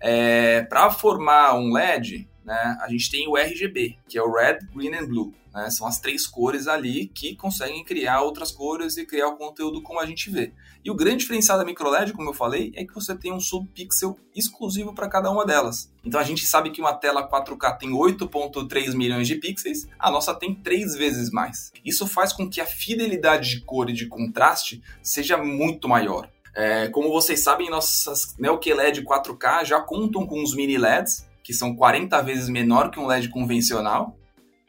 É, 0.00 0.62
Para 0.62 0.90
formar 0.90 1.54
um 1.54 1.72
LED, 1.72 2.28
né, 2.44 2.78
a 2.80 2.88
gente 2.88 3.10
tem 3.10 3.28
o 3.28 3.36
RGB, 3.36 3.96
que 4.08 4.18
é 4.18 4.22
o 4.22 4.32
Red, 4.32 4.58
Green 4.74 4.94
and 4.94 5.06
Blue. 5.06 5.32
Né? 5.52 5.68
São 5.70 5.86
as 5.86 5.98
três 5.98 6.26
cores 6.26 6.66
ali 6.66 7.08
que 7.08 7.34
conseguem 7.36 7.84
criar 7.84 8.22
outras 8.22 8.50
cores 8.50 8.96
e 8.96 9.04
criar 9.04 9.28
o 9.28 9.36
conteúdo 9.36 9.82
como 9.82 10.00
a 10.00 10.06
gente 10.06 10.30
vê. 10.30 10.52
E 10.84 10.90
o 10.90 10.94
grande 10.94 11.18
diferencial 11.18 11.58
da 11.58 11.64
microLED, 11.64 12.12
como 12.12 12.30
eu 12.30 12.34
falei, 12.34 12.72
é 12.74 12.84
que 12.84 12.94
você 12.94 13.14
tem 13.14 13.32
um 13.32 13.40
subpixel 13.40 14.16
exclusivo 14.34 14.94
para 14.94 15.08
cada 15.08 15.30
uma 15.30 15.44
delas. 15.44 15.92
Então 16.04 16.20
a 16.20 16.24
gente 16.24 16.46
sabe 16.46 16.70
que 16.70 16.80
uma 16.80 16.94
tela 16.94 17.28
4K 17.28 17.78
tem 17.78 17.90
8.3 17.90 18.94
milhões 18.94 19.26
de 19.26 19.36
pixels, 19.36 19.86
a 19.98 20.10
nossa 20.10 20.34
tem 20.34 20.54
três 20.54 20.94
vezes 20.94 21.30
mais. 21.30 21.72
Isso 21.84 22.06
faz 22.06 22.32
com 22.32 22.48
que 22.48 22.60
a 22.60 22.66
fidelidade 22.66 23.50
de 23.50 23.60
cor 23.60 23.90
e 23.90 23.92
de 23.92 24.06
contraste 24.06 24.82
seja 25.02 25.36
muito 25.36 25.88
maior. 25.88 26.30
É, 26.54 26.88
como 26.88 27.10
vocês 27.10 27.40
sabem, 27.40 27.70
nossas 27.70 28.34
Nelke 28.38 28.72
LED 28.72 29.04
4K 29.04 29.64
já 29.64 29.80
contam 29.80 30.26
com 30.26 30.42
os 30.42 30.54
mini 30.54 30.78
LEDs, 30.78 31.28
que 31.44 31.52
são 31.52 31.76
40 31.76 32.20
vezes 32.22 32.48
menor 32.48 32.90
que 32.90 32.98
um 32.98 33.06
LED 33.06 33.28
convencional 33.28 34.16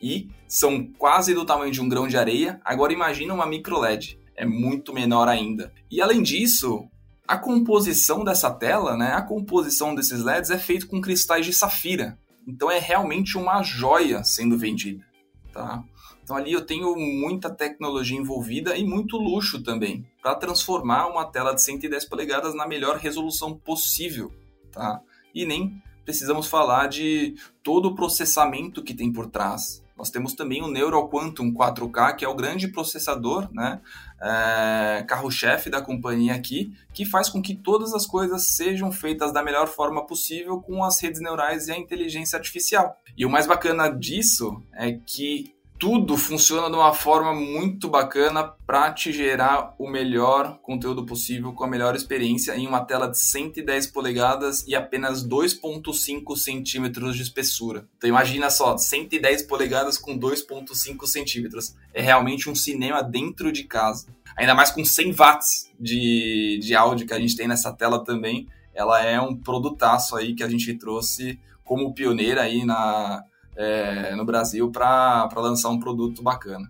e 0.01 0.29
são 0.47 0.85
quase 0.97 1.33
do 1.33 1.45
tamanho 1.45 1.71
de 1.71 1.81
um 1.81 1.87
grão 1.87 2.07
de 2.07 2.17
areia. 2.17 2.59
Agora 2.65 2.91
imagina 2.91 3.33
uma 3.33 3.45
micro 3.45 3.79
LED 3.79 4.21
é 4.41 4.45
muito 4.45 4.91
menor 4.91 5.27
ainda. 5.27 5.71
E 5.89 6.01
além 6.01 6.23
disso, 6.23 6.89
a 7.27 7.37
composição 7.37 8.23
dessa 8.23 8.49
tela, 8.49 8.97
né, 8.97 9.13
a 9.13 9.21
composição 9.21 9.93
desses 9.93 10.23
LEDs 10.23 10.49
é 10.49 10.57
feita 10.57 10.87
com 10.87 10.99
cristais 10.99 11.45
de 11.45 11.53
safira. 11.53 12.17
Então 12.47 12.69
é 12.71 12.79
realmente 12.79 13.37
uma 13.37 13.61
joia 13.61 14.23
sendo 14.23 14.57
vendida, 14.57 15.05
tá? 15.53 15.83
Então 16.23 16.35
ali 16.35 16.51
eu 16.51 16.65
tenho 16.65 16.95
muita 16.95 17.51
tecnologia 17.51 18.17
envolvida 18.17 18.75
e 18.75 18.83
muito 18.83 19.15
luxo 19.15 19.61
também 19.61 20.05
para 20.23 20.33
transformar 20.33 21.07
uma 21.07 21.25
tela 21.25 21.53
de 21.53 21.61
110 21.61 22.05
polegadas 22.05 22.55
na 22.55 22.67
melhor 22.67 22.97
resolução 22.97 23.55
possível, 23.55 24.31
tá? 24.71 25.01
E 25.35 25.45
nem 25.45 25.79
precisamos 26.03 26.47
falar 26.47 26.87
de 26.87 27.35
todo 27.61 27.89
o 27.89 27.95
processamento 27.95 28.83
que 28.83 28.95
tem 28.95 29.13
por 29.13 29.27
trás. 29.27 29.80
Nós 30.01 30.09
temos 30.09 30.33
também 30.33 30.63
o 30.63 30.67
Neural 30.67 31.07
Quantum 31.07 31.53
4K, 31.53 32.15
que 32.15 32.25
é 32.25 32.27
o 32.27 32.33
grande 32.33 32.67
processador, 32.67 33.47
né, 33.53 33.79
é, 34.19 35.03
carro-chefe 35.07 35.69
da 35.69 35.79
companhia 35.79 36.33
aqui, 36.33 36.73
que 36.91 37.05
faz 37.05 37.29
com 37.29 37.39
que 37.39 37.53
todas 37.53 37.93
as 37.93 38.07
coisas 38.07 38.47
sejam 38.47 38.91
feitas 38.91 39.31
da 39.31 39.43
melhor 39.43 39.67
forma 39.67 40.03
possível 40.07 40.59
com 40.59 40.83
as 40.83 40.99
redes 40.99 41.21
neurais 41.21 41.67
e 41.67 41.71
a 41.71 41.77
inteligência 41.77 42.35
artificial. 42.35 42.97
E 43.15 43.27
o 43.27 43.29
mais 43.29 43.45
bacana 43.45 43.89
disso 43.89 44.59
é 44.73 44.91
que 44.91 45.53
tudo 45.81 46.15
funciona 46.15 46.69
de 46.69 46.75
uma 46.75 46.93
forma 46.93 47.33
muito 47.33 47.89
bacana 47.89 48.43
para 48.43 48.93
te 48.93 49.11
gerar 49.11 49.73
o 49.79 49.89
melhor 49.89 50.59
conteúdo 50.61 51.07
possível 51.07 51.53
com 51.53 51.63
a 51.63 51.67
melhor 51.67 51.95
experiência 51.95 52.55
em 52.55 52.67
uma 52.67 52.85
tela 52.85 53.07
de 53.07 53.17
110 53.17 53.87
polegadas 53.87 54.63
e 54.67 54.75
apenas 54.75 55.27
2.5 55.27 56.37
centímetros 56.37 57.15
de 57.15 57.23
espessura. 57.23 57.87
Então 57.97 58.07
imagina 58.07 58.51
só, 58.51 58.77
110 58.77 59.41
polegadas 59.47 59.97
com 59.97 60.15
2.5 60.19 61.07
centímetros. 61.07 61.75
É 61.95 61.99
realmente 62.03 62.47
um 62.47 62.53
cinema 62.53 63.01
dentro 63.01 63.51
de 63.51 63.63
casa. 63.63 64.05
Ainda 64.37 64.53
mais 64.53 64.69
com 64.69 64.85
100 64.85 65.13
watts 65.13 65.71
de, 65.79 66.59
de 66.61 66.75
áudio 66.75 67.07
que 67.07 67.13
a 67.15 67.19
gente 67.19 67.35
tem 67.35 67.47
nessa 67.47 67.73
tela 67.73 68.03
também. 68.03 68.47
Ela 68.71 69.03
é 69.03 69.19
um 69.19 69.35
produtaço 69.35 70.15
aí 70.15 70.35
que 70.35 70.43
a 70.43 70.47
gente 70.47 70.75
trouxe 70.75 71.39
como 71.63 71.91
pioneira 71.91 72.43
aí 72.43 72.63
na, 72.63 73.23
é, 73.55 74.15
no 74.15 74.25
Brasil 74.25 74.71
para 74.71 75.29
lançar 75.35 75.69
um 75.69 75.79
produto 75.79 76.21
bacana. 76.21 76.69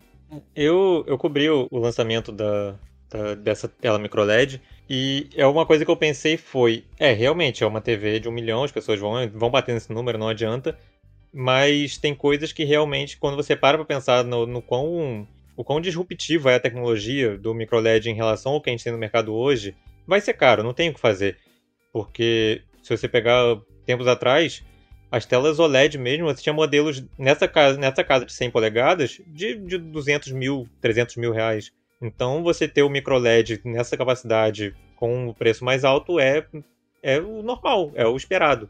Eu, 0.55 1.03
eu 1.07 1.17
cobri 1.17 1.49
o, 1.49 1.67
o 1.69 1.79
lançamento 1.79 2.31
da, 2.31 2.75
da, 3.09 3.35
dessa 3.35 3.67
tela 3.67 3.99
microLED 3.99 4.61
e 4.89 5.29
é 5.35 5.45
uma 5.45 5.65
coisa 5.65 5.83
que 5.83 5.91
eu 5.91 5.97
pensei 5.97 6.37
foi, 6.37 6.85
é, 6.97 7.11
realmente 7.11 7.63
é 7.63 7.67
uma 7.67 7.81
TV 7.81 8.19
de 8.19 8.29
um 8.29 8.31
milhão, 8.31 8.63
as 8.63 8.71
pessoas 8.71 8.99
vão, 8.99 9.13
vão 9.29 9.49
bater 9.49 9.73
nesse 9.73 9.91
número, 9.91 10.17
não 10.17 10.29
adianta, 10.29 10.77
mas 11.33 11.97
tem 11.97 12.13
coisas 12.13 12.51
que 12.51 12.63
realmente, 12.63 13.17
quando 13.17 13.35
você 13.35 13.55
para 13.55 13.77
para 13.77 13.85
pensar 13.85 14.23
no, 14.23 14.45
no 14.45 14.61
quão, 14.61 15.27
o 15.55 15.63
quão 15.63 15.79
disruptiva 15.79 16.51
é 16.51 16.55
a 16.55 16.59
tecnologia 16.59 17.37
do 17.37 17.53
microLED 17.53 18.09
em 18.09 18.15
relação 18.15 18.53
ao 18.53 18.61
que 18.61 18.69
a 18.69 18.73
gente 18.73 18.83
tem 18.83 18.93
no 18.93 18.99
mercado 18.99 19.33
hoje, 19.33 19.75
vai 20.07 20.19
ser 20.19 20.33
caro, 20.33 20.63
não 20.63 20.73
tem 20.73 20.89
o 20.89 20.93
que 20.93 20.99
fazer. 20.99 21.37
Porque 21.93 22.61
se 22.81 22.95
você 22.95 23.07
pegar 23.07 23.57
tempos 23.85 24.07
atrás, 24.07 24.63
as 25.11 25.25
telas 25.25 25.59
OLED 25.59 25.97
mesmo, 25.97 26.25
você 26.25 26.41
tinha 26.41 26.53
modelos 26.53 27.03
nessa 27.17 27.45
casa, 27.45 27.77
nessa 27.77 28.01
casa 28.01 28.25
de 28.25 28.31
100 28.31 28.49
polegadas 28.49 29.21
de, 29.27 29.55
de 29.55 29.77
200 29.77 30.31
mil, 30.31 30.65
300 30.79 31.17
mil 31.17 31.33
reais. 31.33 31.73
Então, 32.01 32.41
você 32.41 32.65
ter 32.65 32.81
o 32.81 32.89
micro 32.89 33.17
LED 33.17 33.59
nessa 33.65 33.97
capacidade 33.97 34.73
com 34.95 35.27
o 35.27 35.33
preço 35.33 35.65
mais 35.65 35.83
alto 35.83 36.17
é, 36.17 36.47
é 37.03 37.19
o 37.19 37.43
normal, 37.43 37.91
é 37.93 38.07
o 38.07 38.15
esperado. 38.15 38.69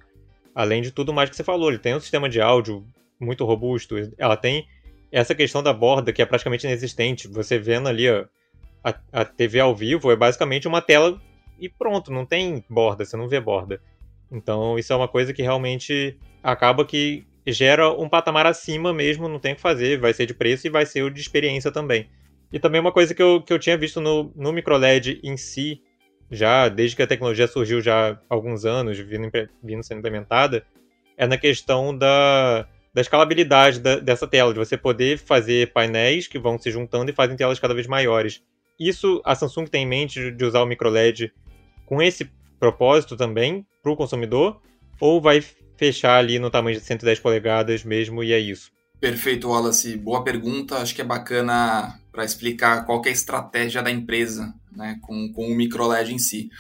Além 0.56 0.82
de 0.82 0.92
tudo 0.92 1.14
mais 1.14 1.30
que 1.30 1.36
você 1.36 1.44
falou, 1.44 1.70
ele 1.70 1.78
tem 1.78 1.96
um 1.96 2.00
sistema 2.00 2.28
de 2.28 2.42
áudio 2.42 2.86
muito 3.20 3.46
robusto, 3.46 3.96
ela 4.18 4.36
tem 4.36 4.68
essa 5.12 5.36
questão 5.36 5.62
da 5.62 5.72
borda 5.72 6.12
que 6.12 6.24
é 6.24 6.26
praticamente 6.26 6.66
inexistente. 6.66 7.28
Você 7.28 7.60
vendo 7.60 7.88
ali 7.88 8.10
a, 8.10 8.26
a 9.14 9.24
TV 9.24 9.60
ao 9.60 9.76
vivo 9.76 10.12
é 10.12 10.16
basicamente 10.16 10.68
uma 10.68 10.82
tela 10.82 11.22
e 11.60 11.70
pronto, 11.70 12.12
não 12.12 12.26
tem 12.26 12.66
borda, 12.68 13.06
você 13.06 13.16
não 13.16 13.30
vê 13.30 13.40
borda. 13.40 13.80
Então, 14.32 14.80
isso 14.80 14.92
é 14.92 14.96
uma 14.96 15.08
coisa 15.08 15.32
que 15.34 15.44
realmente 15.44 16.18
acaba 16.44 16.86
que 16.86 17.26
gera 17.46 17.92
um 17.92 18.08
patamar 18.08 18.46
acima 18.46 18.94
mesmo, 18.94 19.28
não 19.28 19.40
tem 19.40 19.54
o 19.54 19.56
que 19.56 19.62
fazer, 19.62 20.00
vai 20.00 20.14
ser 20.14 20.26
de 20.26 20.34
preço 20.34 20.68
e 20.68 20.70
vai 20.70 20.86
ser 20.86 21.04
o 21.04 21.10
de 21.10 21.20
experiência 21.20 21.72
também. 21.72 22.10
E 22.52 22.60
também 22.60 22.82
uma 22.82 22.92
coisa 22.92 23.14
que 23.14 23.22
eu, 23.22 23.42
que 23.42 23.52
eu 23.54 23.60
tinha 23.60 23.78
visto 23.78 24.02
no, 24.02 24.32
no 24.36 24.52
microLED 24.52 25.20
em 25.24 25.38
si, 25.38 25.82
já 26.30 26.68
desde 26.70 26.96
que 26.96 27.02
a 27.02 27.08
tecnologia 27.08 27.48
surgiu 27.48 27.82
já 27.82 28.12
há 28.12 28.18
alguns 28.30 28.66
anos, 28.66 29.00
vindo, 29.00 29.30
vindo 29.64 29.84
sendo 29.84 30.00
implementada, 30.00 30.66
é 31.18 31.26
na 31.26 31.38
questão 31.38 31.98
da, 31.98 32.68
da 32.94 33.02
escalabilidade 33.02 33.80
da, 33.80 33.98
dessa 33.98 34.28
tela, 34.28 34.54
de 34.54 34.60
você 34.60 34.78
poder 34.78 35.18
fazer 35.18 35.72
painéis 35.72 36.28
que 36.28 36.40
vão 36.40 36.58
se 36.58 36.70
juntando 36.70 37.12
e 37.12 37.14
fazem 37.14 37.38
telas 37.38 37.60
cada 37.60 37.74
vez 37.74 37.88
maiores. 37.88 38.44
isso 38.80 39.22
a 39.26 39.34
Samsung 39.34 39.66
tem 39.66 39.84
em 39.84 39.88
mente 39.88 40.32
de 40.32 40.46
usar 40.46 40.62
o 40.62 40.66
microLED 40.66 41.32
com 41.86 42.02
esse 42.02 42.30
propósito 42.60 43.16
também 43.16 43.66
para 43.82 43.92
o 43.92 43.96
consumidor? 43.96 44.62
Ou 45.00 45.20
vai 45.20 45.42
fechar 45.82 46.20
ali 46.20 46.38
no 46.38 46.52
tamanho 46.52 46.78
de 46.78 46.86
110 46.86 47.20
polegadas 47.20 47.84
mesmo 47.84 48.24
e 48.24 48.32
é 48.32 48.40
isso? 48.40 48.72
Perfeito, 49.00 49.50
Wallace. 49.50 49.98
Boa 49.98 50.24
pergunta. 50.24 50.78
Acho 50.78 50.94
que 50.94 51.02
é 51.02 51.04
bacana 51.04 52.00
para 52.12 52.24
explicar 52.24 52.86
qual 52.86 53.02
é 53.04 53.10
a 53.10 53.12
estratégia 53.12 53.82
da 53.82 53.90
empresa 53.90 54.54
né, 54.72 55.00
com, 55.02 55.34
com 55.34 55.48
o 55.48 55.56
microLED 55.56 56.14
em 56.14 56.20
si. 56.20 56.52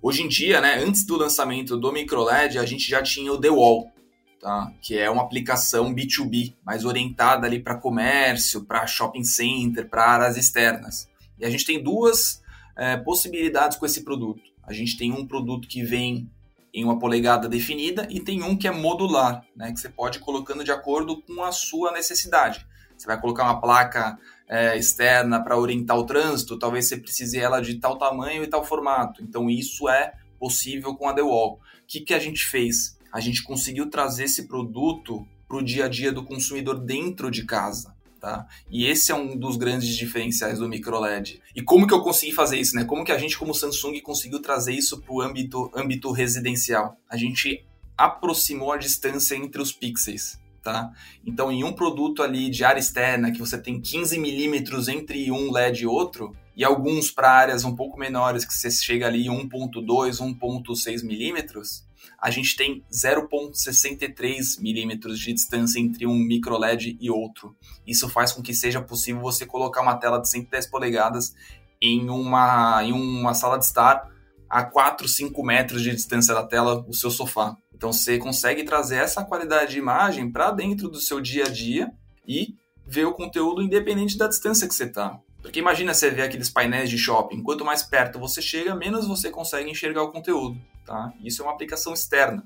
Hoje 0.00 0.22
em 0.22 0.28
dia, 0.28 0.58
né, 0.62 0.82
antes 0.82 1.04
do 1.04 1.18
lançamento 1.18 1.76
do 1.76 1.92
microLED, 1.92 2.58
a 2.58 2.64
gente 2.64 2.88
já 2.88 3.02
tinha 3.02 3.30
o 3.30 3.38
The 3.38 3.50
Wall, 3.50 3.92
tá? 4.40 4.72
que 4.80 4.96
é 4.96 5.10
uma 5.10 5.22
aplicação 5.22 5.94
B2B, 5.94 6.54
mais 6.64 6.86
orientada 6.86 7.46
ali 7.46 7.60
para 7.60 7.74
comércio, 7.74 8.64
para 8.64 8.86
shopping 8.86 9.22
center, 9.22 9.86
para 9.86 10.06
áreas 10.06 10.38
externas. 10.38 11.10
E 11.38 11.44
a 11.44 11.50
gente 11.50 11.66
tem 11.66 11.82
duas 11.82 12.42
é, 12.74 12.96
possibilidades 12.96 13.76
com 13.76 13.84
esse 13.84 14.02
produto. 14.02 14.40
A 14.62 14.72
gente 14.72 14.96
tem 14.96 15.12
um 15.12 15.26
produto 15.26 15.68
que 15.68 15.84
vem 15.84 16.26
em 16.72 16.84
uma 16.84 16.98
polegada 16.98 17.48
definida 17.48 18.06
e 18.10 18.20
tem 18.20 18.42
um 18.42 18.56
que 18.56 18.66
é 18.66 18.70
modular, 18.70 19.44
né, 19.54 19.72
que 19.72 19.80
você 19.80 19.88
pode 19.88 20.18
ir 20.18 20.20
colocando 20.20 20.64
de 20.64 20.72
acordo 20.72 21.20
com 21.22 21.42
a 21.42 21.52
sua 21.52 21.92
necessidade. 21.92 22.66
Você 22.96 23.06
vai 23.06 23.20
colocar 23.20 23.44
uma 23.44 23.60
placa 23.60 24.18
é, 24.48 24.76
externa 24.76 25.42
para 25.42 25.58
orientar 25.58 25.98
o 25.98 26.06
trânsito, 26.06 26.58
talvez 26.58 26.88
você 26.88 26.96
precise 26.96 27.38
ela 27.38 27.60
de 27.60 27.74
tal 27.80 27.98
tamanho 27.98 28.42
e 28.42 28.46
tal 28.46 28.64
formato. 28.64 29.22
Então 29.22 29.50
isso 29.50 29.88
é 29.88 30.14
possível 30.38 30.94
com 30.94 31.08
a 31.08 31.14
The 31.14 31.22
Wall. 31.22 31.54
O 31.54 31.86
que, 31.86 32.00
que 32.00 32.14
a 32.14 32.18
gente 32.18 32.44
fez? 32.46 32.98
A 33.12 33.20
gente 33.20 33.42
conseguiu 33.42 33.90
trazer 33.90 34.24
esse 34.24 34.46
produto 34.46 35.26
para 35.46 35.56
o 35.56 35.62
dia 35.62 35.84
a 35.84 35.88
dia 35.88 36.12
do 36.12 36.24
consumidor 36.24 36.78
dentro 36.78 37.30
de 37.30 37.44
casa. 37.44 37.94
Tá? 38.22 38.46
E 38.70 38.86
esse 38.86 39.10
é 39.10 39.16
um 39.16 39.36
dos 39.36 39.56
grandes 39.56 39.96
diferenciais 39.96 40.60
do 40.60 40.68
microLED. 40.68 41.42
E 41.56 41.60
como 41.60 41.88
que 41.88 41.92
eu 41.92 42.02
consegui 42.02 42.30
fazer 42.30 42.56
isso, 42.56 42.76
né? 42.76 42.84
Como 42.84 43.04
que 43.04 43.10
a 43.10 43.18
gente, 43.18 43.36
como 43.36 43.52
Samsung, 43.52 44.00
conseguiu 44.00 44.40
trazer 44.40 44.72
isso 44.72 45.00
para 45.00 45.12
o 45.12 45.20
âmbito, 45.20 45.68
âmbito 45.74 46.12
residencial? 46.12 46.96
A 47.10 47.16
gente 47.16 47.66
aproximou 47.98 48.70
a 48.70 48.76
distância 48.76 49.34
entre 49.34 49.60
os 49.60 49.72
pixels. 49.72 50.38
Tá? 50.62 50.92
Então, 51.26 51.50
em 51.50 51.64
um 51.64 51.72
produto 51.72 52.22
ali 52.22 52.48
de 52.48 52.62
área 52.64 52.78
externa, 52.78 53.32
que 53.32 53.40
você 53.40 53.58
tem 53.58 53.80
15 53.80 54.16
milímetros 54.20 54.86
entre 54.86 55.28
um 55.32 55.50
LED 55.50 55.82
e 55.82 55.86
outro, 55.88 56.36
e 56.56 56.62
alguns 56.62 57.10
para 57.10 57.28
áreas 57.28 57.64
um 57.64 57.74
pouco 57.74 57.98
menores, 57.98 58.44
que 58.44 58.54
você 58.54 58.70
chega 58.70 59.08
ali 59.08 59.24
1.2, 59.24 59.82
1.6 59.84 61.02
milímetros, 61.02 61.84
a 62.18 62.30
gente 62.30 62.56
tem 62.56 62.84
0,63 62.92 64.60
milímetros 64.60 65.18
de 65.18 65.32
distância 65.32 65.80
entre 65.80 66.06
um 66.06 66.14
micro 66.14 66.56
LED 66.56 66.96
e 67.00 67.10
outro. 67.10 67.56
Isso 67.86 68.08
faz 68.08 68.32
com 68.32 68.42
que 68.42 68.54
seja 68.54 68.80
possível 68.80 69.20
você 69.20 69.44
colocar 69.44 69.82
uma 69.82 69.96
tela 69.96 70.18
de 70.18 70.28
110 70.28 70.68
polegadas 70.68 71.34
em 71.80 72.08
uma, 72.08 72.82
em 72.84 72.92
uma 72.92 73.34
sala 73.34 73.58
de 73.58 73.64
estar 73.64 74.10
a 74.48 74.62
4, 74.62 75.08
5 75.08 75.42
metros 75.42 75.82
de 75.82 75.90
distância 75.90 76.34
da 76.34 76.46
tela, 76.46 76.84
o 76.86 76.94
seu 76.94 77.10
sofá. 77.10 77.56
Então 77.74 77.92
você 77.92 78.18
consegue 78.18 78.62
trazer 78.64 78.96
essa 78.96 79.24
qualidade 79.24 79.72
de 79.72 79.78
imagem 79.78 80.30
para 80.30 80.50
dentro 80.50 80.88
do 80.88 81.00
seu 81.00 81.20
dia 81.20 81.44
a 81.44 81.48
dia 81.48 81.90
e 82.28 82.54
ver 82.86 83.06
o 83.06 83.14
conteúdo 83.14 83.62
independente 83.62 84.16
da 84.16 84.28
distância 84.28 84.68
que 84.68 84.74
você 84.74 84.84
está. 84.84 85.18
Porque 85.40 85.58
imagina 85.58 85.92
você 85.92 86.10
ver 86.10 86.22
aqueles 86.22 86.48
painéis 86.48 86.88
de 86.88 86.96
shopping, 86.96 87.42
quanto 87.42 87.64
mais 87.64 87.82
perto 87.82 88.18
você 88.20 88.40
chega, 88.40 88.76
menos 88.76 89.08
você 89.08 89.30
consegue 89.30 89.70
enxergar 89.70 90.04
o 90.04 90.12
conteúdo. 90.12 90.60
Tá? 90.84 91.12
Isso 91.22 91.42
é 91.42 91.44
uma 91.44 91.52
aplicação 91.52 91.92
externa. 91.92 92.44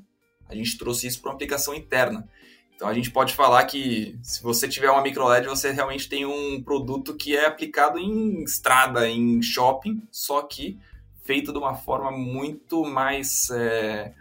A 0.49 0.55
gente 0.55 0.78
trouxe 0.78 1.07
isso 1.07 1.20
para 1.20 1.30
uma 1.30 1.34
aplicação 1.34 1.74
interna. 1.74 2.28
Então 2.74 2.87
a 2.89 2.95
gente 2.95 3.11
pode 3.11 3.34
falar 3.34 3.64
que 3.64 4.18
se 4.22 4.43
você 4.43 4.68
tiver 4.68 4.91
uma 4.91 5.01
micro 5.01 5.26
LED, 5.26 5.49
você 5.49 5.72
realmente 5.72 6.09
tem 6.09 6.26
um 6.26 6.62
produto 6.62 7.16
que 7.16 7.34
é 7.34 7.47
aplicado 7.47 7.99
em 7.99 8.43
estrada, 8.43 9.09
em 9.09 9.41
shopping, 9.41 10.03
só 10.12 10.43
que 10.43 10.78
feito 11.24 11.53
de 11.53 11.59
uma 11.59 11.74
forma 11.74 12.11
muito 12.11 12.84
mais 12.84 13.49
é, 13.51 14.12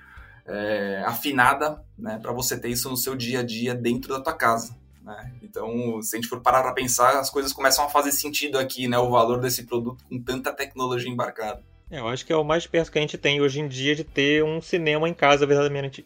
é, 0.45 1.03
afinada, 1.05 1.83
né, 1.97 2.17
para 2.17 2.31
você 2.31 2.57
ter 2.57 2.69
isso 2.69 2.89
no 2.89 2.97
seu 2.97 3.13
dia 3.13 3.41
a 3.41 3.43
dia 3.43 3.75
dentro 3.75 4.13
da 4.13 4.21
tua 4.21 4.33
casa. 4.33 4.75
Né? 5.03 5.33
Então, 5.43 6.01
se 6.01 6.15
a 6.15 6.17
gente 6.17 6.29
for 6.29 6.41
parar 6.41 6.63
para 6.63 6.73
pensar, 6.73 7.19
as 7.19 7.29
coisas 7.29 7.53
começam 7.53 7.85
a 7.85 7.89
fazer 7.89 8.11
sentido 8.13 8.57
aqui, 8.57 8.87
né, 8.87 8.97
o 8.97 9.11
valor 9.11 9.39
desse 9.39 9.65
produto 9.65 10.03
com 10.09 10.19
tanta 10.19 10.53
tecnologia 10.53 11.11
embarcada. 11.11 11.61
É, 11.89 11.99
eu 11.99 12.07
acho 12.07 12.25
que 12.25 12.33
é 12.33 12.35
o 12.35 12.43
mais 12.43 12.65
perto 12.65 12.91
que 12.91 12.97
a 12.97 13.01
gente 13.01 13.17
tem 13.17 13.41
hoje 13.41 13.59
em 13.59 13.67
dia 13.67 13.95
de 13.95 14.03
ter 14.03 14.43
um 14.43 14.59
cinema 14.59 15.07
em 15.07 15.13
casa 15.13 15.45
verdadeiramente, 15.45 16.03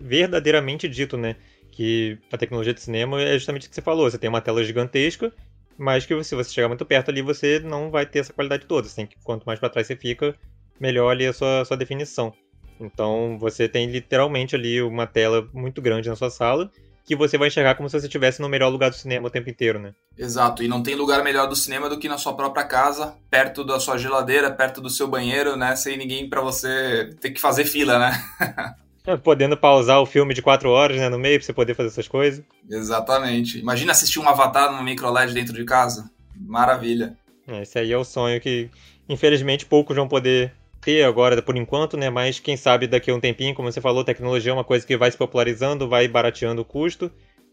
verdadeiramente 0.00 0.88
dito, 0.88 1.16
né? 1.16 1.36
Que 1.72 2.18
a 2.32 2.38
tecnologia 2.38 2.72
de 2.72 2.80
cinema 2.80 3.20
é 3.20 3.34
justamente 3.34 3.66
o 3.66 3.68
que 3.68 3.74
você 3.74 3.82
falou. 3.82 4.08
Você 4.10 4.18
tem 4.18 4.30
uma 4.30 4.40
tela 4.40 4.62
gigantesca, 4.62 5.32
mas 5.76 6.06
que 6.06 6.22
se 6.22 6.34
você 6.34 6.50
chegar 6.50 6.68
muito 6.68 6.86
perto 6.86 7.10
ali, 7.10 7.22
você 7.22 7.58
não 7.58 7.90
vai 7.90 8.06
ter 8.06 8.20
essa 8.20 8.32
qualidade 8.32 8.66
toda. 8.66 8.88
Tem 8.88 9.06
que, 9.06 9.16
quanto 9.24 9.44
mais 9.44 9.58
para 9.58 9.68
trás 9.68 9.86
você 9.86 9.96
fica, 9.96 10.34
melhor 10.80 11.10
ali 11.10 11.26
a 11.26 11.32
sua, 11.32 11.62
a 11.62 11.64
sua 11.64 11.76
definição. 11.76 12.32
Então 12.80 13.36
você 13.38 13.68
tem 13.68 13.86
literalmente 13.86 14.54
ali 14.54 14.80
uma 14.80 15.06
tela 15.06 15.48
muito 15.52 15.82
grande 15.82 16.08
na 16.08 16.16
sua 16.16 16.30
sala 16.30 16.70
que 17.06 17.14
você 17.14 17.38
vai 17.38 17.46
enxergar 17.46 17.76
como 17.76 17.88
se 17.88 17.98
você 17.98 18.06
estivesse 18.06 18.42
no 18.42 18.48
melhor 18.48 18.68
lugar 18.68 18.90
do 18.90 18.96
cinema 18.96 19.28
o 19.28 19.30
tempo 19.30 19.48
inteiro, 19.48 19.78
né? 19.78 19.94
Exato, 20.18 20.62
e 20.62 20.68
não 20.68 20.82
tem 20.82 20.96
lugar 20.96 21.22
melhor 21.22 21.46
do 21.46 21.54
cinema 21.54 21.88
do 21.88 21.98
que 21.98 22.08
na 22.08 22.18
sua 22.18 22.34
própria 22.34 22.64
casa, 22.64 23.16
perto 23.30 23.64
da 23.64 23.78
sua 23.78 23.96
geladeira, 23.96 24.50
perto 24.50 24.80
do 24.80 24.90
seu 24.90 25.06
banheiro, 25.06 25.56
né? 25.56 25.76
Sem 25.76 25.96
ninguém 25.96 26.28
para 26.28 26.40
você 26.40 27.10
ter 27.20 27.30
que 27.30 27.40
fazer 27.40 27.64
fila, 27.64 27.98
né? 27.98 28.24
é, 29.06 29.16
podendo 29.16 29.56
pausar 29.56 30.00
o 30.00 30.06
filme 30.06 30.34
de 30.34 30.42
quatro 30.42 30.68
horas, 30.70 30.96
né, 30.96 31.08
no 31.08 31.18
meio, 31.18 31.38
pra 31.38 31.46
você 31.46 31.52
poder 31.52 31.74
fazer 31.74 31.90
essas 31.90 32.08
coisas. 32.08 32.44
Exatamente. 32.68 33.60
Imagina 33.60 33.92
assistir 33.92 34.18
um 34.18 34.28
Avatar 34.28 34.76
no 34.76 34.82
micro 34.82 35.10
LED 35.10 35.32
dentro 35.32 35.54
de 35.54 35.64
casa. 35.64 36.10
Maravilha. 36.36 37.16
É, 37.46 37.62
esse 37.62 37.78
aí 37.78 37.92
é 37.92 37.96
o 37.96 38.04
sonho 38.04 38.40
que, 38.40 38.68
infelizmente, 39.08 39.64
poucos 39.64 39.94
vão 39.94 40.08
poder 40.08 40.52
ter 40.86 41.02
agora 41.02 41.42
por 41.42 41.56
enquanto, 41.56 41.96
né? 41.96 42.08
Mas 42.08 42.38
quem 42.38 42.56
sabe 42.56 42.86
daqui 42.86 43.10
a 43.10 43.14
um 43.14 43.18
tempinho, 43.18 43.52
como 43.56 43.70
você 43.70 43.80
falou, 43.80 44.04
tecnologia 44.04 44.52
é 44.52 44.54
uma 44.54 44.62
coisa 44.62 44.86
que 44.86 44.96
vai 44.96 45.10
se 45.10 45.18
popularizando, 45.18 45.88
vai 45.88 46.06
barateando 46.06 46.62
o 46.62 46.64
custo. 46.64 47.10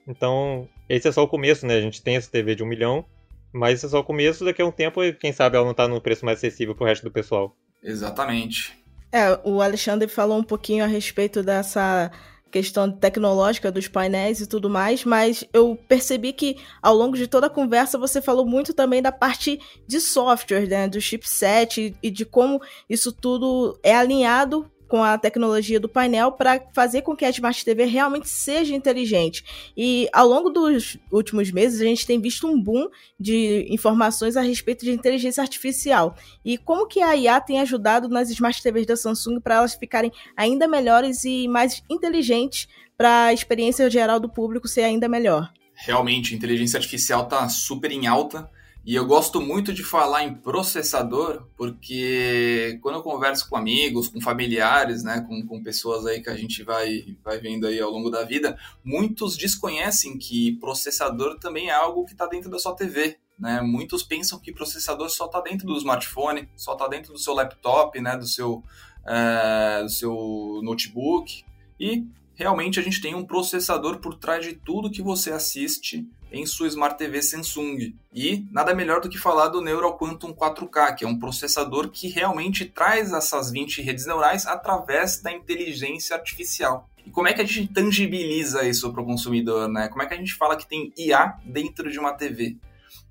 Então, 0.07 0.69
esse 0.87 1.07
é 1.07 1.11
só 1.11 1.23
o 1.23 1.27
começo, 1.27 1.65
né? 1.65 1.75
A 1.75 1.81
gente 1.81 1.99
tem 1.99 2.15
essa 2.15 2.29
TV 2.29 2.53
de 2.53 2.61
um 2.61 2.67
milhão, 2.67 3.03
mas 3.51 3.79
esse 3.79 3.87
é 3.87 3.89
só 3.89 4.01
o 4.01 4.03
começo, 4.03 4.45
daqui 4.45 4.61
a 4.61 4.65
um 4.65 4.71
tempo, 4.71 5.01
quem 5.19 5.33
sabe 5.33 5.57
ela 5.57 5.65
não 5.65 5.73
tá 5.73 5.87
no 5.87 5.99
preço 5.99 6.23
mais 6.23 6.37
acessível 6.37 6.75
pro 6.75 6.85
resto 6.85 7.03
do 7.03 7.11
pessoal. 7.11 7.55
Exatamente. 7.81 8.77
É, 9.11 9.39
o 9.43 9.63
Alexandre 9.63 10.07
falou 10.07 10.37
um 10.37 10.43
pouquinho 10.43 10.83
a 10.83 10.87
respeito 10.87 11.41
dessa 11.41 12.11
questão 12.53 12.91
tecnológica 12.91 13.71
dos 13.71 13.87
painéis 13.87 14.39
e 14.39 14.45
tudo 14.45 14.69
mais, 14.69 15.03
mas 15.03 15.43
eu 15.51 15.75
percebi 15.87 16.31
que 16.31 16.57
ao 16.83 16.95
longo 16.95 17.17
de 17.17 17.25
toda 17.25 17.47
a 17.47 17.49
conversa 17.49 17.97
você 17.97 18.21
falou 18.21 18.45
muito 18.45 18.75
também 18.75 19.01
da 19.01 19.11
parte 19.11 19.59
de 19.87 19.99
software, 19.99 20.67
né, 20.67 20.87
do 20.87 21.01
chipset 21.01 21.95
e 22.01 22.11
de 22.11 22.23
como 22.23 22.61
isso 22.87 23.11
tudo 23.11 23.79
é 23.81 23.95
alinhado 23.95 24.69
com 24.93 25.03
a 25.03 25.17
tecnologia 25.17 25.79
do 25.79 25.89
painel 25.89 26.31
para 26.33 26.67
fazer 26.71 27.01
com 27.01 27.15
que 27.15 27.25
a 27.25 27.29
Smart 27.31 27.65
TV 27.65 27.85
realmente 27.85 28.29
seja 28.29 28.75
inteligente. 28.75 29.43
E 29.75 30.07
ao 30.13 30.27
longo 30.27 30.51
dos 30.51 30.99
últimos 31.11 31.49
meses, 31.49 31.81
a 31.81 31.83
gente 31.83 32.05
tem 32.05 32.21
visto 32.21 32.47
um 32.47 32.61
boom 32.61 32.87
de 33.19 33.65
informações 33.71 34.37
a 34.37 34.41
respeito 34.41 34.85
de 34.85 34.91
inteligência 34.91 35.41
artificial. 35.41 36.15
E 36.45 36.59
como 36.59 36.85
que 36.85 37.01
a 37.01 37.15
IA 37.15 37.41
tem 37.41 37.59
ajudado 37.59 38.07
nas 38.07 38.29
Smart 38.29 38.61
TVs 38.61 38.85
da 38.85 38.95
Samsung 38.95 39.39
para 39.39 39.55
elas 39.55 39.73
ficarem 39.73 40.11
ainda 40.37 40.67
melhores 40.67 41.23
e 41.23 41.47
mais 41.47 41.81
inteligentes 41.89 42.67
para 42.95 43.25
a 43.25 43.33
experiência 43.33 43.89
geral 43.89 44.19
do 44.19 44.29
público 44.29 44.67
ser 44.67 44.83
ainda 44.83 45.09
melhor. 45.09 45.51
Realmente, 45.73 46.35
a 46.35 46.37
inteligência 46.37 46.77
artificial 46.77 47.23
está 47.23 47.49
super 47.49 47.91
em 47.91 48.05
alta 48.05 48.47
e 48.85 48.95
eu 48.95 49.05
gosto 49.05 49.39
muito 49.39 49.73
de 49.73 49.81
falar 49.81 50.25
em 50.25 50.33
processador, 50.33 51.47
porque 51.55 52.77
quando 52.81 52.95
eu 52.95 53.01
converso 53.01 53.49
com 53.49 53.55
amigos, 53.55 54.09
com 54.09 54.19
familiares, 54.19 55.03
né, 55.03 55.21
com, 55.21 55.47
com 55.47 55.63
pessoas 55.63 56.05
aí 56.05 56.21
que 56.21 56.29
a 56.29 56.35
gente 56.35 56.63
vai, 56.63 57.15
vai 57.23 57.39
vendo 57.39 57.65
aí 57.65 57.79
ao 57.79 57.89
longo 57.89 58.09
da 58.09 58.25
vida, 58.25 58.57
muitos 58.83 59.37
desconhecem 59.37 60.17
que 60.17 60.57
processador 60.57 61.39
também 61.39 61.69
é 61.69 61.73
algo 61.73 62.03
que 62.03 62.11
está 62.11 62.27
dentro 62.27 62.49
da 62.49 62.59
sua 62.59 62.75
TV. 62.75 63.17
Né? 63.39 63.61
Muitos 63.61 64.03
pensam 64.03 64.37
que 64.37 64.51
processador 64.51 65.09
só 65.09 65.27
está 65.27 65.39
dentro 65.39 65.65
do 65.65 65.77
smartphone, 65.77 66.49
só 66.53 66.73
está 66.73 66.85
dentro 66.89 67.13
do 67.13 67.19
seu 67.19 67.33
laptop, 67.33 68.01
né, 68.01 68.17
do 68.17 68.27
seu, 68.27 68.61
é, 69.07 69.81
do 69.81 69.89
seu 69.89 70.59
notebook. 70.61 71.45
E 71.79 72.05
realmente 72.35 72.81
a 72.81 72.83
gente 72.83 72.99
tem 72.99 73.15
um 73.15 73.25
processador 73.25 73.99
por 73.99 74.15
trás 74.15 74.45
de 74.45 74.53
tudo 74.53 74.91
que 74.91 75.01
você 75.01 75.31
assiste 75.31 76.05
em 76.33 76.45
sua 76.45 76.67
Smart 76.67 76.97
TV 76.97 77.21
Samsung. 77.21 77.95
E 78.11 78.45
nada 78.51 78.73
melhor 78.73 78.99
do 78.99 79.07
que 79.07 79.19
falar 79.19 79.49
do 79.49 79.61
Neural 79.61 79.97
Quantum 79.97 80.33
4K, 80.33 80.95
que 80.95 81.05
é 81.05 81.07
um 81.07 81.19
processador 81.19 81.89
que 81.89 82.09
realmente 82.09 82.65
traz 82.65 83.13
essas 83.13 83.51
20 83.51 83.81
redes 83.81 84.07
neurais 84.07 84.47
através 84.47 85.21
da 85.21 85.31
inteligência 85.31 86.15
artificial. 86.15 86.89
E 87.05 87.11
como 87.11 87.27
é 87.27 87.33
que 87.33 87.41
a 87.41 87.45
gente 87.45 87.67
tangibiliza 87.67 88.67
isso 88.67 88.91
para 88.91 89.01
o 89.01 89.05
consumidor, 89.05 89.69
né? 89.69 89.87
Como 89.89 90.01
é 90.01 90.07
que 90.07 90.13
a 90.13 90.17
gente 90.17 90.33
fala 90.33 90.55
que 90.55 90.67
tem 90.67 90.91
IA 90.97 91.37
dentro 91.45 91.91
de 91.91 91.99
uma 91.99 92.13
TV? 92.13 92.57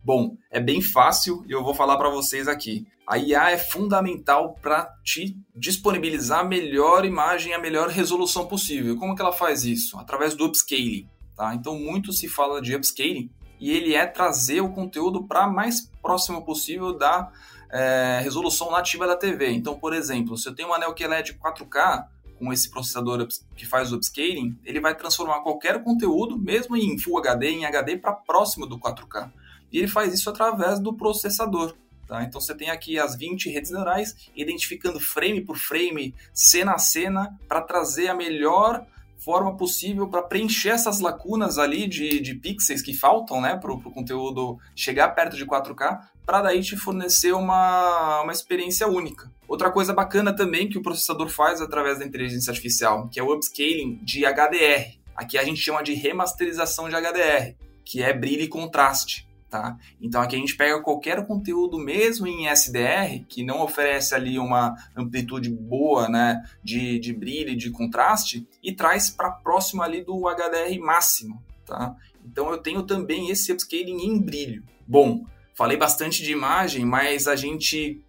Bom, 0.05 0.37
é 0.51 0.59
bem 0.59 0.83
fácil 0.83 1.45
e 1.47 1.53
eu 1.53 1.63
vou 1.63 1.75
falar 1.75 1.97
para 1.97 2.11
vocês 2.11 2.49
aqui. 2.49 2.87
A 3.07 3.19
IA 3.19 3.51
é 3.51 3.59
fundamental 3.59 4.57
para 4.61 4.89
te 5.05 5.37
disponibilizar 5.55 6.41
a 6.41 6.45
melhor 6.45 7.05
imagem, 7.05 7.53
a 7.53 7.59
melhor 7.59 7.89
resolução 7.89 8.47
possível. 8.47 8.97
Como 8.97 9.15
que 9.15 9.23
ela 9.23 9.33
faz 9.33 9.65
isso? 9.65 9.99
Através 9.99 10.35
do 10.35 10.47
upscaling. 10.47 11.09
Tá? 11.37 11.55
Então, 11.55 11.79
muito 11.79 12.13
se 12.13 12.29
fala 12.29 12.61
de 12.61 12.75
upscaling 12.75 13.31
e 13.59 13.71
ele 13.71 13.95
é 13.95 14.07
trazer 14.07 14.61
o 14.61 14.73
conteúdo 14.73 15.25
para 15.25 15.47
mais 15.47 15.91
próximo 16.03 16.45
possível 16.45 16.93
da 16.93 17.31
é, 17.71 18.21
resolução 18.23 18.71
nativa 18.71 19.07
da 19.07 19.17
TV. 19.17 19.51
Então, 19.51 19.79
por 19.79 19.95
exemplo, 19.95 20.37
se 20.37 20.49
eu 20.49 20.55
tenho 20.55 20.69
uma 20.69 20.77
anel 20.77 20.95
QLED 20.95 21.35
4K, 21.35 22.07
com 22.43 22.53
esse 22.53 22.69
processador 22.69 23.25
que 23.57 23.65
faz 23.65 23.93
o 23.93 23.97
upscaling, 23.97 24.59
ele 24.65 24.81
vai 24.81 24.97
transformar 24.97 25.41
qualquer 25.43 25.83
conteúdo, 25.85 26.37
mesmo 26.37 26.77
em 26.77 26.99
Full 26.99 27.19
HD, 27.19 27.51
em 27.51 27.65
HD, 27.65 27.97
para 27.97 28.13
próximo 28.13 28.67
do 28.67 28.81
4K. 28.81 29.31
E 29.71 29.79
ele 29.79 29.87
faz 29.87 30.13
isso 30.13 30.29
através 30.29 30.81
do 30.81 30.93
processador. 30.93 31.77
Tá? 32.09 32.25
Então 32.25 32.41
você 32.41 32.53
tem 32.53 32.69
aqui 32.69 32.99
as 32.99 33.15
20 33.17 33.49
redes 33.49 33.71
neurais 33.71 34.17
identificando 34.35 34.99
frame 34.99 35.41
por 35.41 35.57
frame, 35.57 36.15
cena 36.35 36.73
a 36.73 36.79
cena, 36.79 37.39
para 37.47 37.63
trazer 37.63 38.09
a 38.09 38.15
melhor 38.15 38.85
forma 39.25 39.57
possível 39.57 40.09
para 40.09 40.23
preencher 40.23 40.71
essas 40.71 41.01
lacunas 41.01 41.59
ali 41.59 41.87
de, 41.87 42.21
de 42.21 42.35
pixels 42.35 42.83
que 42.83 42.93
faltam 42.93 43.41
né, 43.41 43.57
para 43.57 43.73
o 43.73 43.81
conteúdo 43.81 44.59
chegar 44.75 45.09
perto 45.11 45.37
de 45.37 45.47
4K, 45.47 46.01
para 46.27 46.43
daí 46.43 46.63
te 46.63 46.77
fornecer 46.77 47.33
uma, 47.33 48.23
uma 48.23 48.33
experiência 48.33 48.87
única. 48.89 49.31
Outra 49.47 49.71
coisa 49.71 49.93
bacana 49.93 50.35
também 50.35 50.69
que 50.69 50.79
o 50.79 50.83
processador 50.83 51.29
faz 51.29 51.61
através 51.61 51.99
da 51.99 52.05
inteligência 52.05 52.51
artificial, 52.51 53.09
que 53.09 53.21
é 53.21 53.23
o 53.23 53.33
upscaling 53.33 54.01
de 54.03 54.25
HDR. 54.25 54.99
Aqui 55.15 55.37
a 55.39 55.45
gente 55.45 55.61
chama 55.61 55.83
de 55.83 55.95
remasterização 55.95 56.89
de 56.89 56.97
HDR, 56.97 57.55
que 57.85 58.03
é 58.03 58.13
brilho 58.13 58.43
e 58.43 58.49
contraste. 58.49 59.29
Tá? 59.53 59.77
Então 60.01 60.23
aqui 60.23 60.35
a 60.35 60.39
gente 60.39 60.57
pega 60.57 60.81
qualquer 60.81 61.27
conteúdo 61.27 61.79
mesmo 61.79 62.27
em 62.27 62.49
SDR 62.49 63.23
que 63.29 63.45
não 63.45 63.61
oferece 63.61 64.15
ali 64.15 64.39
uma 64.39 64.75
amplitude 64.97 65.51
boa, 65.51 66.09
né, 66.09 66.43
de, 66.65 66.99
de 66.99 67.13
brilho 67.13 67.55
de 67.55 67.71
contraste 67.71 68.49
e 68.63 68.73
traz 68.73 69.11
para 69.11 69.31
próximo 69.31 69.83
ali 69.83 70.03
do 70.03 70.27
HDR 70.27 70.81
máximo, 70.81 71.43
tá? 71.67 71.95
Então 72.25 72.51
eu 72.51 72.57
tenho 72.57 72.83
também 72.85 73.29
esse 73.29 73.53
upscaling 73.53 74.07
em 74.07 74.19
brilho. 74.19 74.63
Bom, 74.89 75.27
falei 75.53 75.77
bastante 75.77 76.23
de 76.23 76.33
imagem, 76.33 76.87
mas 76.87 77.29
a 77.29 77.37
gente 77.37 78.03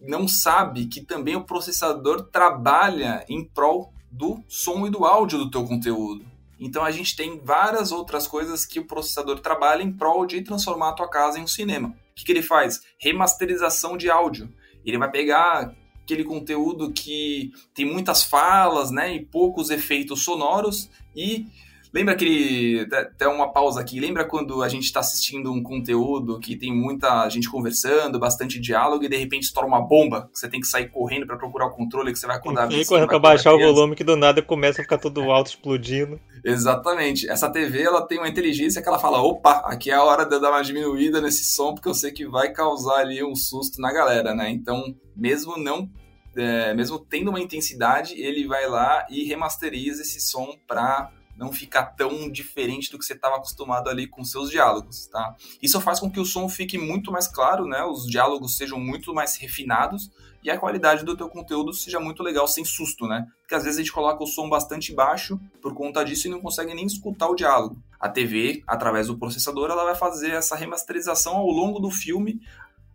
não 0.00 0.28
sabe 0.28 0.86
que 0.86 1.00
também 1.00 1.34
o 1.34 1.42
processador 1.42 2.28
trabalha 2.28 3.24
em 3.28 3.44
prol 3.44 3.92
do 4.12 4.44
som 4.46 4.86
e 4.86 4.90
do 4.90 5.04
áudio 5.04 5.38
do 5.38 5.50
teu 5.50 5.64
conteúdo. 5.64 6.24
Então 6.64 6.82
a 6.82 6.90
gente 6.90 7.14
tem 7.14 7.38
várias 7.44 7.92
outras 7.92 8.26
coisas 8.26 8.64
que 8.64 8.80
o 8.80 8.86
processador 8.86 9.38
trabalha 9.40 9.82
em 9.82 9.92
prol 9.92 10.24
de 10.24 10.40
transformar 10.40 10.88
a 10.88 10.92
tua 10.94 11.10
casa 11.10 11.38
em 11.38 11.42
um 11.42 11.46
cinema. 11.46 11.88
O 11.88 12.14
que, 12.14 12.24
que 12.24 12.32
ele 12.32 12.40
faz? 12.40 12.80
Remasterização 12.98 13.98
de 13.98 14.10
áudio. 14.10 14.50
Ele 14.82 14.96
vai 14.96 15.10
pegar 15.10 15.74
aquele 16.02 16.24
conteúdo 16.24 16.90
que 16.90 17.52
tem 17.74 17.84
muitas 17.84 18.22
falas, 18.24 18.90
né, 18.90 19.14
e 19.14 19.26
poucos 19.26 19.68
efeitos 19.68 20.24
sonoros 20.24 20.88
e 21.14 21.46
Lembra 21.94 22.14
aquele. 22.14 22.88
Até 22.92 23.28
uma 23.28 23.52
pausa 23.52 23.80
aqui. 23.80 24.00
Lembra 24.00 24.24
quando 24.24 24.64
a 24.64 24.68
gente 24.68 24.82
está 24.82 24.98
assistindo 24.98 25.52
um 25.52 25.62
conteúdo 25.62 26.40
que 26.40 26.56
tem 26.56 26.74
muita 26.74 27.28
gente 27.30 27.48
conversando, 27.48 28.18
bastante 28.18 28.58
diálogo, 28.58 29.04
e 29.04 29.08
de 29.08 29.16
repente 29.16 29.44
estoura 29.44 29.68
uma 29.68 29.80
bomba, 29.80 30.28
que 30.32 30.38
você 30.40 30.48
tem 30.48 30.60
que 30.60 30.66
sair 30.66 30.90
correndo 30.90 31.24
para 31.24 31.36
procurar 31.36 31.66
o 31.66 31.70
controle, 31.70 32.12
que 32.12 32.18
você 32.18 32.26
vai 32.26 32.36
acordar 32.36 32.70
E 32.72 32.84
correndo 32.84 33.06
para 33.06 33.20
baixar 33.20 33.54
o 33.54 33.58
volume, 33.60 33.94
que 33.94 34.02
do 34.02 34.16
nada 34.16 34.42
começa 34.42 34.80
a 34.80 34.84
ficar 34.84 34.98
tudo 34.98 35.30
alto 35.30 35.50
explodindo. 35.50 36.18
Exatamente. 36.44 37.30
Essa 37.30 37.48
TV 37.48 37.82
ela 37.82 38.02
tem 38.02 38.18
uma 38.18 38.28
inteligência 38.28 38.82
que 38.82 38.88
ela 38.88 38.98
fala: 38.98 39.22
opa, 39.22 39.62
aqui 39.64 39.92
é 39.92 39.94
a 39.94 40.02
hora 40.02 40.26
de 40.26 40.34
eu 40.34 40.40
dar 40.40 40.50
uma 40.50 40.62
diminuída 40.62 41.20
nesse 41.20 41.44
som, 41.44 41.74
porque 41.74 41.88
eu 41.88 41.94
sei 41.94 42.10
que 42.10 42.26
vai 42.26 42.50
causar 42.50 42.96
ali 42.96 43.22
um 43.22 43.36
susto 43.36 43.80
na 43.80 43.92
galera, 43.92 44.34
né? 44.34 44.50
Então, 44.50 44.82
mesmo 45.16 45.56
não 45.56 45.88
é, 46.36 46.74
mesmo 46.74 46.98
tendo 46.98 47.30
uma 47.30 47.40
intensidade, 47.40 48.20
ele 48.20 48.46
vai 48.48 48.68
lá 48.68 49.06
e 49.08 49.24
remasteriza 49.24 50.02
esse 50.02 50.20
som 50.20 50.56
para 50.66 51.10
não 51.36 51.52
ficar 51.52 51.84
tão 51.86 52.30
diferente 52.30 52.90
do 52.90 52.98
que 52.98 53.04
você 53.04 53.14
estava 53.14 53.36
acostumado 53.36 53.88
ali 53.88 54.06
com 54.06 54.24
seus 54.24 54.50
diálogos, 54.50 55.06
tá? 55.06 55.34
Isso 55.62 55.80
faz 55.80 56.00
com 56.00 56.10
que 56.10 56.20
o 56.20 56.24
som 56.24 56.48
fique 56.48 56.78
muito 56.78 57.10
mais 57.10 57.26
claro, 57.26 57.66
né? 57.66 57.84
Os 57.84 58.06
diálogos 58.06 58.56
sejam 58.56 58.78
muito 58.78 59.12
mais 59.14 59.36
refinados 59.36 60.10
e 60.44 60.50
a 60.50 60.58
qualidade 60.58 61.04
do 61.04 61.16
teu 61.16 61.28
conteúdo 61.28 61.72
seja 61.72 61.98
muito 61.98 62.22
legal, 62.22 62.46
sem 62.46 62.64
susto, 62.64 63.06
né? 63.06 63.26
Porque 63.40 63.54
às 63.54 63.64
vezes 63.64 63.78
a 63.78 63.82
gente 63.82 63.92
coloca 63.92 64.22
o 64.22 64.26
som 64.26 64.48
bastante 64.48 64.94
baixo 64.94 65.40
por 65.62 65.74
conta 65.74 66.04
disso 66.04 66.26
e 66.26 66.30
não 66.30 66.40
consegue 66.40 66.74
nem 66.74 66.84
escutar 66.84 67.28
o 67.28 67.34
diálogo. 67.34 67.82
A 67.98 68.10
TV, 68.10 68.62
através 68.66 69.06
do 69.06 69.16
processador, 69.16 69.70
ela 69.70 69.84
vai 69.84 69.94
fazer 69.94 70.32
essa 70.32 70.54
remasterização 70.54 71.36
ao 71.36 71.46
longo 71.46 71.80
do 71.80 71.90
filme, 71.90 72.40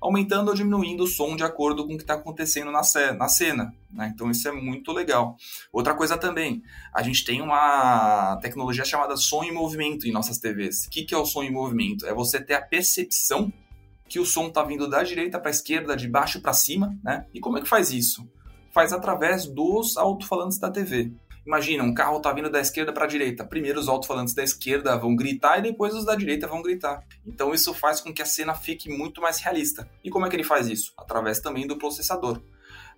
aumentando 0.01 0.49
ou 0.49 0.55
diminuindo 0.55 1.03
o 1.03 1.07
som 1.07 1.35
de 1.35 1.43
acordo 1.43 1.85
com 1.85 1.93
o 1.93 1.97
que 1.97 2.03
está 2.03 2.13
acontecendo 2.13 2.71
na, 2.71 2.81
na 3.17 3.27
cena. 3.27 3.73
Né? 3.91 4.11
Então 4.13 4.31
isso 4.31 4.47
é 4.47 4.51
muito 4.51 4.91
legal. 4.91 5.35
Outra 5.71 5.93
coisa 5.93 6.17
também, 6.17 6.63
a 6.93 7.03
gente 7.03 7.25
tem 7.25 7.41
uma 7.41 8.37
tecnologia 8.41 8.85
chamada 8.85 9.17
som 9.17 9.43
em 9.43 9.51
movimento 9.51 10.07
em 10.07 10.11
nossas 10.11 10.37
TVs. 10.37 10.85
O 10.85 10.89
que, 10.89 11.03
que 11.03 11.13
é 11.13 11.17
o 11.17 11.25
som 11.25 11.43
em 11.43 11.51
movimento? 11.51 12.05
É 12.05 12.13
você 12.13 12.39
ter 12.39 12.53
a 12.53 12.61
percepção 12.61 13.51
que 14.07 14.19
o 14.19 14.25
som 14.25 14.47
está 14.47 14.63
vindo 14.63 14.89
da 14.89 15.03
direita 15.03 15.39
para 15.39 15.49
a 15.49 15.51
esquerda, 15.51 15.95
de 15.95 16.07
baixo 16.07 16.41
para 16.41 16.51
cima, 16.51 16.97
né? 17.03 17.27
E 17.33 17.39
como 17.39 17.59
é 17.59 17.61
que 17.61 17.67
faz 17.67 17.91
isso? 17.91 18.27
Faz 18.71 18.91
através 18.91 19.45
dos 19.45 19.97
alto-falantes 19.97 20.57
da 20.57 20.71
TV. 20.71 21.13
Imagina, 21.45 21.83
um 21.83 21.93
carro 21.93 22.19
tá 22.19 22.31
vindo 22.31 22.49
da 22.49 22.59
esquerda 22.59 22.93
para 22.93 23.05
a 23.05 23.07
direita. 23.07 23.43
Primeiro 23.43 23.79
os 23.79 23.87
alto-falantes 23.87 24.33
da 24.33 24.43
esquerda 24.43 24.97
vão 24.97 25.15
gritar 25.15 25.59
e 25.59 25.61
depois 25.61 25.93
os 25.93 26.05
da 26.05 26.15
direita 26.15 26.47
vão 26.47 26.61
gritar. 26.61 27.03
Então 27.25 27.53
isso 27.53 27.73
faz 27.73 28.01
com 28.01 28.13
que 28.13 28.21
a 28.21 28.25
cena 28.25 28.53
fique 28.53 28.89
muito 28.89 29.21
mais 29.21 29.39
realista. 29.39 29.89
E 30.03 30.09
como 30.09 30.25
é 30.25 30.29
que 30.29 30.35
ele 30.35 30.43
faz 30.43 30.67
isso? 30.67 30.93
Através 30.97 31.39
também 31.39 31.65
do 31.65 31.77
processador. 31.77 32.41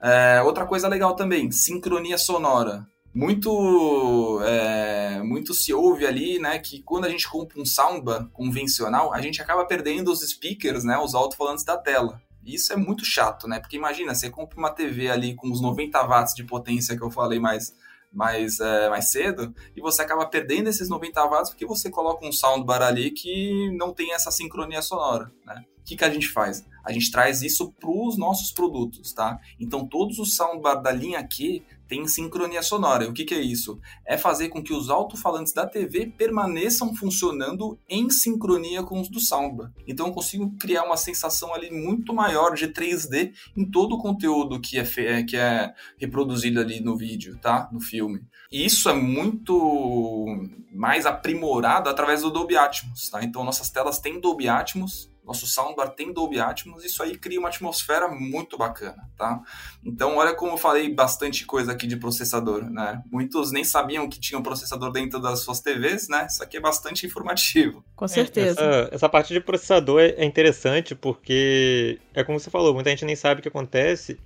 É, 0.01 0.41
outra 0.41 0.65
coisa 0.65 0.87
legal 0.87 1.15
também, 1.15 1.51
sincronia 1.51 2.17
sonora. 2.17 2.87
Muito, 3.13 4.41
é, 4.43 5.21
muito 5.21 5.53
se 5.53 5.73
ouve 5.73 6.05
ali, 6.05 6.39
né, 6.39 6.57
que 6.59 6.81
quando 6.81 7.03
a 7.03 7.09
gente 7.09 7.29
compra 7.29 7.59
um 7.59 7.65
soundbar 7.65 8.25
convencional, 8.29 9.13
a 9.13 9.21
gente 9.21 9.41
acaba 9.41 9.65
perdendo 9.65 10.09
os 10.09 10.21
speakers, 10.21 10.85
né, 10.85 10.97
os 10.97 11.13
alto-falantes 11.13 11.65
da 11.65 11.77
tela. 11.77 12.21
Isso 12.43 12.73
é 12.73 12.75
muito 12.75 13.05
chato, 13.05 13.47
né? 13.47 13.59
Porque 13.59 13.75
imagina, 13.75 14.15
você 14.15 14.29
compra 14.29 14.57
uma 14.57 14.71
TV 14.71 15.09
ali 15.09 15.35
com 15.35 15.51
os 15.51 15.61
90 15.61 16.01
watts 16.03 16.33
de 16.33 16.43
potência 16.43 16.97
que 16.97 17.03
eu 17.03 17.11
falei 17.11 17.39
mais 17.39 17.75
mais, 18.11 18.59
é, 18.59 18.89
mais 18.89 19.11
cedo, 19.11 19.53
e 19.75 19.81
você 19.81 20.01
acaba 20.01 20.25
perdendo 20.25 20.67
esses 20.67 20.89
90 20.89 21.23
watts 21.25 21.49
porque 21.49 21.65
você 21.65 21.89
coloca 21.89 22.25
um 22.25 22.31
soundbar 22.31 22.81
ali 22.81 23.11
que 23.11 23.71
não 23.77 23.93
tem 23.93 24.13
essa 24.13 24.31
sincronia 24.31 24.81
sonora, 24.81 25.31
né? 25.45 25.63
O 25.79 25.83
que, 25.83 25.95
que 25.95 26.05
a 26.05 26.09
gente 26.09 26.27
faz? 26.27 26.65
A 26.83 26.91
gente 26.91 27.11
traz 27.11 27.41
isso 27.41 27.71
para 27.73 27.89
os 27.89 28.17
nossos 28.17 28.51
produtos, 28.51 29.13
tá? 29.13 29.39
Então, 29.59 29.87
todos 29.87 30.19
os 30.19 30.35
soundbar 30.35 30.81
da 30.81 30.91
linha 30.91 31.19
aqui 31.19 31.63
tem 31.91 32.07
sincronia 32.07 32.63
sonora. 32.63 33.09
O 33.09 33.13
que, 33.13 33.25
que 33.25 33.33
é 33.33 33.41
isso? 33.41 33.77
É 34.07 34.17
fazer 34.17 34.47
com 34.47 34.63
que 34.63 34.71
os 34.71 34.89
alto-falantes 34.89 35.51
da 35.51 35.67
TV 35.67 36.07
permaneçam 36.07 36.95
funcionando 36.95 37.77
em 37.89 38.09
sincronia 38.09 38.81
com 38.81 39.01
os 39.01 39.09
do 39.09 39.19
soundbar. 39.19 39.73
Então 39.85 40.07
eu 40.07 40.13
consigo 40.13 40.55
criar 40.57 40.85
uma 40.85 40.95
sensação 40.95 41.53
ali 41.53 41.69
muito 41.69 42.13
maior 42.13 42.55
de 42.55 42.69
3D 42.69 43.33
em 43.57 43.69
todo 43.69 43.95
o 43.95 43.97
conteúdo 43.97 44.61
que 44.61 44.79
é, 44.79 45.23
que 45.23 45.35
é 45.35 45.73
reproduzido 45.97 46.61
ali 46.61 46.79
no 46.79 46.95
vídeo, 46.95 47.37
tá? 47.41 47.67
No 47.73 47.81
filme. 47.81 48.21
E 48.49 48.65
isso 48.65 48.89
é 48.89 48.93
muito 48.93 50.25
mais 50.73 51.05
aprimorado 51.05 51.89
através 51.89 52.21
do 52.21 52.31
Dolby 52.31 52.55
Atmos, 52.55 53.09
tá? 53.09 53.21
Então 53.21 53.43
nossas 53.43 53.69
telas 53.69 53.99
têm 53.99 54.21
Dolby 54.21 54.47
Atmos 54.47 55.10
nosso 55.31 55.47
soundbar 55.47 55.91
tem 55.91 56.11
Dolby 56.11 56.39
Atmos, 56.39 56.83
isso 56.83 57.01
aí 57.01 57.17
cria 57.17 57.39
uma 57.39 57.47
atmosfera 57.47 58.09
muito 58.09 58.57
bacana, 58.57 59.09
tá? 59.17 59.41
Então, 59.83 60.17
olha 60.17 60.35
como 60.35 60.51
eu 60.51 60.57
falei 60.57 60.93
bastante 60.93 61.45
coisa 61.45 61.71
aqui 61.71 61.87
de 61.87 61.95
processador, 61.95 62.69
né? 62.69 63.01
Muitos 63.09 63.51
nem 63.51 63.63
sabiam 63.63 64.09
que 64.09 64.19
tinha 64.19 64.37
um 64.37 64.43
processador 64.43 64.91
dentro 64.91 65.19
das 65.19 65.39
suas 65.39 65.61
TVs, 65.61 66.09
né? 66.09 66.27
Isso 66.29 66.43
aqui 66.43 66.57
é 66.57 66.59
bastante 66.59 67.05
informativo. 67.05 67.83
Com 67.95 68.07
certeza. 68.07 68.59
Essa, 68.59 68.89
essa 68.91 69.09
parte 69.09 69.33
de 69.33 69.39
processador 69.39 70.01
é 70.01 70.25
interessante 70.25 70.93
porque, 70.93 71.99
é 72.13 72.23
como 72.23 72.37
você 72.37 72.49
falou, 72.49 72.73
muita 72.73 72.89
gente 72.89 73.05
nem 73.05 73.15
sabe 73.15 73.39
o 73.39 73.41
que 73.41 73.47
acontece 73.47 74.19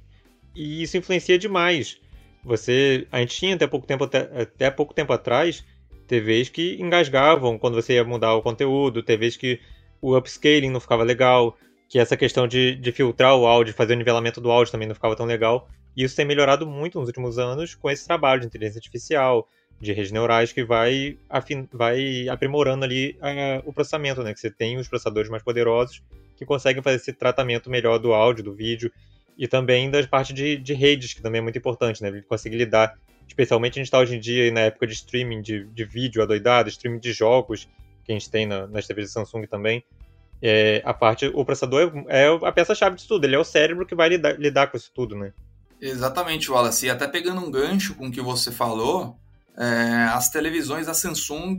e 0.56 0.82
isso 0.82 0.97
influencia 0.97 1.38
demais. 1.38 1.97
Você, 2.43 3.08
a 3.12 3.20
gente 3.20 3.36
tinha 3.36 3.56
até 3.56 3.68
pouco 3.68 3.86
tempo, 3.86 4.06
até, 4.06 4.41
até 4.41 4.72
pouco 4.72 4.93
tempo 4.93 5.14
atrás, 5.14 5.64
TVs 6.08 6.49
que 6.49 6.82
engasgavam 6.82 7.60
quando 7.60 7.76
você 7.76 7.93
ia 7.93 8.03
mudar 8.03 8.34
o 8.34 8.41
conteúdo, 8.41 9.03
TVs 9.03 9.38
que 9.38 9.60
o 10.02 10.16
upscaling 10.18 10.70
não 10.70 10.80
ficava 10.80 11.04
legal, 11.04 11.58
que 11.89 12.00
essa 12.00 12.18
questão 12.18 12.48
de, 12.48 12.76
de 12.76 12.91
filtrar 12.91 13.36
o 13.36 13.46
áudio, 13.46 13.74
fazer 13.74 13.93
o 13.93 13.98
nivelamento 13.98 14.41
do 14.41 14.52
áudio 14.52 14.72
também 14.72 14.88
não 14.88 14.96
ficava 14.96 15.16
tão 15.16 15.26
legal. 15.26 15.70
E 15.96 16.04
isso 16.04 16.16
tem 16.16 16.26
melhorado 16.26 16.68
muito 16.68 17.00
nos 17.00 17.08
últimos 17.08 17.39
anos 17.39 17.74
com 17.74 17.89
esse 17.89 18.06
trabalho 18.06 18.41
de 18.41 18.48
inteligência 18.48 18.80
artificial, 18.80 19.48
de 19.80 19.93
redes 19.93 20.12
neurais 20.12 20.52
que 20.52 20.64
vai, 20.64 21.18
vai 21.72 22.28
aprimorando 22.30 22.86
ali 22.86 23.18
o 23.66 23.74
processamento, 23.74 24.24
né? 24.24 24.34
Que 24.34 24.39
você 24.39 24.50
tem 24.50 24.78
os 24.78 24.88
processadores 24.88 25.30
mais 25.30 25.43
poderosos 25.43 26.02
que 26.38 26.46
conseguem 26.46 26.82
fazer 26.82 26.98
esse 26.98 27.14
tratamento 27.14 27.70
melhor 27.70 27.98
do 27.98 28.14
áudio, 28.14 28.43
do 28.43 28.54
vídeo 28.54 28.91
e 29.38 29.48
também 29.48 29.89
das 29.89 30.06
partes 30.06 30.34
de, 30.34 30.58
de 30.58 30.74
redes, 30.74 31.14
que 31.14 31.22
também 31.22 31.39
é 31.39 31.41
muito 31.41 31.58
importante, 31.58 32.02
né? 32.02 32.24
Conseguir 32.28 32.58
lidar, 32.58 32.98
especialmente 33.28 33.74
a 33.74 33.80
gente 33.80 33.88
está 33.88 34.00
hoje 34.00 34.16
em 34.16 34.20
dia 34.20 34.52
na 34.52 34.62
época 34.62 34.88
de 34.88 34.93
streaming 34.93 35.41
de, 35.41 35.66
de 35.66 35.86
vídeo 35.86 36.22
adoidado, 36.22 36.70
streaming 36.70 37.00
de 37.00 37.14
jogos, 37.14 37.68
que 38.06 38.12
a 38.12 38.16
gente 38.16 38.30
tem 38.30 38.45
na, 38.45 38.68
nas 38.68 38.86
TVs 38.88 39.08
de 39.08 39.14
Samsung 39.14 39.47
também. 39.47 39.84
É, 40.41 40.82
a 40.86 40.93
parte, 40.93 41.28
o 41.34 41.43
processador 41.43 41.91
é, 42.08 42.26
é 42.26 42.28
a 42.28 42.51
peça-chave 42.51 42.97
de 42.97 43.08
tudo, 43.08 43.26
ele 43.26 43.36
é 43.36 43.39
o 43.39 43.43
cérebro 43.43 43.86
que 43.86 43.95
vai 43.95 44.10
lidar, 44.10 44.39
lidar 44.39 44.68
com 44.68 44.78
isso 44.78 44.91
tudo, 44.93 45.16
né? 45.16 45.34
Exatamente, 45.82 46.51
Wallace. 46.51 46.86
E 46.86 46.89
até 46.89 47.08
pegando 47.08 47.41
um 47.41 47.51
gancho 47.51 47.95
com 47.95 48.08
o 48.08 48.12
que 48.12 48.22
você 48.22 48.51
falou, 48.51 49.18
é, 49.58 50.10
as 50.14 50.30
televisões 50.30 50.86
da 50.86 50.93
Samsung 50.93 51.58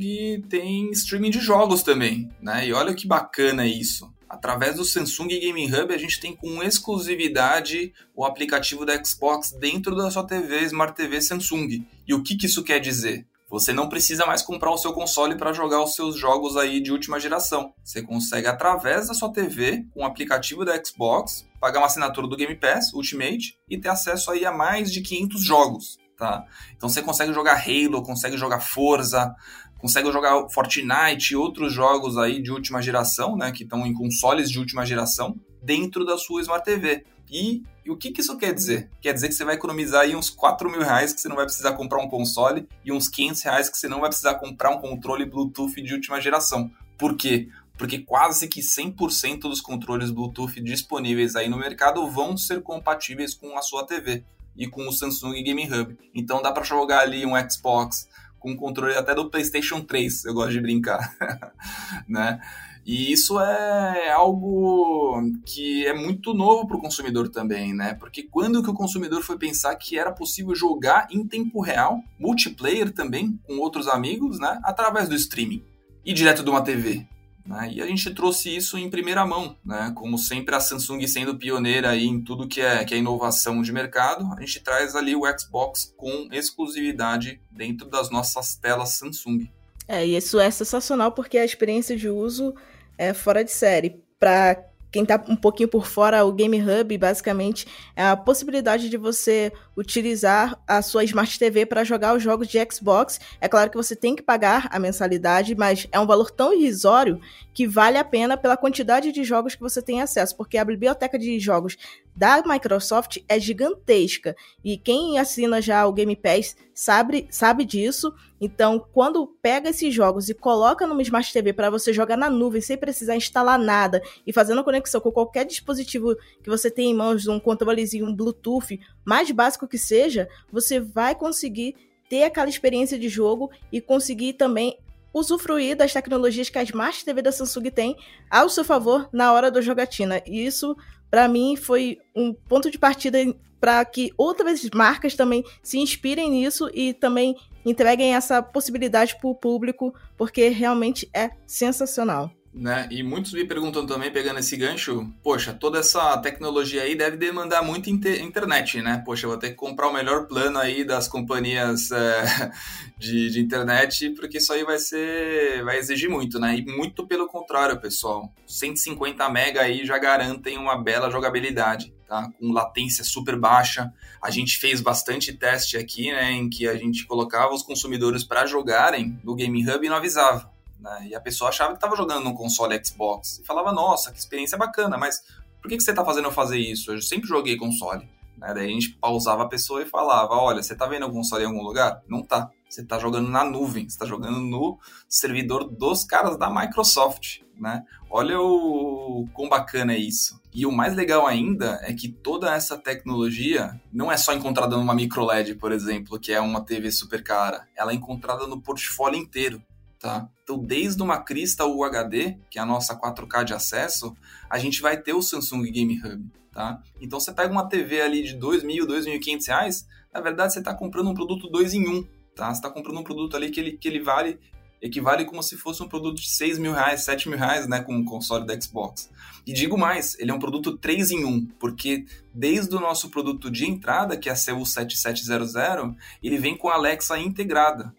têm 0.48 0.90
streaming 0.90 1.30
de 1.30 1.40
jogos 1.40 1.82
também, 1.82 2.30
né? 2.40 2.66
E 2.66 2.72
olha 2.72 2.94
que 2.94 3.06
bacana 3.06 3.66
isso. 3.66 4.10
Através 4.28 4.76
do 4.76 4.84
Samsung 4.84 5.28
Gaming 5.28 5.72
Hub, 5.72 5.94
a 5.94 5.98
gente 5.98 6.20
tem 6.20 6.34
com 6.34 6.62
exclusividade 6.62 7.92
o 8.14 8.24
aplicativo 8.24 8.84
da 8.84 9.02
Xbox 9.02 9.52
dentro 9.52 9.94
da 9.94 10.10
sua 10.10 10.26
TV, 10.26 10.62
Smart 10.64 10.94
TV 10.94 11.20
Samsung. 11.20 11.86
E 12.06 12.12
o 12.12 12.22
que, 12.22 12.36
que 12.36 12.46
isso 12.46 12.64
quer 12.64 12.80
dizer? 12.80 13.24
Você 13.48 13.72
não 13.72 13.88
precisa 13.88 14.26
mais 14.26 14.42
comprar 14.42 14.72
o 14.72 14.78
seu 14.78 14.92
console 14.92 15.36
para 15.36 15.52
jogar 15.52 15.82
os 15.82 15.94
seus 15.94 16.18
jogos 16.18 16.56
aí 16.56 16.80
de 16.80 16.90
última 16.90 17.20
geração. 17.20 17.72
Você 17.84 18.02
consegue, 18.02 18.48
através 18.48 19.06
da 19.06 19.14
sua 19.14 19.32
TV, 19.32 19.86
com 19.94 20.02
o 20.02 20.04
aplicativo 20.04 20.64
da 20.64 20.82
Xbox, 20.82 21.46
pagar 21.60 21.78
uma 21.78 21.86
assinatura 21.86 22.26
do 22.26 22.36
Game 22.36 22.56
Pass 22.56 22.92
Ultimate 22.92 23.56
e 23.68 23.78
ter 23.78 23.88
acesso 23.88 24.32
aí 24.32 24.44
a 24.44 24.50
mais 24.50 24.92
de 24.92 25.00
500 25.00 25.44
jogos. 25.44 25.98
Tá? 26.18 26.44
Então 26.74 26.88
você 26.88 27.02
consegue 27.02 27.32
jogar 27.32 27.62
Halo, 27.62 28.02
consegue 28.02 28.36
jogar 28.36 28.58
Forza, 28.58 29.32
consegue 29.78 30.10
jogar 30.10 30.48
Fortnite 30.48 31.34
e 31.34 31.36
outros 31.36 31.72
jogos 31.72 32.18
aí 32.18 32.42
de 32.42 32.50
última 32.50 32.82
geração, 32.82 33.36
né, 33.36 33.52
que 33.52 33.62
estão 33.62 33.86
em 33.86 33.92
consoles 33.92 34.50
de 34.50 34.58
última 34.58 34.84
geração, 34.84 35.36
dentro 35.62 36.04
da 36.04 36.16
sua 36.16 36.40
Smart 36.40 36.64
TV. 36.64 37.04
E, 37.30 37.62
e, 37.84 37.90
o 37.90 37.96
que, 37.96 38.10
que 38.10 38.20
isso 38.20 38.36
quer 38.38 38.52
dizer? 38.52 38.88
Quer 39.00 39.12
dizer 39.12 39.28
que 39.28 39.34
você 39.34 39.44
vai 39.44 39.54
economizar 39.54 40.02
aí 40.02 40.14
uns 40.14 40.30
4 40.30 40.70
mil 40.70 40.80
reais 40.80 41.12
que 41.12 41.20
você 41.20 41.28
não 41.28 41.36
vai 41.36 41.44
precisar 41.44 41.72
comprar 41.72 42.02
um 42.02 42.08
console 42.08 42.68
e 42.84 42.92
uns 42.92 43.08
500 43.08 43.42
reais 43.42 43.68
que 43.68 43.76
você 43.76 43.88
não 43.88 44.00
vai 44.00 44.08
precisar 44.08 44.34
comprar 44.34 44.70
um 44.70 44.78
controle 44.78 45.24
Bluetooth 45.24 45.82
de 45.82 45.94
última 45.94 46.20
geração. 46.20 46.70
Por 46.96 47.16
quê? 47.16 47.48
Porque 47.76 47.98
quase 47.98 48.48
que 48.48 48.60
100% 48.60 49.40
dos 49.40 49.60
controles 49.60 50.10
Bluetooth 50.10 50.60
disponíveis 50.60 51.36
aí 51.36 51.48
no 51.48 51.58
mercado 51.58 52.08
vão 52.08 52.36
ser 52.36 52.62
compatíveis 52.62 53.34
com 53.34 53.56
a 53.58 53.62
sua 53.62 53.84
TV 53.84 54.24
e 54.56 54.66
com 54.66 54.88
o 54.88 54.92
Samsung 54.92 55.42
Gaming 55.42 55.70
Hub. 55.72 55.98
Então 56.14 56.40
dá 56.40 56.50
para 56.50 56.64
jogar 56.64 57.00
ali 57.00 57.26
um 57.26 57.32
Xbox, 57.50 58.08
com 58.38 58.56
controle 58.56 58.94
até 58.94 59.14
do 59.14 59.28
PlayStation 59.28 59.80
3, 59.80 60.24
eu 60.24 60.34
gosto 60.34 60.52
de 60.52 60.60
brincar, 60.60 61.14
né? 62.08 62.40
E 62.86 63.12
isso 63.12 63.40
é 63.40 64.12
algo 64.12 65.20
que 65.44 65.84
é 65.84 65.92
muito 65.92 66.32
novo 66.32 66.68
para 66.68 66.76
o 66.76 66.80
consumidor 66.80 67.28
também, 67.28 67.74
né? 67.74 67.94
Porque 67.94 68.22
quando 68.22 68.62
que 68.62 68.70
o 68.70 68.74
consumidor 68.74 69.24
foi 69.24 69.36
pensar 69.36 69.74
que 69.74 69.98
era 69.98 70.12
possível 70.12 70.54
jogar 70.54 71.08
em 71.10 71.26
tempo 71.26 71.60
real, 71.60 72.00
multiplayer 72.16 72.92
também, 72.92 73.40
com 73.44 73.58
outros 73.58 73.88
amigos, 73.88 74.38
né? 74.38 74.60
Através 74.62 75.08
do 75.08 75.16
streaming 75.16 75.64
e 76.04 76.12
direto 76.12 76.44
de 76.44 76.48
uma 76.48 76.62
TV. 76.62 77.04
Né? 77.44 77.72
E 77.74 77.82
a 77.82 77.86
gente 77.86 78.08
trouxe 78.14 78.54
isso 78.54 78.78
em 78.78 78.88
primeira 78.88 79.26
mão, 79.26 79.56
né? 79.64 79.92
como 79.94 80.16
sempre 80.16 80.54
a 80.54 80.60
Samsung 80.60 81.04
sendo 81.08 81.36
pioneira 81.36 81.90
aí 81.90 82.06
em 82.06 82.20
tudo 82.20 82.46
que 82.46 82.60
é, 82.60 82.84
que 82.84 82.94
é 82.94 82.98
inovação 82.98 83.62
de 83.62 83.72
mercado, 83.72 84.32
a 84.36 84.40
gente 84.40 84.60
traz 84.60 84.96
ali 84.96 85.14
o 85.14 85.22
Xbox 85.38 85.92
com 85.96 86.28
exclusividade 86.32 87.40
dentro 87.50 87.88
das 87.88 88.10
nossas 88.10 88.56
telas 88.56 88.98
Samsung. 88.98 89.48
É, 89.88 90.04
e 90.04 90.16
isso 90.16 90.40
é 90.40 90.50
sensacional 90.50 91.12
porque 91.12 91.38
a 91.38 91.44
experiência 91.44 91.96
de 91.96 92.08
uso 92.08 92.54
é 92.98 93.12
fora 93.12 93.44
de 93.44 93.50
série. 93.50 94.02
Para 94.18 94.64
quem 94.96 95.02
está 95.02 95.22
um 95.28 95.36
pouquinho 95.36 95.68
por 95.68 95.86
fora, 95.86 96.24
o 96.24 96.32
Game 96.32 96.58
Hub 96.58 96.96
basicamente 96.96 97.66
é 97.94 98.02
a 98.02 98.16
possibilidade 98.16 98.88
de 98.88 98.96
você 98.96 99.52
utilizar 99.76 100.58
a 100.66 100.80
sua 100.80 101.04
Smart 101.04 101.38
TV 101.38 101.66
para 101.66 101.84
jogar 101.84 102.16
os 102.16 102.22
jogos 102.22 102.48
de 102.48 102.58
Xbox. 102.72 103.20
É 103.38 103.46
claro 103.46 103.70
que 103.70 103.76
você 103.76 103.94
tem 103.94 104.16
que 104.16 104.22
pagar 104.22 104.68
a 104.72 104.78
mensalidade, 104.78 105.54
mas 105.54 105.86
é 105.92 106.00
um 106.00 106.06
valor 106.06 106.30
tão 106.30 106.54
irrisório 106.54 107.20
que 107.52 107.66
vale 107.66 107.98
a 107.98 108.04
pena 108.04 108.38
pela 108.38 108.56
quantidade 108.56 109.12
de 109.12 109.22
jogos 109.22 109.54
que 109.54 109.60
você 109.60 109.82
tem 109.82 110.00
acesso, 110.00 110.34
porque 110.34 110.56
a 110.56 110.64
biblioteca 110.64 111.18
de 111.18 111.38
jogos 111.38 111.76
da 112.16 112.42
Microsoft 112.46 113.18
é 113.28 113.38
gigantesca. 113.38 114.34
E 114.64 114.78
quem 114.78 115.18
assina 115.18 115.60
já 115.60 115.86
o 115.86 115.92
Game 115.92 116.16
Pass 116.16 116.56
sabe, 116.74 117.26
sabe 117.30 117.64
disso. 117.64 118.14
Então, 118.40 118.78
quando 118.92 119.26
pega 119.42 119.70
esses 119.70 119.94
jogos 119.94 120.28
e 120.28 120.34
coloca 120.34 120.86
numa 120.86 121.02
Smart 121.02 121.30
TV 121.32 121.52
para 121.52 121.70
você 121.70 121.92
jogar 121.92 122.16
na 122.16 122.28
nuvem 122.30 122.60
sem 122.60 122.76
precisar 122.76 123.16
instalar 123.16 123.58
nada 123.58 124.02
e 124.26 124.32
fazendo 124.32 124.64
conexão 124.64 124.85
com 125.00 125.10
qualquer 125.10 125.44
dispositivo 125.44 126.16
que 126.42 126.48
você 126.48 126.70
tem 126.70 126.90
em 126.90 126.94
mãos, 126.94 127.26
um 127.26 127.40
controlezinho, 127.40 128.06
um 128.06 128.14
Bluetooth, 128.14 128.80
mais 129.04 129.30
básico 129.30 129.68
que 129.68 129.78
seja, 129.78 130.28
você 130.50 130.80
vai 130.80 131.14
conseguir 131.14 131.74
ter 132.08 132.24
aquela 132.24 132.48
experiência 132.48 132.98
de 132.98 133.08
jogo 133.08 133.50
e 133.72 133.80
conseguir 133.80 134.34
também 134.34 134.78
usufruir 135.12 135.76
das 135.76 135.92
tecnologias 135.92 136.50
que 136.50 136.58
a 136.58 136.62
Smart 136.62 137.04
TV 137.04 137.22
da 137.22 137.32
Samsung 137.32 137.70
tem 137.70 137.96
ao 138.30 138.48
seu 138.48 138.64
favor 138.64 139.08
na 139.12 139.32
hora 139.32 139.50
da 139.50 139.60
jogatina. 139.60 140.22
E 140.26 140.44
isso 140.46 140.76
para 141.10 141.26
mim 141.26 141.56
foi 141.56 141.98
um 142.14 142.34
ponto 142.34 142.70
de 142.70 142.78
partida 142.78 143.18
para 143.58 143.84
que 143.84 144.12
outras 144.16 144.68
marcas 144.74 145.14
também 145.14 145.42
se 145.62 145.78
inspirem 145.78 146.30
nisso 146.30 146.70
e 146.74 146.92
também 146.92 147.34
entreguem 147.64 148.14
essa 148.14 148.42
possibilidade 148.42 149.16
para 149.18 149.28
o 149.28 149.34
público, 149.34 149.94
porque 150.16 150.48
realmente 150.48 151.08
é 151.12 151.30
sensacional. 151.46 152.30
Né? 152.56 152.88
E 152.90 153.02
muitos 153.02 153.34
me 153.34 153.44
perguntam 153.44 153.86
também, 153.86 154.10
pegando 154.10 154.38
esse 154.38 154.56
gancho, 154.56 155.06
poxa, 155.22 155.52
toda 155.52 155.78
essa 155.80 156.16
tecnologia 156.16 156.84
aí 156.84 156.94
deve 156.94 157.18
demandar 157.18 157.62
muito 157.62 157.90
inter 157.90 158.22
internet, 158.22 158.80
né? 158.80 159.02
Poxa, 159.04 159.26
eu 159.26 159.30
vou 159.30 159.38
ter 159.38 159.50
que 159.50 159.56
comprar 159.56 159.88
o 159.88 159.92
melhor 159.92 160.26
plano 160.26 160.58
aí 160.58 160.82
das 160.82 161.06
companhias 161.06 161.90
é, 161.90 162.50
de, 162.98 163.30
de, 163.30 163.40
internet, 163.40 164.08
porque 164.14 164.38
isso 164.38 164.54
aí 164.54 164.64
vai 164.64 164.78
ser, 164.78 165.62
vai 165.64 165.76
exigir 165.76 166.08
muito, 166.08 166.38
né? 166.38 166.56
E 166.56 166.64
muito 166.64 167.06
pelo 167.06 167.26
contrário, 167.26 167.78
pessoal. 167.78 168.32
150 168.46 169.28
mega 169.28 169.60
aí 169.60 169.84
já 169.84 169.98
garantem 169.98 170.56
uma 170.56 170.82
bela 170.82 171.10
jogabilidade, 171.10 171.92
tá? 172.08 172.30
Com 172.40 172.52
latência 172.52 173.04
super 173.04 173.38
baixa. 173.38 173.92
A 174.22 174.30
gente 174.30 174.56
fez 174.56 174.80
bastante 174.80 175.30
teste 175.34 175.76
aqui, 175.76 176.10
né? 176.10 176.32
Em 176.32 176.48
que 176.48 176.66
a 176.66 176.74
gente 176.74 177.04
colocava 177.04 177.52
os 177.52 177.62
consumidores 177.62 178.24
para 178.24 178.46
jogarem 178.46 179.20
no 179.22 179.34
Game 179.34 179.62
Hub 179.68 179.84
e 179.84 179.90
não 179.90 179.96
avisava. 179.96 180.55
Né? 180.80 181.08
E 181.10 181.14
a 181.14 181.20
pessoa 181.20 181.48
achava 181.48 181.70
que 181.70 181.76
estava 181.76 181.96
jogando 181.96 182.24
num 182.24 182.34
console 182.34 182.80
Xbox. 182.84 183.38
E 183.38 183.44
falava, 183.44 183.72
nossa, 183.72 184.12
que 184.12 184.18
experiência 184.18 184.58
bacana, 184.58 184.96
mas 184.96 185.22
por 185.60 185.68
que, 185.68 185.76
que 185.76 185.82
você 185.82 185.90
está 185.90 186.04
fazendo 186.04 186.26
eu 186.26 186.32
fazer 186.32 186.58
isso? 186.58 186.92
Eu 186.92 187.02
sempre 187.02 187.28
joguei 187.28 187.56
console. 187.56 188.08
Né? 188.36 188.52
Daí 188.54 188.66
a 188.66 188.72
gente 188.72 188.90
pausava 189.00 189.42
a 189.42 189.48
pessoa 189.48 189.82
e 189.82 189.86
falava, 189.86 190.34
olha, 190.34 190.62
você 190.62 190.74
está 190.74 190.86
vendo 190.86 191.06
o 191.06 191.12
console 191.12 191.44
em 191.44 191.46
algum 191.46 191.62
lugar? 191.62 192.02
Não 192.08 192.22
tá. 192.22 192.50
Você 192.68 192.82
está 192.82 192.98
jogando 192.98 193.28
na 193.28 193.44
nuvem, 193.44 193.88
você 193.88 193.94
está 193.94 194.04
jogando 194.04 194.38
no 194.38 194.78
servidor 195.08 195.64
dos 195.68 196.04
caras 196.04 196.36
da 196.36 196.50
Microsoft. 196.50 197.40
Né? 197.58 197.84
Olha 198.10 198.38
o 198.38 199.26
quão 199.32 199.48
bacana 199.48 199.94
é 199.94 199.98
isso. 199.98 200.40
E 200.52 200.66
o 200.66 200.72
mais 200.72 200.94
legal 200.94 201.26
ainda 201.26 201.80
é 201.82 201.92
que 201.92 202.08
toda 202.08 202.54
essa 202.54 202.76
tecnologia 202.76 203.80
não 203.92 204.12
é 204.12 204.16
só 204.16 204.34
encontrada 204.34 204.76
numa 204.76 204.94
micro 204.94 205.24
LED, 205.24 205.54
por 205.54 205.72
exemplo, 205.72 206.18
que 206.18 206.32
é 206.32 206.40
uma 206.40 206.60
TV 206.60 206.90
super 206.90 207.22
cara. 207.22 207.66
Ela 207.74 207.92
é 207.92 207.94
encontrada 207.94 208.46
no 208.46 208.60
portfólio 208.60 209.18
inteiro 209.18 209.62
tá? 210.06 210.28
Então, 210.44 210.56
desde 210.56 211.02
uma 211.02 211.18
crista 211.18 211.66
UHD, 211.66 212.38
que 212.48 212.60
é 212.60 212.62
a 212.62 212.64
nossa 212.64 212.94
4K 212.94 213.42
de 213.42 213.52
acesso, 213.52 214.16
a 214.48 214.56
gente 214.56 214.80
vai 214.80 214.96
ter 214.96 215.12
o 215.12 215.20
Samsung 215.20 215.64
Game 215.64 216.00
Hub, 216.00 216.30
tá? 216.52 216.80
Então, 217.00 217.18
você 217.18 217.32
pega 217.32 217.50
uma 217.50 217.68
TV 217.68 218.00
ali 218.00 218.22
de 218.22 218.34
R$ 218.34 218.38
2.000, 218.38 218.86
2.500 218.86 219.46
reais, 219.48 219.86
na 220.14 220.20
verdade, 220.20 220.52
você 220.52 220.60
está 220.60 220.72
comprando 220.72 221.10
um 221.10 221.14
produto 221.14 221.50
2 221.50 221.74
em 221.74 221.88
1, 221.88 221.90
um, 221.90 222.08
tá? 222.36 222.46
Você 222.54 222.58
está 222.58 222.70
comprando 222.70 223.00
um 223.00 223.02
produto 223.02 223.36
ali 223.36 223.50
que 223.50 223.58
ele, 223.58 223.72
que 223.72 223.88
ele 223.88 224.00
vale 224.00 224.38
equivale 224.80 225.24
como 225.24 225.42
se 225.42 225.56
fosse 225.56 225.82
um 225.82 225.88
produto 225.88 226.20
de 226.20 226.28
6 226.28 226.58
mil 226.58 226.72
reais, 226.72 227.02
7 227.02 227.28
mil 227.28 227.38
reais, 227.38 227.66
né, 227.66 227.80
com 227.80 227.98
o 227.98 228.04
console 228.04 228.46
da 228.46 228.60
Xbox. 228.60 229.10
E 229.44 229.52
digo 229.52 229.76
mais, 229.76 230.16
ele 230.20 230.30
é 230.30 230.34
um 230.34 230.38
produto 230.38 230.76
3 230.76 231.10
em 231.12 231.24
1, 231.24 231.46
porque 231.58 232.04
desde 232.32 232.76
o 232.76 232.80
nosso 232.80 233.08
produto 233.08 233.50
de 233.50 233.68
entrada, 233.68 234.16
que 234.16 234.28
é 234.28 234.32
a 234.32 234.36
CU7700, 234.36 235.96
ele 236.22 236.38
vem 236.38 236.56
com 236.56 236.68
a 236.68 236.74
Alexa 236.74 237.18
integrada 237.18 237.92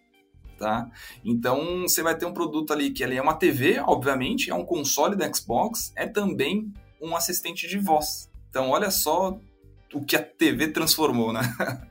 tá? 0.58 0.90
Então 1.24 1.82
você 1.82 2.02
vai 2.02 2.16
ter 2.16 2.26
um 2.26 2.34
produto 2.34 2.72
ali 2.72 2.90
que 2.90 3.02
ele 3.02 3.16
é 3.16 3.22
uma 3.22 3.34
TV, 3.34 3.80
obviamente, 3.80 4.50
é 4.50 4.54
um 4.54 4.64
console 4.64 5.16
da 5.16 5.32
Xbox, 5.32 5.92
é 5.96 6.06
também 6.06 6.72
um 7.00 7.16
assistente 7.16 7.68
de 7.68 7.78
voz. 7.78 8.28
Então 8.50 8.70
olha 8.70 8.90
só 8.90 9.38
o 9.94 10.04
que 10.04 10.16
a 10.16 10.22
TV 10.22 10.68
transformou, 10.68 11.32
né? 11.32 11.40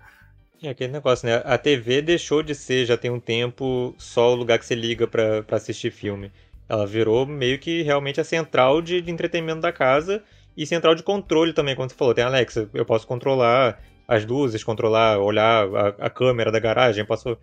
É 0.59 0.69
aquele 0.69 0.91
negócio, 0.91 1.27
né? 1.27 1.39
A 1.45 1.55
TV 1.55 2.01
deixou 2.01 2.41
de 2.41 2.55
ser, 2.55 2.83
já 2.83 2.97
tem 2.97 3.11
um 3.11 3.19
tempo, 3.19 3.93
só 3.95 4.31
o 4.31 4.35
lugar 4.35 4.57
que 4.57 4.65
você 4.65 4.73
liga 4.73 5.05
para 5.05 5.45
assistir 5.51 5.91
filme. 5.91 6.31
Ela 6.67 6.87
virou 6.87 7.27
meio 7.27 7.59
que 7.59 7.83
realmente 7.83 8.19
a 8.19 8.23
central 8.23 8.81
de, 8.81 8.99
de 8.99 9.11
entretenimento 9.11 9.61
da 9.61 9.71
casa 9.71 10.23
e 10.55 10.65
central 10.65 10.95
de 10.95 11.03
controle 11.03 11.53
também, 11.53 11.75
quando 11.75 11.91
você 11.91 11.95
falou. 11.95 12.13
Tem 12.13 12.23
Alexa, 12.23 12.67
eu 12.73 12.83
posso 12.85 13.05
controlar 13.05 13.79
as 14.07 14.25
luzes, 14.25 14.63
controlar, 14.63 15.19
olhar 15.19 15.67
a, 15.75 15.87
a 16.05 16.09
câmera 16.09 16.51
da 16.51 16.59
garagem, 16.59 17.05
posso 17.05 17.37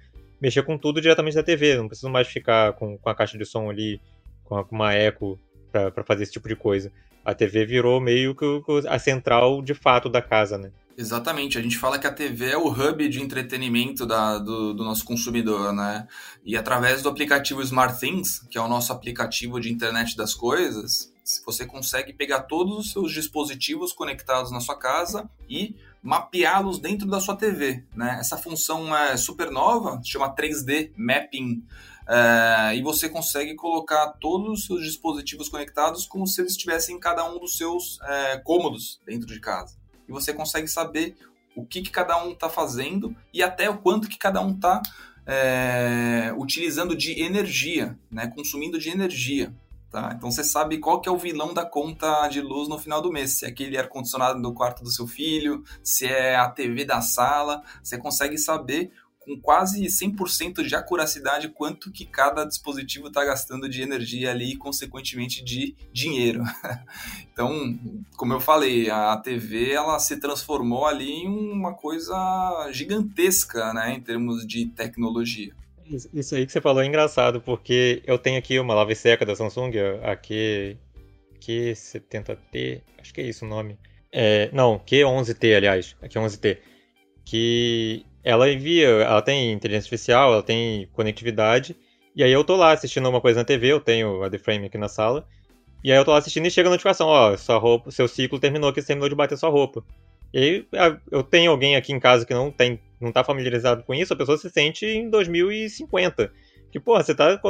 mexer 0.45 0.63
com 0.63 0.77
tudo 0.77 1.01
diretamente 1.01 1.35
da 1.35 1.43
TV. 1.43 1.77
Não 1.77 1.89
preciso 1.89 2.11
mais 2.11 2.29
ficar 2.29 2.75
com, 2.75 2.99
com 2.99 3.09
a 3.09 3.15
caixa 3.15 3.39
de 3.39 3.47
som 3.47 3.71
ali, 3.71 3.99
com, 4.45 4.63
uma 4.71 4.93
eco 4.93 5.41
para 5.73 6.05
fazer 6.05 6.25
esse 6.25 6.33
tipo 6.33 6.47
de 6.47 6.55
coisa. 6.55 6.93
A 7.25 7.35
TV 7.35 7.65
virou 7.65 7.99
meio 7.99 8.35
que 8.35 8.45
a 8.87 8.99
central 8.99 9.63
de 9.63 9.73
fato 9.73 10.11
da 10.11 10.21
casa, 10.21 10.59
né? 10.59 10.71
Exatamente, 10.97 11.59
a 11.59 11.63
gente 11.63 11.77
fala 11.77 11.99
que 11.99 12.07
a 12.07 12.13
TV 12.13 12.51
é 12.51 12.57
o 12.57 12.69
hub 12.69 13.09
de 13.09 13.21
entretenimento 13.21 14.07
da, 14.07 14.39
do, 14.39 14.75
do, 14.75 14.85
nosso 14.85 15.05
consumidor, 15.05 15.73
né? 15.73 16.07
E 16.45 16.57
através 16.57 17.03
do 17.03 17.09
aplicativo 17.09 17.63
SmartThings, 17.63 18.47
que 18.49 18.57
é 18.57 18.61
o 18.61 18.69
nosso 18.69 18.93
aplicativo 18.93 19.59
de 19.59 19.73
internet 19.73 20.17
das 20.17 20.35
coisas, 20.35 21.13
você 21.45 21.67
consegue 21.67 22.13
pegar 22.13 22.43
todos 22.43 22.79
os 22.79 22.93
seus 22.93 23.11
dispositivos 23.11 23.93
conectados 23.93 24.53
na 24.53 24.61
sua 24.61 24.79
casa 24.79 25.29
e 25.49 25.75
mapeá-los 26.05 26.79
dentro 26.79 27.09
da 27.09 27.19
sua 27.19 27.35
TV. 27.35 27.83
Né? 27.97 28.19
Essa 28.21 28.37
função 28.37 28.95
é 28.95 29.17
super 29.17 29.51
nova, 29.51 29.99
chama 30.05 30.35
3D 30.35 30.93
Mapping 30.99 31.65
é, 32.07 32.77
e 32.77 32.83
você 32.83 33.09
consegue 33.09 33.55
colocar 33.55 34.09
todos 34.21 34.61
os 34.61 34.67
seus 34.67 34.85
dispositivos 34.85 35.49
conectados 35.49 36.05
como 36.05 36.27
se 36.27 36.43
eles 36.43 36.53
estivessem 36.53 36.97
em 36.97 37.01
cada 37.01 37.25
um 37.25 37.39
dos 37.39 37.57
seus 37.57 37.99
é, 38.03 38.37
cômodos 38.37 39.01
dentro 39.07 39.27
de 39.27 39.41
casa. 39.41 39.79
E 40.07 40.13
você 40.13 40.35
consegue 40.35 40.69
saber 40.69 41.17
o 41.57 41.65
que, 41.65 41.81
que 41.81 41.91
cada 41.91 42.23
um 42.23 42.33
está 42.33 42.51
fazendo 42.51 43.17
e 43.33 43.43
até 43.43 43.71
o 43.71 43.79
quanto 43.79 44.07
que 44.07 44.19
cada 44.19 44.43
um 44.43 44.53
está 44.53 44.83
é, 45.27 46.35
utilizando 46.37 46.95
de 46.95 47.19
energia, 47.23 47.99
né, 48.11 48.27
consumindo 48.27 48.79
de 48.79 48.91
energia. 48.91 49.55
Tá? 49.95 50.13
Então 50.13 50.29
você 50.29 50.43
sabe 50.43 50.79
qual 50.79 51.01
que 51.01 51.09
é 51.09 51.13
o 51.13 51.17
vilão 51.17 51.55
da 51.55 51.65
conta 51.65 52.27
de 52.27 52.41
luz 52.41 52.69
no 52.69 52.77
final 52.77 53.01
do 53.01 53.13
mês. 53.13 53.39
Se 53.39 53.45
é 53.45 53.49
aquele 53.49 53.79
ar-condicionado 53.79 54.41
no 54.41 54.53
quarto 54.53 54.83
do 54.83 54.91
seu 54.91 55.07
filho, 55.07 55.63
se 55.85 56.05
é 56.05 56.35
a 56.35 56.49
TV 56.49 56.85
da 56.85 57.01
sala, 57.01 57.63
você 57.81 57.97
consegue 57.97 58.37
saber 58.37 58.91
com 59.21 59.39
quase 59.41 59.85
100% 59.87 60.67
de 60.67 60.75
acuracidade 60.75 61.49
quanto 61.49 61.93
que 61.93 62.05
cada 62.05 62.45
dispositivo 62.45 63.07
está 63.07 63.25
gastando 63.25 63.69
de 63.69 63.83
energia 63.83 64.33
ali 64.33 64.55
e, 64.55 64.57
consequentemente, 64.57 65.45
de 65.45 65.77
dinheiro. 65.93 66.43
então, 67.33 67.79
como 68.17 68.33
eu 68.33 68.41
falei, 68.41 68.91
a 68.91 69.17
TV 69.19 69.75
ela 69.75 70.01
se 70.01 70.17
transformou 70.17 70.89
ali 70.89 71.23
em 71.23 71.29
uma 71.29 71.73
coisa 71.73 72.69
gigantesca 72.73 73.73
né, 73.73 73.95
em 73.95 74.01
termos 74.01 74.45
de 74.45 74.67
tecnologia. 74.67 75.55
Isso 75.87 76.35
aí 76.35 76.47
que 76.47 76.53
você 76.53 76.61
falou 76.61 76.83
é 76.83 76.87
engraçado, 76.87 77.41
porque 77.41 78.03
eu 78.07 78.19
tenho 78.19 78.39
aqui 78.39 78.59
uma 78.59 78.75
lave 78.75 78.95
seca 78.95 79.25
da 79.27 79.37
Samsung, 79.37 79.73
a 80.03 80.17
Q, 80.17 80.77
Q70T, 81.41 82.83
acho 82.99 83.13
que 83.13 83.21
é 83.21 83.25
isso 83.25 83.45
o 83.45 83.49
nome. 83.49 83.79
É, 84.11 84.49
não, 84.53 84.79
Q11T, 84.79 85.57
aliás, 85.57 85.97
a 86.01 86.09
Q11T. 86.09 86.59
Que 87.25 88.07
ela 88.23 88.51
envia, 88.51 88.87
ela 88.87 89.21
tem 89.21 89.53
inteligência 89.53 89.87
artificial, 89.87 90.33
ela 90.33 90.43
tem 90.43 90.89
conectividade, 90.93 91.77
e 92.17 92.23
aí 92.23 92.33
eu 92.33 92.45
tô 92.45 92.57
lá 92.57 92.73
assistindo 92.73 93.09
uma 93.09 93.21
coisa 93.21 93.41
na 93.41 93.45
TV, 93.45 93.73
eu 93.73 93.81
tenho 93.81 94.23
a 94.23 94.31
The 94.31 94.39
Frame 94.39 94.67
aqui 94.67 94.79
na 94.79 94.89
sala, 94.89 95.27
e 95.83 95.93
aí 95.93 95.99
eu 95.99 96.05
tô 96.05 96.13
lá 96.13 96.19
assistindo 96.19 96.47
e 96.47 96.51
chega 96.51 96.69
a 96.69 96.71
notificação, 96.71 97.09
ó, 97.09 97.37
sua 97.37 97.59
roupa, 97.59 97.91
seu 97.91 98.09
ciclo 98.09 98.39
terminou 98.39 98.73
que 98.73 98.81
você 98.81 98.87
terminou 98.87 99.09
de 99.09 99.15
bater 99.15 99.37
sua 99.37 99.51
roupa. 99.51 99.85
E 100.33 100.39
aí 100.39 100.67
eu 101.11 101.23
tenho 101.23 101.51
alguém 101.51 101.77
aqui 101.77 101.93
em 101.93 102.01
casa 102.01 102.25
que 102.25 102.33
não 102.33 102.51
tem, 102.51 102.81
não 103.01 103.13
tá 103.13 103.23
familiarizado 103.23 103.83
com 103.83 103.95
isso, 103.95 104.13
a 104.13 104.17
pessoa 104.17 104.39
se 104.39 104.51
sente 104.51 104.87
em 104.87 105.09
2050. 105.11 106.33
Que, 106.71 106.81
porra, 106.81 107.03
você 107.03 107.15
tá. 107.15 107.41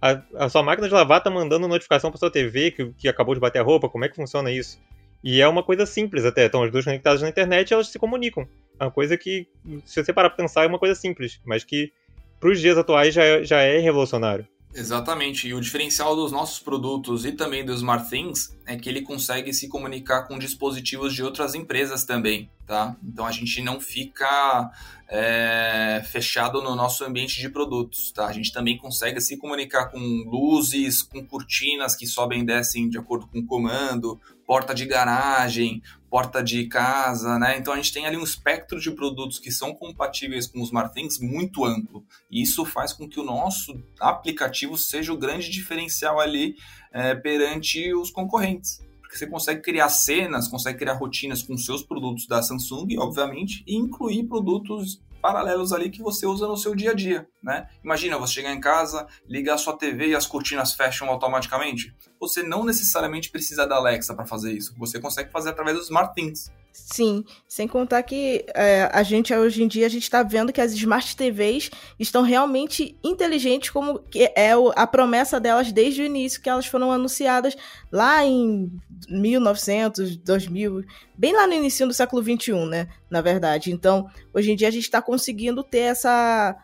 A, 0.00 0.22
a 0.44 0.48
sua 0.48 0.62
máquina 0.62 0.88
de 0.88 0.94
lavar 0.94 1.22
tá 1.22 1.30
mandando 1.30 1.68
notificação 1.68 2.10
pra 2.10 2.18
sua 2.18 2.30
TV 2.30 2.72
que, 2.72 2.92
que 2.92 3.08
acabou 3.08 3.34
de 3.34 3.40
bater 3.40 3.60
a 3.60 3.62
roupa, 3.62 3.88
como 3.88 4.04
é 4.04 4.08
que 4.08 4.16
funciona 4.16 4.50
isso? 4.50 4.80
E 5.22 5.40
é 5.40 5.46
uma 5.46 5.62
coisa 5.62 5.86
simples 5.86 6.24
até. 6.24 6.46
Estão 6.46 6.64
as 6.64 6.72
duas 6.72 6.84
conectadas 6.84 7.22
na 7.22 7.28
internet 7.28 7.72
elas 7.72 7.88
se 7.88 7.98
comunicam. 7.98 8.46
É 8.80 8.84
uma 8.84 8.90
coisa 8.90 9.16
que, 9.16 9.46
se 9.84 10.02
você 10.02 10.12
parar 10.12 10.30
pra 10.30 10.38
pensar, 10.38 10.64
é 10.64 10.66
uma 10.66 10.78
coisa 10.78 10.94
simples, 10.94 11.40
mas 11.44 11.62
que 11.62 11.92
pros 12.40 12.60
dias 12.60 12.76
atuais 12.76 13.14
já 13.14 13.22
é, 13.22 13.44
já 13.44 13.60
é 13.60 13.78
revolucionário. 13.78 14.46
Exatamente. 14.74 15.46
E 15.46 15.54
o 15.54 15.60
diferencial 15.60 16.16
dos 16.16 16.32
nossos 16.32 16.58
produtos 16.58 17.24
e 17.24 17.32
também 17.32 17.64
do 17.64 17.72
SmartThings 17.72 18.56
é 18.66 18.76
que 18.76 18.88
ele 18.88 19.02
consegue 19.02 19.52
se 19.52 19.68
comunicar 19.68 20.22
com 20.26 20.38
dispositivos 20.38 21.14
de 21.14 21.22
outras 21.22 21.54
empresas 21.54 22.04
também, 22.04 22.50
tá? 22.66 22.96
Então 23.02 23.26
a 23.26 23.32
gente 23.32 23.60
não 23.62 23.80
fica 23.80 24.70
é, 25.08 26.02
fechado 26.10 26.62
no 26.62 26.74
nosso 26.74 27.04
ambiente 27.04 27.40
de 27.40 27.48
produtos, 27.48 28.10
tá? 28.12 28.26
A 28.26 28.32
gente 28.32 28.52
também 28.52 28.78
consegue 28.78 29.20
se 29.20 29.36
comunicar 29.36 29.86
com 29.86 29.98
luzes, 29.98 31.02
com 31.02 31.24
cortinas 31.24 31.94
que 31.94 32.06
sobem 32.06 32.40
e 32.40 32.46
descem 32.46 32.88
de 32.88 32.98
acordo 32.98 33.26
com 33.26 33.40
o 33.40 33.46
comando, 33.46 34.20
porta 34.46 34.74
de 34.74 34.86
garagem, 34.86 35.82
porta 36.08 36.42
de 36.42 36.66
casa, 36.66 37.38
né? 37.38 37.58
Então 37.58 37.72
a 37.72 37.76
gente 37.76 37.92
tem 37.92 38.06
ali 38.06 38.16
um 38.16 38.24
espectro 38.24 38.80
de 38.80 38.90
produtos 38.90 39.38
que 39.38 39.50
são 39.50 39.74
compatíveis 39.74 40.46
com 40.46 40.60
os 40.60 40.68
SmartThings 40.68 41.18
muito 41.18 41.64
amplo. 41.64 42.04
E 42.30 42.42
isso 42.42 42.64
faz 42.64 42.92
com 42.92 43.08
que 43.08 43.20
o 43.20 43.24
nosso 43.24 43.82
aplicativo 44.00 44.76
seja 44.76 45.12
o 45.12 45.18
grande 45.18 45.50
diferencial 45.50 46.20
ali 46.20 46.54
é, 46.92 47.14
perante 47.14 47.94
os 47.94 48.10
concorrentes. 48.10 48.80
Porque 49.12 49.18
você 49.18 49.26
consegue 49.26 49.60
criar 49.60 49.90
cenas, 49.90 50.48
consegue 50.48 50.78
criar 50.78 50.94
rotinas 50.94 51.42
com 51.42 51.54
seus 51.54 51.82
produtos 51.82 52.26
da 52.26 52.40
Samsung, 52.40 52.96
obviamente, 52.96 53.62
e 53.66 53.76
incluir 53.76 54.24
produtos 54.24 55.02
paralelos 55.20 55.70
ali 55.70 55.90
que 55.90 56.00
você 56.00 56.24
usa 56.24 56.48
no 56.48 56.56
seu 56.56 56.74
dia 56.74 56.92
a 56.92 56.94
dia, 56.94 57.28
né? 57.42 57.68
Imagina 57.84 58.16
você 58.16 58.32
chegar 58.32 58.54
em 58.54 58.60
casa, 58.60 59.06
ligar 59.28 59.56
a 59.56 59.58
sua 59.58 59.76
TV 59.76 60.08
e 60.08 60.14
as 60.14 60.26
cortinas 60.26 60.72
fecham 60.72 61.10
automaticamente. 61.10 61.94
Você 62.18 62.42
não 62.42 62.64
necessariamente 62.64 63.30
precisa 63.30 63.66
da 63.66 63.76
Alexa 63.76 64.14
para 64.14 64.24
fazer 64.24 64.50
isso. 64.54 64.74
Você 64.78 64.98
consegue 64.98 65.30
fazer 65.30 65.50
através 65.50 65.76
dos 65.76 65.86
SmartThings. 65.88 66.50
Sim, 66.72 67.22
sem 67.46 67.68
contar 67.68 68.02
que 68.02 68.46
é, 68.54 68.88
a 68.90 69.02
gente 69.02 69.34
hoje 69.34 69.62
em 69.62 69.68
dia 69.68 69.84
a 69.84 69.90
gente 69.90 70.04
está 70.04 70.22
vendo 70.22 70.52
que 70.52 70.60
as 70.60 70.72
Smart 70.72 71.14
TVs 71.14 71.70
estão 72.00 72.22
realmente 72.22 72.98
inteligentes, 73.04 73.68
como 73.68 74.02
é 74.14 74.52
a 74.74 74.86
promessa 74.86 75.38
delas 75.38 75.70
desde 75.70 76.00
o 76.00 76.06
início, 76.06 76.40
que 76.40 76.48
elas 76.48 76.64
foram 76.64 76.90
anunciadas 76.90 77.54
lá 77.90 78.24
em 78.24 78.72
1900, 79.08 80.16
2000, 80.16 80.84
bem 81.16 81.32
lá 81.32 81.46
no 81.46 81.54
início 81.54 81.86
do 81.86 81.94
século 81.94 82.22
21, 82.22 82.66
né? 82.66 82.88
Na 83.10 83.20
verdade. 83.20 83.72
Então, 83.72 84.08
hoje 84.32 84.52
em 84.52 84.56
dia 84.56 84.68
a 84.68 84.70
gente 84.70 84.84
está 84.84 85.00
conseguindo 85.00 85.62
ter 85.62 85.80
essa 85.80 86.56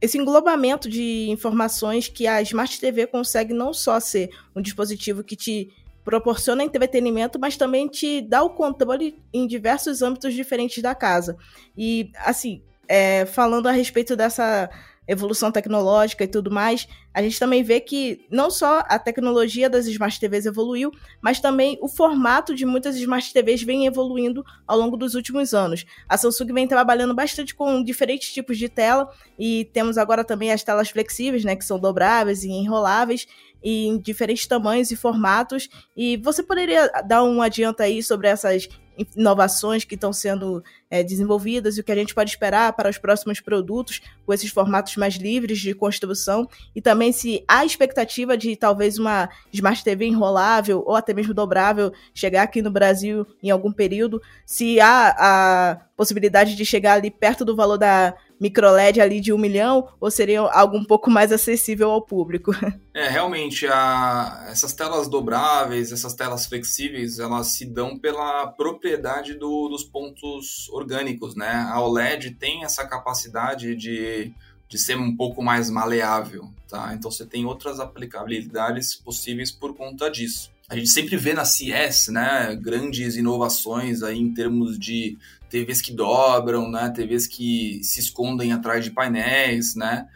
esse 0.00 0.16
englobamento 0.16 0.88
de 0.88 1.28
informações 1.28 2.08
que 2.08 2.26
a 2.26 2.40
Smart 2.40 2.80
TV 2.80 3.06
consegue 3.06 3.52
não 3.52 3.74
só 3.74 4.00
ser 4.00 4.30
um 4.56 4.62
dispositivo 4.62 5.22
que 5.22 5.36
te 5.36 5.70
proporciona 6.02 6.64
entretenimento, 6.64 7.38
mas 7.38 7.56
também 7.56 7.86
te 7.86 8.22
dá 8.22 8.42
o 8.42 8.50
controle 8.50 9.18
em 9.32 9.46
diversos 9.46 10.00
âmbitos 10.00 10.32
diferentes 10.32 10.82
da 10.82 10.94
casa. 10.94 11.36
E, 11.76 12.10
assim, 12.24 12.62
é, 12.88 13.26
falando 13.26 13.68
a 13.68 13.72
respeito 13.72 14.16
dessa 14.16 14.70
evolução 15.10 15.50
tecnológica 15.50 16.22
e 16.22 16.28
tudo 16.28 16.50
mais, 16.50 16.86
a 17.12 17.20
gente 17.20 17.38
também 17.38 17.64
vê 17.64 17.80
que 17.80 18.24
não 18.30 18.48
só 18.50 18.84
a 18.86 18.96
tecnologia 18.96 19.68
das 19.68 19.86
Smart 19.86 20.20
TVs 20.20 20.46
evoluiu, 20.46 20.92
mas 21.20 21.40
também 21.40 21.76
o 21.82 21.88
formato 21.88 22.54
de 22.54 22.64
muitas 22.64 22.94
Smart 22.96 23.32
TVs 23.32 23.62
vem 23.62 23.86
evoluindo 23.86 24.44
ao 24.66 24.78
longo 24.78 24.96
dos 24.96 25.16
últimos 25.16 25.52
anos. 25.52 25.84
A 26.08 26.16
Samsung 26.16 26.52
vem 26.52 26.68
trabalhando 26.68 27.12
bastante 27.12 27.54
com 27.54 27.82
diferentes 27.82 28.32
tipos 28.32 28.56
de 28.56 28.68
tela 28.68 29.10
e 29.36 29.64
temos 29.72 29.98
agora 29.98 30.22
também 30.22 30.52
as 30.52 30.62
telas 30.62 30.90
flexíveis, 30.90 31.44
né, 31.44 31.56
que 31.56 31.64
são 31.64 31.80
dobráveis 31.80 32.44
e 32.44 32.50
enroláveis, 32.50 33.26
em 33.62 33.98
diferentes 33.98 34.46
tamanhos 34.46 34.92
e 34.92 34.96
formatos. 34.96 35.68
E 35.96 36.16
você 36.18 36.42
poderia 36.42 36.86
dar 37.04 37.24
um 37.24 37.42
adianto 37.42 37.82
aí 37.82 38.02
sobre 38.02 38.28
essas 38.28 38.68
inovações 39.16 39.84
que 39.84 39.94
estão 39.94 40.12
sendo 40.12 40.62
é, 40.90 41.02
desenvolvidas 41.02 41.76
e 41.76 41.80
o 41.80 41.84
que 41.84 41.92
a 41.92 41.96
gente 41.96 42.14
pode 42.14 42.30
esperar 42.30 42.72
para 42.72 42.88
os 42.88 42.98
próximos 42.98 43.40
produtos 43.40 44.00
com 44.26 44.32
esses 44.32 44.50
formatos 44.50 44.96
mais 44.96 45.14
livres 45.14 45.58
de 45.58 45.74
construção 45.74 46.48
e 46.74 46.80
também 46.80 47.12
se 47.12 47.44
há 47.46 47.64
expectativa 47.64 48.36
de 48.36 48.56
talvez 48.56 48.98
uma 48.98 49.28
Smart 49.52 49.82
TV 49.82 50.06
enrolável 50.06 50.82
ou 50.86 50.94
até 50.94 51.14
mesmo 51.14 51.34
dobrável 51.34 51.92
chegar 52.14 52.42
aqui 52.42 52.62
no 52.62 52.70
Brasil 52.70 53.26
em 53.42 53.50
algum 53.50 53.72
período, 53.72 54.20
se 54.44 54.80
há 54.80 55.14
a 55.18 55.80
possibilidade 55.96 56.56
de 56.56 56.64
chegar 56.64 56.94
ali 56.94 57.10
perto 57.10 57.44
do 57.44 57.54
valor 57.54 57.76
da 57.76 58.14
microLED 58.40 59.00
ali 59.00 59.20
de 59.20 59.32
um 59.32 59.38
milhão 59.38 59.86
ou 60.00 60.10
seria 60.10 60.40
algo 60.40 60.76
um 60.76 60.84
pouco 60.84 61.10
mais 61.10 61.30
acessível 61.30 61.90
ao 61.90 62.02
público? 62.02 62.52
É, 62.92 63.08
realmente, 63.08 63.66
a, 63.68 64.46
essas 64.50 64.72
telas 64.72 65.08
dobráveis, 65.08 65.92
essas 65.92 66.12
telas 66.12 66.46
flexíveis, 66.46 67.20
elas 67.20 67.46
se 67.56 67.64
dão 67.64 67.96
pela 67.96 68.48
propriedade 68.48 69.34
do, 69.34 69.68
dos 69.68 69.84
pontos 69.84 70.68
orgânicos, 70.70 71.36
né? 71.36 71.66
A 71.70 71.80
OLED 71.80 72.32
tem 72.32 72.64
essa 72.64 72.84
capacidade 72.84 73.76
de, 73.76 74.32
de 74.68 74.78
ser 74.78 74.98
um 74.98 75.16
pouco 75.16 75.40
mais 75.40 75.70
maleável, 75.70 76.50
tá? 76.68 76.92
Então 76.92 77.10
você 77.10 77.24
tem 77.24 77.46
outras 77.46 77.78
aplicabilidades 77.78 78.96
possíveis 78.96 79.52
por 79.52 79.74
conta 79.74 80.10
disso. 80.10 80.50
A 80.68 80.76
gente 80.76 80.90
sempre 80.90 81.16
vê 81.16 81.32
na 81.32 81.44
CS, 81.44 82.08
né, 82.08 82.56
grandes 82.60 83.16
inovações 83.16 84.04
aí 84.04 84.18
em 84.18 84.32
termos 84.32 84.78
de 84.78 85.18
TVs 85.50 85.82
que 85.82 85.92
dobram, 85.92 86.70
né? 86.70 86.88
TVs 86.90 87.26
que 87.26 87.82
se 87.82 88.00
escondem 88.00 88.52
atrás 88.52 88.84
de 88.84 88.90
painéis, 88.90 89.74
né? 89.74 90.08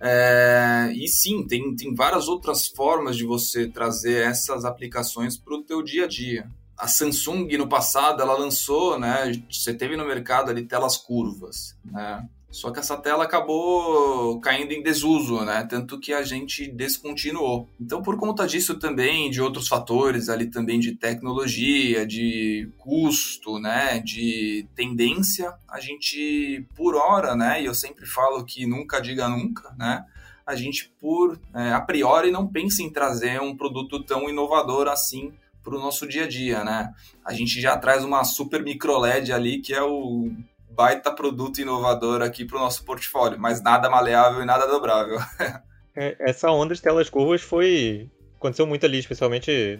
É, 0.00 0.92
e 0.94 1.06
sim, 1.06 1.46
tem, 1.46 1.76
tem 1.76 1.94
várias 1.94 2.26
outras 2.26 2.66
formas 2.66 3.16
de 3.16 3.24
você 3.24 3.68
trazer 3.68 4.26
essas 4.26 4.64
aplicações 4.64 5.36
para 5.36 5.54
o 5.54 5.62
teu 5.62 5.82
dia 5.82 6.04
a 6.04 6.08
dia. 6.08 6.50
A 6.76 6.88
Samsung 6.88 7.46
no 7.58 7.68
passado 7.68 8.22
ela 8.22 8.36
lançou, 8.36 8.98
né? 8.98 9.32
Você 9.50 9.74
teve 9.74 9.96
no 9.96 10.06
mercado 10.06 10.50
ali 10.50 10.64
telas 10.64 10.96
curvas, 10.96 11.76
né? 11.84 12.26
Só 12.50 12.72
que 12.72 12.80
essa 12.80 12.96
tela 12.96 13.24
acabou 13.24 14.40
caindo 14.40 14.72
em 14.72 14.82
desuso, 14.82 15.44
né? 15.44 15.64
Tanto 15.70 16.00
que 16.00 16.12
a 16.12 16.24
gente 16.24 16.66
descontinuou. 16.66 17.68
Então, 17.80 18.02
por 18.02 18.16
conta 18.16 18.46
disso 18.46 18.76
também, 18.78 19.30
de 19.30 19.40
outros 19.40 19.68
fatores 19.68 20.28
ali 20.28 20.50
também 20.50 20.80
de 20.80 20.96
tecnologia, 20.96 22.04
de 22.04 22.68
custo, 22.76 23.60
né? 23.60 24.00
De 24.00 24.66
tendência, 24.74 25.54
a 25.68 25.78
gente, 25.78 26.66
por 26.74 26.96
hora, 26.96 27.36
né? 27.36 27.62
E 27.62 27.66
eu 27.66 27.74
sempre 27.74 28.04
falo 28.04 28.44
que 28.44 28.66
nunca 28.66 29.00
diga 29.00 29.28
nunca, 29.28 29.72
né? 29.78 30.04
A 30.44 30.56
gente, 30.56 30.92
por 31.00 31.38
é, 31.54 31.72
a 31.72 31.80
priori, 31.80 32.32
não 32.32 32.48
pensa 32.48 32.82
em 32.82 32.90
trazer 32.90 33.40
um 33.40 33.56
produto 33.56 34.02
tão 34.02 34.28
inovador 34.28 34.88
assim 34.88 35.32
para 35.62 35.76
o 35.76 35.80
nosso 35.80 36.08
dia 36.08 36.24
a 36.24 36.28
dia, 36.28 36.64
né? 36.64 36.92
A 37.24 37.32
gente 37.32 37.60
já 37.60 37.76
traz 37.76 38.02
uma 38.02 38.24
super 38.24 38.62
micro 38.62 38.98
LED 38.98 39.32
ali 39.32 39.60
que 39.60 39.72
é 39.72 39.82
o 39.82 40.32
baita 40.70 41.12
produto 41.12 41.60
inovador 41.60 42.22
aqui 42.22 42.44
para 42.44 42.56
o 42.56 42.60
nosso 42.60 42.84
portfólio, 42.84 43.38
mas 43.38 43.62
nada 43.62 43.90
maleável 43.90 44.42
e 44.42 44.46
nada 44.46 44.66
dobrável. 44.66 45.18
É, 45.92 46.16
essa 46.20 46.48
onda 46.52 46.72
de 46.72 46.80
telas 46.80 47.10
curvas 47.10 47.42
foi. 47.42 48.08
aconteceu 48.36 48.64
muito 48.64 48.86
ali, 48.86 48.98
especialmente 48.98 49.50
em 49.50 49.76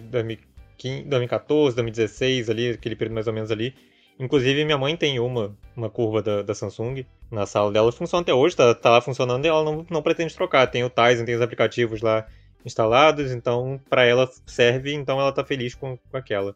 2014, 1.07 1.73
2016, 1.73 2.49
ali, 2.49 2.69
aquele 2.71 2.97
período 2.97 3.13
mais 3.13 3.27
ou 3.27 3.33
menos 3.33 3.49
ali. 3.49 3.73
Inclusive, 4.19 4.65
minha 4.65 4.77
mãe 4.77 4.95
tem 4.95 5.19
uma, 5.19 5.55
uma 5.75 5.89
curva 5.89 6.21
da, 6.21 6.41
da 6.41 6.53
Samsung 6.53 7.05
na 7.31 7.45
sala 7.45 7.71
dela, 7.71 7.91
funciona 7.91 8.21
até 8.21 8.33
hoje, 8.33 8.55
tá, 8.55 8.75
tá 8.75 8.89
lá 8.89 9.01
funcionando 9.01 9.45
e 9.45 9.47
ela 9.47 9.63
não, 9.63 9.85
não 9.89 10.01
pretende 10.01 10.35
trocar. 10.35 10.67
Tem 10.67 10.83
o 10.83 10.89
Tizen, 10.89 11.25
tem 11.25 11.33
os 11.33 11.41
aplicativos 11.41 12.01
lá 12.01 12.27
instalados, 12.63 13.31
então 13.31 13.79
para 13.89 14.05
ela 14.05 14.29
serve, 14.45 14.93
então 14.93 15.19
ela 15.19 15.31
tá 15.31 15.43
feliz 15.43 15.73
com, 15.73 15.97
com 15.97 16.17
aquela. 16.17 16.55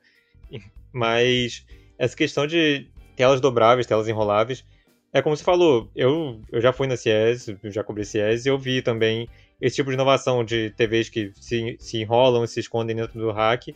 Mas 0.91 1.65
essa 1.97 2.15
questão 2.15 2.45
de 2.45 2.88
telas 3.16 3.41
dobráveis, 3.41 3.88
telas 3.88 4.07
enroláveis, 4.07 4.63
é 5.16 5.22
como 5.22 5.36
você 5.36 5.43
falou, 5.43 5.89
eu, 5.95 6.41
eu 6.51 6.59
já 6.59 6.74
fui 6.74 6.88
na 6.88 6.97
CIES, 6.97 7.47
eu 7.63 7.72
já 7.72 7.84
cobri 7.84 8.03
CIES 8.03 8.45
e 8.45 8.49
eu 8.49 8.57
vi 8.57 8.82
também 8.82 9.30
esse 9.61 9.78
tipo 9.78 9.89
de 9.89 9.95
inovação 9.95 10.43
de 10.43 10.72
TVs 10.72 11.07
que 11.07 11.32
se, 11.34 11.78
se 11.80 12.01
enrolam 12.01 12.43
e 12.43 12.47
se 12.47 12.59
escondem 12.59 12.95
dentro 12.95 13.18
do 13.18 13.32
rack, 13.32 13.74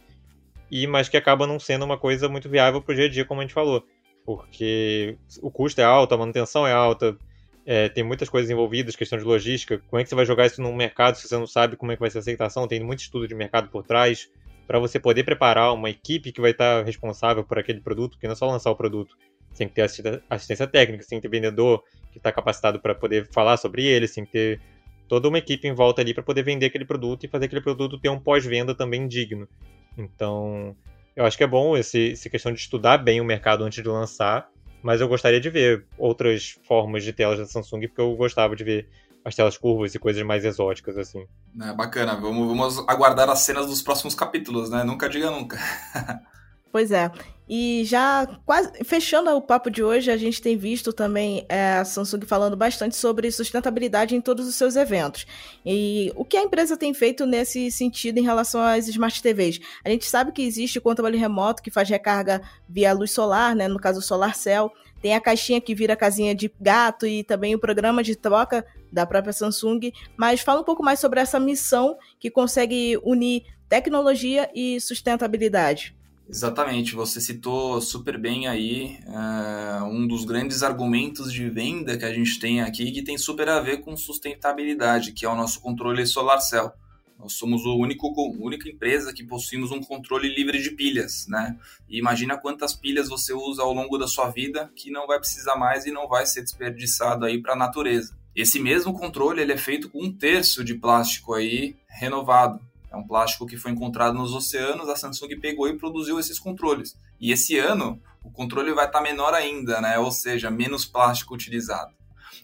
e 0.70 0.86
mas 0.86 1.08
que 1.08 1.16
acaba 1.16 1.48
não 1.48 1.60
sendo 1.60 1.86
uma 1.86 1.98
coisa 1.98 2.28
muito 2.28 2.50
viável 2.50 2.82
para 2.82 2.92
o 2.92 2.96
dia 2.96 3.06
a 3.06 3.10
dia, 3.10 3.26
como 3.26 3.40
a 3.40 3.44
gente 3.44 3.54
falou. 3.54 3.84
Porque 4.26 5.18
o 5.42 5.50
custo 5.50 5.80
é 5.80 5.84
alto, 5.84 6.14
a 6.14 6.18
manutenção 6.18 6.68
é 6.68 6.74
alta, 6.74 7.18
é, 7.66 7.88
tem 7.88 8.04
muitas 8.04 8.28
coisas 8.30 8.52
envolvidas, 8.52 8.96
questão 8.96 9.18
de 9.18 9.24
logística. 9.24 9.82
Como 9.90 10.00
é 10.00 10.04
que 10.04 10.10
você 10.10 10.16
vai 10.16 10.26
jogar 10.26 10.46
isso 10.46 10.62
no 10.62 10.74
mercado 10.76 11.16
se 11.16 11.28
você 11.28 11.38
não 11.38 11.48
sabe 11.48 11.78
como 11.78 11.92
é 11.92 11.96
que 11.96 12.02
vai 12.02 12.10
ser 12.10 12.18
a 12.18 12.22
aceitação? 12.22 12.68
Tem 12.68 12.84
muito 12.84 13.00
estudo 13.00 13.28
de 13.28 13.34
mercado 13.34 13.70
por 13.70 13.84
trás 13.84 14.30
para 14.70 14.78
você 14.78 15.00
poder 15.00 15.24
preparar 15.24 15.74
uma 15.74 15.90
equipe 15.90 16.32
que 16.32 16.40
vai 16.40 16.52
estar 16.52 16.86
responsável 16.86 17.44
por 17.44 17.58
aquele 17.58 17.82
produto, 17.82 18.12
porque 18.12 18.28
não 18.28 18.34
é 18.34 18.36
só 18.36 18.46
lançar 18.46 18.70
o 18.70 18.76
produto. 18.76 19.18
Você 19.52 19.66
tem 19.66 19.68
que 19.68 19.74
ter 19.74 20.22
assistência 20.30 20.68
técnica, 20.68 21.02
você 21.02 21.10
tem 21.10 21.20
que 21.20 21.28
ter 21.28 21.36
vendedor 21.36 21.84
que 22.12 22.20
está 22.20 22.32
capacitado 22.32 22.80
para 22.80 22.94
poder 22.94 23.28
falar 23.32 23.58
sobre 23.58 23.84
ele, 23.84 24.08
você 24.08 24.14
tem 24.14 24.26
que 24.26 24.32
ter 24.32 24.62
toda 25.08 25.28
uma 25.28 25.40
equipe 25.40 25.68
em 25.68 25.74
volta 25.74 26.04
ali 26.04 26.14
para 26.14 26.22
poder 26.22 26.44
vender 26.44 26.68
aquele 26.68 26.86
produto 26.86 27.24
e 27.24 27.28
fazer 27.28 27.46
aquele 27.46 27.62
produto 27.62 27.98
ter 27.98 28.10
um 28.10 28.20
pós-venda 28.20 28.76
também 28.76 29.08
digno. 29.08 29.50
Então, 29.98 30.76
eu 31.16 31.26
acho 31.26 31.36
que 31.36 31.44
é 31.44 31.48
bom 31.48 31.76
esse, 31.76 32.12
essa 32.12 32.30
questão 32.30 32.54
de 32.54 32.60
estudar 32.60 33.00
bem 33.00 33.20
o 33.20 33.26
mercado 33.26 33.64
antes 33.64 33.82
de 33.82 33.90
lançar, 33.90 34.52
mas 34.84 35.02
eu 35.02 35.08
gostaria 35.08 35.42
de 35.42 35.50
ver 35.50 35.88
outras 35.98 36.60
formas 36.68 37.04
de 37.04 37.12
telas 37.12 37.40
da 37.40 37.48
Samsung, 37.48 37.88
porque 37.88 38.02
eu 38.02 38.16
gostava 38.16 38.56
de 38.56 38.64
ver 38.64 38.88
as 39.24 39.36
telas 39.36 39.58
curvas 39.58 39.94
e 39.94 40.00
coisas 40.00 40.24
mais 40.24 40.46
exóticas, 40.46 40.98
assim. 40.98 41.26
É, 41.62 41.74
bacana, 41.74 42.16
vamos, 42.16 42.48
vamos 42.48 42.80
aguardar 42.88 43.30
as 43.30 43.40
cenas 43.40 43.68
dos 43.68 43.82
próximos 43.82 44.16
capítulos, 44.16 44.70
né? 44.70 44.84
Nunca 44.84 45.10
diga 45.10 45.30
nunca. 45.32 45.58
Pois 46.72 46.92
é. 46.92 47.12
E 47.50 47.84
já 47.84 48.28
quase 48.46 48.72
fechando 48.84 49.32
o 49.32 49.42
papo 49.42 49.72
de 49.72 49.84
hoje, 49.84 50.12
a 50.12 50.18
gente 50.18 50.40
tem 50.40 50.56
visto 50.56 50.94
também 50.94 51.48
é, 51.50 51.74
a 51.74 51.84
Samsung 51.84 52.24
falando 52.28 52.56
bastante 52.56 52.96
sobre 52.96 53.32
sustentabilidade 53.32 54.16
em 54.16 54.22
todos 54.22 54.48
os 54.48 54.54
seus 54.54 54.76
eventos. 54.76 55.26
E 55.66 56.14
o 56.16 56.24
que 56.24 56.38
a 56.38 56.44
empresa 56.44 56.78
tem 56.78 56.94
feito 56.94 57.26
nesse 57.26 57.72
sentido 57.72 58.20
em 58.20 58.24
relação 58.24 58.62
às 58.62 58.88
Smart 58.88 59.20
TVs? 59.20 59.60
A 59.84 59.90
gente 59.90 60.06
sabe 60.06 60.32
que 60.32 60.44
existe 60.44 60.78
o 60.78 60.82
controle 60.82 61.18
remoto 61.18 61.64
que 61.64 61.72
faz 61.72 61.90
recarga 61.90 62.40
via 62.68 62.94
luz 62.94 63.10
solar, 63.10 63.56
né, 63.56 63.68
no 63.68 63.80
caso 63.80 64.00
Solar 64.00 64.36
Cell. 64.36 64.72
Tem 65.02 65.16
a 65.16 65.22
caixinha 65.22 65.60
que 65.60 65.74
vira 65.74 65.96
casinha 65.96 66.36
de 66.36 66.54
gato 66.62 67.08
e 67.08 67.24
também 67.24 67.56
o 67.56 67.60
programa 67.60 68.04
de 68.04 68.16
troca 68.16 68.64
da 68.92 69.08
própria 69.08 69.34
Samsung. 69.34 69.92
Mas 70.16 70.42
fala 70.42 70.62
um 70.62 70.66
pouco 70.66 70.84
mais 70.84 71.00
sobre 71.00 71.20
essa 71.20 71.40
missão 71.40 71.98
que 72.20 72.30
consegue 72.30 73.00
unir 73.04 73.44
tecnologia 73.68 74.52
e 74.54 74.80
sustentabilidade. 74.80 75.96
Exatamente, 76.30 76.94
você 76.94 77.20
citou 77.20 77.82
super 77.82 78.16
bem 78.16 78.48
aí 78.48 79.00
uh, 79.08 79.84
um 79.86 80.08
dos 80.08 80.26
grandes 80.26 80.62
argumentos 80.62 81.34
de 81.34 81.50
venda 81.50 81.98
que 81.98 82.06
a 82.06 82.14
gente 82.14 82.40
tem 82.40 82.62
aqui 82.62 82.92
que 82.92 83.02
tem 83.02 83.18
super 83.18 83.50
a 83.50 83.60
ver 83.60 83.78
com 83.78 83.98
sustentabilidade, 83.98 85.12
que 85.12 85.26
é 85.26 85.30
o 85.30 85.36
nosso 85.36 85.60
controle 85.60 86.06
solar 86.06 86.40
cell. 86.40 86.72
Nós 87.18 87.34
somos 87.34 87.66
único 87.66 88.14
única 88.40 88.70
empresa 88.70 89.12
que 89.12 89.24
possuímos 89.24 89.72
um 89.72 89.82
controle 89.82 90.30
livre 90.30 90.62
de 90.62 90.70
pilhas, 90.70 91.26
né? 91.28 91.58
E 91.90 91.98
imagina 91.98 92.38
quantas 92.38 92.76
pilhas 92.76 93.10
você 93.10 93.34
usa 93.34 93.64
ao 93.64 93.74
longo 93.74 93.98
da 93.98 94.08
sua 94.08 94.30
vida 94.30 94.72
que 94.76 94.92
não 94.92 95.08
vai 95.08 95.18
precisar 95.18 95.56
mais 95.56 95.88
e 95.88 95.92
não 95.92 96.08
vai 96.08 96.28
ser 96.28 96.44
desperdiçado 96.44 97.26
aí 97.26 97.42
para 97.42 97.54
a 97.54 97.58
natureza. 97.58 98.16
Esse 98.36 98.60
mesmo 98.60 98.94
controle 98.94 99.42
ele 99.42 99.52
é 99.52 99.58
feito 99.58 99.90
com 99.90 100.04
um 100.04 100.14
terço 100.14 100.64
de 100.64 100.76
plástico 100.76 101.34
aí 101.34 101.76
renovado. 101.88 102.62
É 102.92 102.98
um 102.98 103.06
plástico 103.06 103.46
que 103.46 103.58
foi 103.58 103.72
encontrado 103.72 104.18
nos 104.18 104.34
oceanos, 104.34 104.90
a 104.90 104.96
Samsung 104.96 105.40
pegou 105.40 105.68
e 105.68 105.78
produziu 105.78 106.20
esses 106.20 106.40
controles. 106.40 106.98
E 107.20 107.32
esse 107.32 107.58
ano 107.58 108.02
o 108.24 108.32
controle 108.32 108.74
vai 108.74 108.86
estar 108.86 109.00
tá 109.00 109.04
menor 109.04 109.34
ainda, 109.34 109.80
né? 109.80 109.98
Ou 110.00 110.12
seja, 110.12 110.50
menos 110.50 110.86
plástico 110.86 111.34
utilizado. 111.34 111.94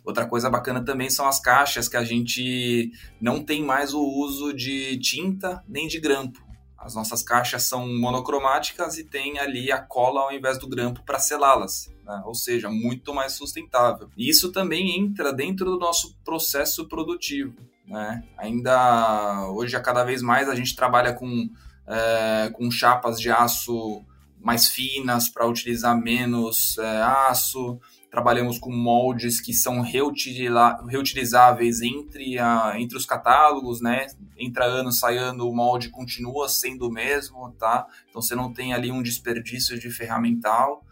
Outra 0.03 0.27
coisa 0.27 0.49
bacana 0.49 0.83
também 0.83 1.09
são 1.09 1.27
as 1.27 1.39
caixas 1.39 1.89
que 1.89 1.97
a 1.97 2.03
gente 2.03 2.91
não 3.19 3.43
tem 3.43 3.63
mais 3.63 3.93
o 3.93 4.01
uso 4.01 4.53
de 4.53 4.99
tinta 4.99 5.63
nem 5.67 5.87
de 5.87 5.99
grampo. 5.99 6.45
As 6.77 6.93
nossas 6.93 7.23
caixas 7.23 7.63
são 7.63 7.87
monocromáticas 7.87 8.99
e 8.99 9.03
tem 9.03 9.39
ali 9.39 9.71
a 9.71 9.81
cola 9.81 10.21
ao 10.21 10.31
invés 10.31 10.59
do 10.59 10.69
grampo 10.69 11.01
para 11.03 11.17
selá-las, 11.17 11.91
né? 12.03 12.21
ou 12.23 12.35
seja, 12.35 12.69
muito 12.69 13.11
mais 13.11 13.33
sustentável. 13.33 14.11
Isso 14.15 14.51
também 14.51 14.95
entra 14.95 15.33
dentro 15.33 15.65
do 15.65 15.79
nosso 15.79 16.15
processo 16.23 16.87
produtivo. 16.87 17.55
Né? 17.87 18.23
Ainda 18.37 19.47
hoje, 19.49 19.79
cada 19.79 20.03
vez 20.03 20.21
mais, 20.21 20.49
a 20.49 20.55
gente 20.55 20.75
trabalha 20.75 21.13
com, 21.13 21.49
é, 21.87 22.49
com 22.53 22.69
chapas 22.71 23.19
de 23.19 23.29
aço 23.29 24.03
mais 24.45 24.67
finas 24.67 25.27
para 25.27 25.47
utilizar 25.47 25.99
menos 25.99 26.77
é, 26.77 27.01
aço. 27.01 27.79
Trabalhamos 28.11 28.57
com 28.57 28.71
moldes 28.71 29.41
que 29.41 29.53
são 29.53 29.81
reutilizáveis 29.81 31.81
entre, 31.81 32.39
a, 32.39 32.75
entre 32.77 32.97
os 32.97 33.05
catálogos, 33.05 33.81
né? 33.81 34.07
Entra 34.37 34.65
ano, 34.65 34.91
sai 34.91 35.17
ano, 35.17 35.49
o 35.49 35.55
molde 35.55 35.89
continua 35.89 36.47
sendo 36.47 36.87
o 36.87 36.91
mesmo, 36.91 37.51
tá? 37.59 37.85
Então 38.09 38.21
você 38.21 38.35
não 38.35 38.53
tem 38.53 38.73
ali 38.73 38.91
um 38.91 39.03
desperdício 39.03 39.77
de 39.77 39.89
ferramental. 39.89 40.85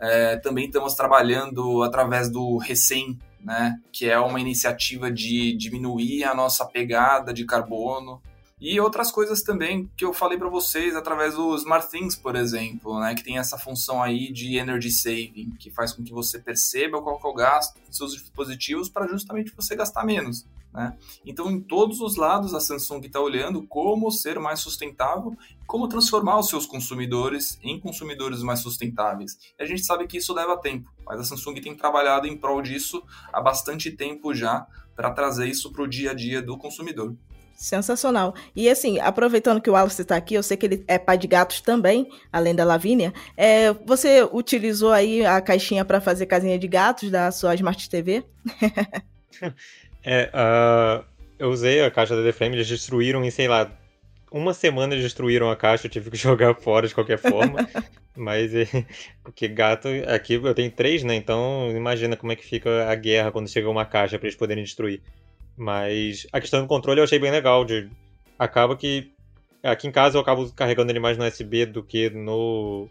É, 0.00 0.36
também 0.36 0.66
estamos 0.66 0.94
trabalhando 0.94 1.82
através 1.82 2.30
do 2.30 2.56
Recém 2.56 3.18
né, 3.40 3.80
que 3.92 4.08
é 4.08 4.18
uma 4.18 4.40
iniciativa 4.40 5.10
de 5.10 5.56
diminuir 5.56 6.24
a 6.24 6.34
nossa 6.34 6.64
pegada 6.64 7.32
de 7.32 7.44
carbono 7.44 8.20
e 8.58 8.80
outras 8.80 9.10
coisas 9.10 9.42
também 9.42 9.90
que 9.96 10.04
eu 10.04 10.14
falei 10.14 10.38
para 10.38 10.48
vocês 10.48 10.96
através 10.96 11.34
do 11.34 11.54
SmartThings, 11.56 12.16
por 12.16 12.34
exemplo, 12.34 12.98
né, 12.98 13.14
que 13.14 13.22
tem 13.22 13.38
essa 13.38 13.58
função 13.58 14.02
aí 14.02 14.32
de 14.32 14.56
energy 14.56 14.90
saving, 14.90 15.54
que 15.58 15.70
faz 15.70 15.92
com 15.92 16.02
que 16.02 16.12
você 16.12 16.38
perceba 16.38 17.02
qual 17.02 17.20
é 17.22 17.26
o 17.26 17.34
gasto 17.34 17.78
dos 17.86 17.96
seus 17.96 18.12
dispositivos 18.12 18.88
para 18.88 19.06
justamente 19.06 19.52
você 19.54 19.76
gastar 19.76 20.04
menos. 20.04 20.46
Né? 20.76 20.94
Então, 21.24 21.50
em 21.50 21.58
todos 21.58 22.02
os 22.02 22.16
lados, 22.16 22.52
a 22.52 22.60
Samsung 22.60 23.00
está 23.06 23.18
olhando 23.18 23.66
como 23.66 24.10
ser 24.10 24.38
mais 24.38 24.60
sustentável, 24.60 25.34
como 25.66 25.88
transformar 25.88 26.38
os 26.38 26.50
seus 26.50 26.66
consumidores 26.66 27.58
em 27.62 27.80
consumidores 27.80 28.42
mais 28.42 28.60
sustentáveis. 28.60 29.38
E 29.58 29.62
a 29.62 29.66
gente 29.66 29.82
sabe 29.82 30.06
que 30.06 30.18
isso 30.18 30.34
leva 30.34 30.54
tempo, 30.58 30.92
mas 31.06 31.18
a 31.18 31.24
Samsung 31.24 31.62
tem 31.62 31.74
trabalhado 31.74 32.26
em 32.26 32.36
prol 32.36 32.60
disso 32.60 33.02
há 33.32 33.40
bastante 33.40 33.90
tempo 33.90 34.34
já 34.34 34.66
para 34.94 35.10
trazer 35.10 35.46
isso 35.46 35.72
para 35.72 35.82
o 35.82 35.88
dia 35.88 36.10
a 36.10 36.14
dia 36.14 36.42
do 36.42 36.58
consumidor. 36.58 37.16
Sensacional. 37.56 38.34
E 38.54 38.68
assim, 38.68 39.00
aproveitando 39.00 39.62
que 39.62 39.70
o 39.70 39.72
Wallace 39.72 40.02
está 40.02 40.14
aqui, 40.14 40.34
eu 40.34 40.42
sei 40.42 40.58
que 40.58 40.66
ele 40.66 40.84
é 40.86 40.98
pai 40.98 41.16
de 41.16 41.26
gatos 41.26 41.62
também, 41.62 42.06
além 42.30 42.54
da 42.54 42.64
Lavínia. 42.64 43.14
É, 43.34 43.72
você 43.72 44.28
utilizou 44.30 44.92
aí 44.92 45.24
a 45.24 45.40
caixinha 45.40 45.86
para 45.86 46.02
fazer 46.02 46.26
casinha 46.26 46.58
de 46.58 46.68
gatos 46.68 47.10
da 47.10 47.32
sua 47.32 47.54
Smart 47.54 47.88
TV? 47.88 48.22
É, 50.08 50.30
uh, 50.32 51.04
eu 51.36 51.50
usei 51.50 51.84
a 51.84 51.90
caixa 51.90 52.14
da 52.14 52.22
The 52.22 52.30
Flame, 52.30 52.54
eles 52.54 52.68
destruíram 52.68 53.24
em, 53.24 53.30
sei 53.32 53.48
lá, 53.48 53.68
uma 54.30 54.54
semana 54.54 54.94
eles 54.94 55.02
destruíram 55.02 55.50
a 55.50 55.56
caixa, 55.56 55.88
eu 55.88 55.90
tive 55.90 56.12
que 56.12 56.16
jogar 56.16 56.54
fora 56.54 56.86
de 56.86 56.94
qualquer 56.94 57.18
forma. 57.18 57.68
Mas, 58.16 58.52
porque 59.22 59.48
gato, 59.48 59.88
aqui 60.06 60.34
eu 60.34 60.54
tenho 60.54 60.70
três, 60.70 61.02
né? 61.02 61.16
Então 61.16 61.70
imagina 61.76 62.16
como 62.16 62.32
é 62.32 62.36
que 62.36 62.46
fica 62.46 62.88
a 62.88 62.94
guerra 62.94 63.32
quando 63.32 63.48
chega 63.48 63.68
uma 63.68 63.84
caixa 63.84 64.16
para 64.16 64.28
eles 64.28 64.38
poderem 64.38 64.64
destruir. 64.64 65.02
Mas 65.56 66.26
a 66.32 66.40
questão 66.40 66.62
do 66.62 66.68
controle 66.68 67.00
eu 67.00 67.04
achei 67.04 67.18
bem 67.18 67.30
legal. 67.30 67.64
De, 67.64 67.90
acaba 68.38 68.76
que 68.76 69.12
aqui 69.62 69.86
em 69.88 69.92
casa 69.92 70.16
eu 70.16 70.22
acabo 70.22 70.50
carregando 70.52 70.92
ele 70.92 71.00
mais 71.00 71.18
no 71.18 71.26
USB 71.26 71.66
do 71.66 71.82
que 71.82 72.08
no 72.08 72.88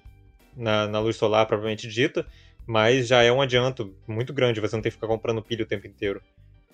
na, 0.56 0.88
na 0.88 1.00
luz 1.00 1.16
solar, 1.16 1.48
propriamente 1.48 1.88
dita. 1.88 2.26
Mas 2.68 3.08
já 3.08 3.24
é 3.24 3.32
um 3.32 3.42
adianto 3.42 3.96
muito 4.08 4.34
grande, 4.34 4.62
você 4.62 4.76
não 4.76 4.84
tem 4.84 4.92
que 4.92 4.98
ficar 4.98 5.08
comprando 5.08 5.42
pilha 5.42 5.64
o 5.64 5.68
tempo 5.68 5.88
inteiro. 5.88 6.22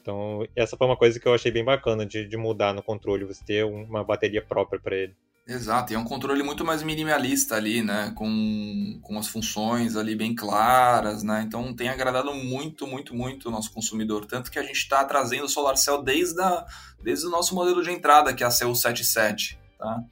Então, 0.01 0.45
essa 0.55 0.75
foi 0.75 0.87
uma 0.87 0.97
coisa 0.97 1.19
que 1.19 1.27
eu 1.27 1.33
achei 1.33 1.51
bem 1.51 1.63
bacana 1.63 2.05
de, 2.05 2.27
de 2.27 2.37
mudar 2.37 2.73
no 2.73 2.81
controle, 2.81 3.25
você 3.25 3.43
ter 3.45 3.65
uma 3.65 4.03
bateria 4.03 4.41
própria 4.41 4.79
para 4.79 4.95
ele. 4.95 5.15
Exato, 5.47 5.91
e 5.91 5.95
é 5.95 5.99
um 5.99 6.03
controle 6.03 6.43
muito 6.43 6.63
mais 6.63 6.83
minimalista 6.83 7.55
ali, 7.55 7.81
né? 7.81 8.13
Com, 8.15 8.99
com 9.01 9.17
as 9.17 9.27
funções 9.27 9.95
ali 9.95 10.15
bem 10.15 10.35
claras, 10.35 11.23
né? 11.23 11.43
Então 11.45 11.73
tem 11.75 11.89
agradado 11.89 12.33
muito, 12.33 12.85
muito, 12.85 13.13
muito 13.15 13.49
o 13.49 13.51
nosso 13.51 13.71
consumidor. 13.73 14.25
Tanto 14.25 14.51
que 14.51 14.59
a 14.59 14.63
gente 14.63 14.77
está 14.77 15.03
trazendo 15.03 15.45
o 15.45 15.49
Solar 15.49 15.77
Cell 15.77 16.03
desde, 16.03 16.39
a, 16.41 16.65
desde 17.03 17.25
o 17.25 17.29
nosso 17.29 17.55
modelo 17.55 17.83
de 17.83 17.91
entrada, 17.91 18.33
que 18.33 18.43
é 18.43 18.47
a 18.47 18.49
CU77, 18.49 19.57
tá? 19.77 20.03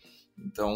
Então, 0.45 0.75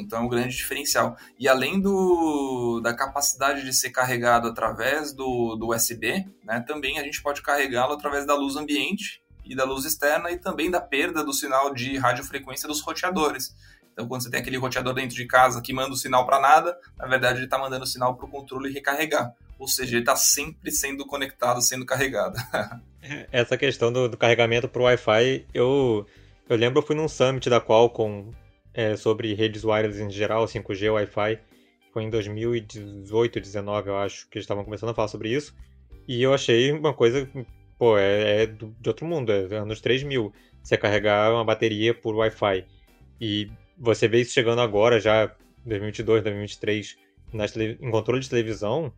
então 0.00 0.20
é 0.20 0.22
um 0.22 0.28
grande 0.28 0.56
diferencial. 0.56 1.16
E 1.38 1.48
além 1.48 1.80
do, 1.80 2.80
da 2.82 2.94
capacidade 2.94 3.64
de 3.64 3.72
ser 3.72 3.90
carregado 3.90 4.48
através 4.48 5.12
do, 5.12 5.56
do 5.56 5.74
USB, 5.74 6.26
né, 6.44 6.64
também 6.66 6.98
a 6.98 7.02
gente 7.02 7.22
pode 7.22 7.42
carregá-lo 7.42 7.92
através 7.92 8.26
da 8.26 8.34
luz 8.34 8.56
ambiente, 8.56 9.22
e 9.44 9.54
da 9.54 9.64
luz 9.64 9.84
externa 9.84 10.30
e 10.30 10.38
também 10.38 10.70
da 10.70 10.80
perda 10.80 11.24
do 11.24 11.32
sinal 11.32 11.74
de 11.74 11.96
radiofrequência 11.98 12.68
dos 12.68 12.80
roteadores. 12.80 13.54
Então, 13.92 14.08
quando 14.08 14.22
você 14.22 14.30
tem 14.30 14.40
aquele 14.40 14.56
roteador 14.56 14.94
dentro 14.94 15.14
de 15.14 15.26
casa 15.26 15.60
que 15.60 15.72
manda 15.72 15.92
o 15.92 15.96
sinal 15.96 16.24
para 16.24 16.40
nada, 16.40 16.78
na 16.96 17.06
verdade 17.06 17.38
ele 17.38 17.44
está 17.44 17.58
mandando 17.58 17.84
o 17.84 17.86
sinal 17.86 18.16
para 18.16 18.24
o 18.24 18.30
controle 18.30 18.72
recarregar. 18.72 19.34
Ou 19.58 19.68
seja, 19.68 19.92
ele 19.92 20.02
está 20.02 20.16
sempre 20.16 20.70
sendo 20.70 21.06
conectado, 21.06 21.60
sendo 21.60 21.84
carregado. 21.84 22.36
Essa 23.30 23.56
questão 23.56 23.92
do, 23.92 24.08
do 24.08 24.16
carregamento 24.16 24.68
para 24.68 24.80
o 24.80 24.84
Wi-Fi, 24.86 25.46
eu, 25.52 26.06
eu 26.48 26.56
lembro 26.56 26.78
eu 26.78 26.86
fui 26.86 26.96
num 26.96 27.08
summit 27.08 27.50
da 27.50 27.60
Qualcomm 27.60 28.32
é, 28.74 28.96
sobre 28.96 29.34
redes 29.34 29.64
wireless 29.64 30.02
em 30.02 30.10
geral, 30.10 30.46
5G, 30.46 30.92
Wi-Fi. 30.92 31.38
Foi 31.92 32.02
em 32.04 32.10
2018, 32.10 33.34
2019, 33.34 33.88
eu 33.88 33.96
acho, 33.96 34.28
que 34.28 34.38
eles 34.38 34.44
estavam 34.44 34.64
começando 34.64 34.90
a 34.90 34.94
falar 34.94 35.08
sobre 35.08 35.28
isso. 35.28 35.54
E 36.08 36.22
eu 36.22 36.32
achei 36.32 36.72
uma 36.72 36.94
coisa, 36.94 37.28
pô, 37.78 37.98
é, 37.98 38.42
é 38.42 38.46
de 38.46 38.88
outro 38.88 39.06
mundo, 39.06 39.30
é 39.30 39.56
anos 39.56 39.80
3000. 39.80 40.32
Você 40.62 40.76
carregar 40.76 41.32
uma 41.32 41.44
bateria 41.44 41.92
por 41.92 42.14
Wi-Fi. 42.14 42.64
E 43.20 43.50
você 43.76 44.08
vê 44.08 44.20
isso 44.20 44.32
chegando 44.32 44.60
agora, 44.60 45.00
já 45.00 45.34
2022, 45.64 46.22
2023, 46.22 46.96
nas 47.32 47.56
em 47.56 47.90
controle 47.90 48.20
de 48.20 48.28
televisão, 48.28 48.92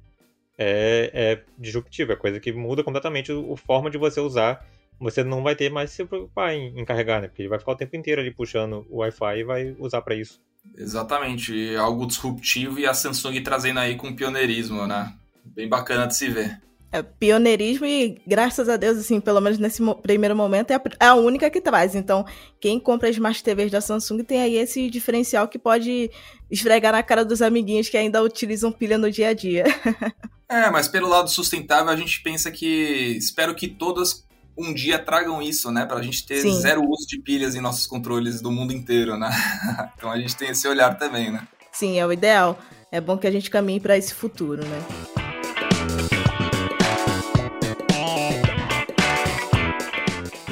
é, 0.57 1.11
é 1.12 1.43
disruptivo, 1.59 2.12
é 2.12 2.16
coisa 2.16 2.41
que 2.41 2.53
muda 2.53 2.83
completamente 2.83 3.33
a 3.33 3.57
forma 3.57 3.91
de 3.91 3.99
você 3.99 4.20
usar. 4.20 4.66
Você 5.01 5.24
não 5.24 5.42
vai 5.42 5.55
ter 5.57 5.70
mais 5.70 5.90
se 5.90 6.05
preocupar 6.05 6.55
em, 6.55 6.78
em 6.78 6.84
carregar, 6.84 7.20
né? 7.20 7.28
Porque 7.28 7.42
ele 7.42 7.49
vai 7.49 7.59
ficar 7.59 7.72
o 7.72 7.76
tempo 7.76 7.97
inteiro 7.97 8.20
ali 8.20 8.30
puxando 8.30 8.86
o 8.88 8.99
Wi-Fi 8.99 9.38
e 9.38 9.45
vai 9.45 9.76
usar 9.78 10.03
para 10.03 10.14
isso. 10.14 10.40
Exatamente, 10.76 11.76
algo 11.76 12.07
disruptivo 12.07 12.78
e 12.78 12.86
a 12.86 12.95
Samsung 12.95 13.42
trazendo 13.42 13.80
aí 13.80 13.97
com 13.97 14.14
pioneirismo, 14.14 14.86
né? 14.86 15.12
Bem 15.45 15.68
bacana 15.68 16.07
de 16.07 16.16
se 16.16 16.28
ver. 16.28 16.59
É 16.95 17.03
pioneirismo 17.03 17.84
e, 17.84 18.22
graças 18.24 18.68
a 18.68 18.76
Deus, 18.76 18.97
assim, 18.97 19.20
pelo 19.20 19.40
menos 19.40 19.59
nesse 19.59 19.82
primeiro 20.01 20.36
momento, 20.36 20.70
é 20.70 20.76
a, 20.76 20.82
é 21.01 21.07
a 21.07 21.14
única 21.14 21.51
que 21.51 21.61
traz. 21.61 21.97
Então, 21.97 22.24
quem 22.61 22.78
compra 22.78 23.09
as 23.09 23.16
Smart 23.16 23.42
TVs 23.42 23.72
da 23.72 23.80
Samsung 23.80 24.22
tem 24.22 24.40
aí 24.40 24.55
esse 24.55 24.88
diferencial 24.88 25.49
que 25.49 25.59
pode 25.59 26.09
esfregar 26.49 26.92
na 26.92 27.03
cara 27.03 27.24
dos 27.24 27.42
amiguinhos 27.42 27.88
que 27.88 27.97
ainda 27.97 28.22
utilizam 28.22 28.70
pilha 28.70 28.97
no 28.97 29.11
dia 29.11 29.30
a 29.30 29.32
dia. 29.32 29.64
é, 30.49 30.70
mas 30.70 30.86
pelo 30.86 31.09
lado 31.09 31.28
sustentável, 31.28 31.92
a 31.92 31.97
gente 31.97 32.22
pensa 32.22 32.49
que. 32.49 33.16
Espero 33.18 33.57
que 33.57 33.66
todas 33.66 34.24
um 34.57 34.72
dia 34.72 34.98
tragam 34.98 35.42
isso, 35.42 35.70
né? 35.70 35.84
Pra 35.84 36.02
gente 36.02 36.26
ter 36.26 36.40
Sim. 36.40 36.61
zero 36.61 36.82
uso 36.88 37.07
de 37.07 37.18
pilhas 37.18 37.55
em 37.55 37.61
nossos 37.61 37.86
controles 37.86 38.40
do 38.40 38.50
mundo 38.50 38.72
inteiro, 38.72 39.16
né? 39.16 39.30
então 39.96 40.11
a 40.11 40.18
gente 40.18 40.36
tem 40.36 40.50
esse 40.50 40.66
olhar 40.68 40.96
também, 40.98 41.30
né? 41.30 41.46
Sim, 41.72 41.98
é 41.98 42.07
o 42.07 42.12
ideal. 42.12 42.59
É 42.90 43.00
bom 43.00 43.18
que 43.18 43.26
a 43.26 43.30
gente 43.30 43.50
caminhe 43.50 43.80
para 43.80 43.96
esse 43.96 44.14
futuro, 44.14 44.64
né? 44.64 45.13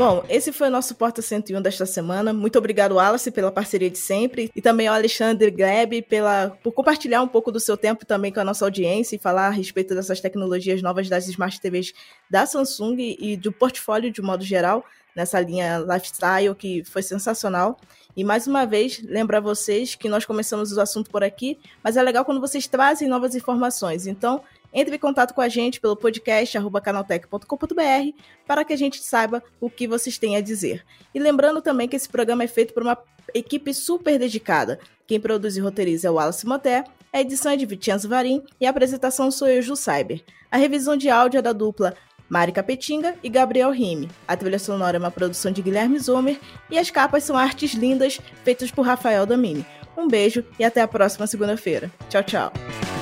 Bom, 0.04 0.24
esse 0.28 0.50
foi 0.50 0.66
o 0.66 0.70
nosso 0.70 0.96
Porta 0.96 1.22
101 1.22 1.62
desta 1.62 1.86
semana. 1.86 2.32
Muito 2.32 2.58
obrigado, 2.58 2.96
Wallace, 2.96 3.30
pela 3.30 3.52
parceria 3.52 3.88
de 3.88 3.98
sempre. 3.98 4.50
E 4.52 4.60
também 4.60 4.88
ao 4.88 4.96
Alexandre 4.96 5.48
Gleb 5.48 6.02
pela, 6.02 6.50
por 6.60 6.72
compartilhar 6.72 7.22
um 7.22 7.28
pouco 7.28 7.52
do 7.52 7.60
seu 7.60 7.76
tempo 7.76 8.04
também 8.04 8.32
com 8.32 8.40
a 8.40 8.44
nossa 8.44 8.64
audiência 8.64 9.14
e 9.14 9.18
falar 9.20 9.46
a 9.46 9.50
respeito 9.50 9.94
dessas 9.94 10.20
tecnologias 10.20 10.82
novas 10.82 11.08
das 11.08 11.28
Smart 11.28 11.60
TVs 11.60 11.92
da 12.28 12.44
Samsung 12.44 12.96
e 12.98 13.36
do 13.36 13.52
portfólio 13.52 14.10
de 14.10 14.20
modo 14.20 14.42
geral, 14.42 14.84
nessa 15.14 15.38
linha 15.38 15.78
lifestyle 15.78 16.52
que 16.56 16.82
foi 16.82 17.02
sensacional. 17.04 17.78
E 18.16 18.24
mais 18.24 18.48
uma 18.48 18.66
vez, 18.66 19.00
lembrar 19.04 19.38
vocês 19.38 19.94
que 19.94 20.08
nós 20.08 20.24
começamos 20.24 20.72
o 20.72 20.80
assunto 20.80 21.12
por 21.12 21.22
aqui, 21.22 21.60
mas 21.80 21.96
é 21.96 22.02
legal 22.02 22.24
quando 22.24 22.40
vocês 22.40 22.66
trazem 22.66 23.06
novas 23.06 23.36
informações. 23.36 24.08
Então, 24.08 24.42
entre 24.72 24.96
em 24.96 24.98
contato 24.98 25.34
com 25.34 25.40
a 25.40 25.48
gente 25.48 25.80
pelo 25.80 25.96
podcast 25.96 26.58
canaltech.com.br 26.82 28.18
para 28.46 28.64
que 28.64 28.72
a 28.72 28.76
gente 28.76 29.02
saiba 29.02 29.42
o 29.60 29.68
que 29.68 29.86
vocês 29.86 30.18
têm 30.18 30.36
a 30.36 30.40
dizer. 30.40 30.84
E 31.14 31.18
lembrando 31.18 31.60
também 31.60 31.88
que 31.88 31.96
esse 31.96 32.08
programa 32.08 32.44
é 32.44 32.48
feito 32.48 32.72
por 32.72 32.82
uma 32.82 32.96
equipe 33.34 33.72
super 33.74 34.18
dedicada. 34.18 34.78
Quem 35.06 35.20
produz 35.20 35.56
e 35.56 35.60
roteiriza 35.60 36.08
é 36.08 36.10
o 36.10 36.14
Wallace 36.14 36.46
Moté, 36.46 36.84
a 37.12 37.20
edição 37.20 37.52
é 37.52 37.56
de 37.56 37.66
Vicenzo 37.66 38.08
Varim 38.08 38.42
e 38.58 38.66
a 38.66 38.70
apresentação 38.70 39.30
sou 39.30 39.46
eu, 39.46 39.60
Ju 39.60 39.76
Cyber. 39.76 40.22
A 40.50 40.56
revisão 40.56 40.96
de 40.96 41.10
áudio 41.10 41.38
é 41.38 41.42
da 41.42 41.52
dupla 41.52 41.94
Mari 42.32 42.52
Capetinga 42.52 43.14
e 43.22 43.28
Gabriel 43.28 43.70
Rime. 43.70 44.08
A 44.26 44.34
trilha 44.34 44.58
sonora 44.58 44.96
é 44.96 44.98
uma 44.98 45.10
produção 45.10 45.52
de 45.52 45.60
Guilherme 45.60 45.98
Zomer 45.98 46.40
e 46.70 46.78
as 46.78 46.90
capas 46.90 47.24
são 47.24 47.36
artes 47.36 47.74
lindas 47.74 48.18
feitas 48.42 48.70
por 48.70 48.86
Rafael 48.86 49.26
Domini. 49.26 49.66
Um 49.94 50.08
beijo 50.08 50.42
e 50.58 50.64
até 50.64 50.80
a 50.80 50.88
próxima 50.88 51.26
segunda-feira. 51.26 51.90
Tchau, 52.08 52.22
tchau. 52.22 53.01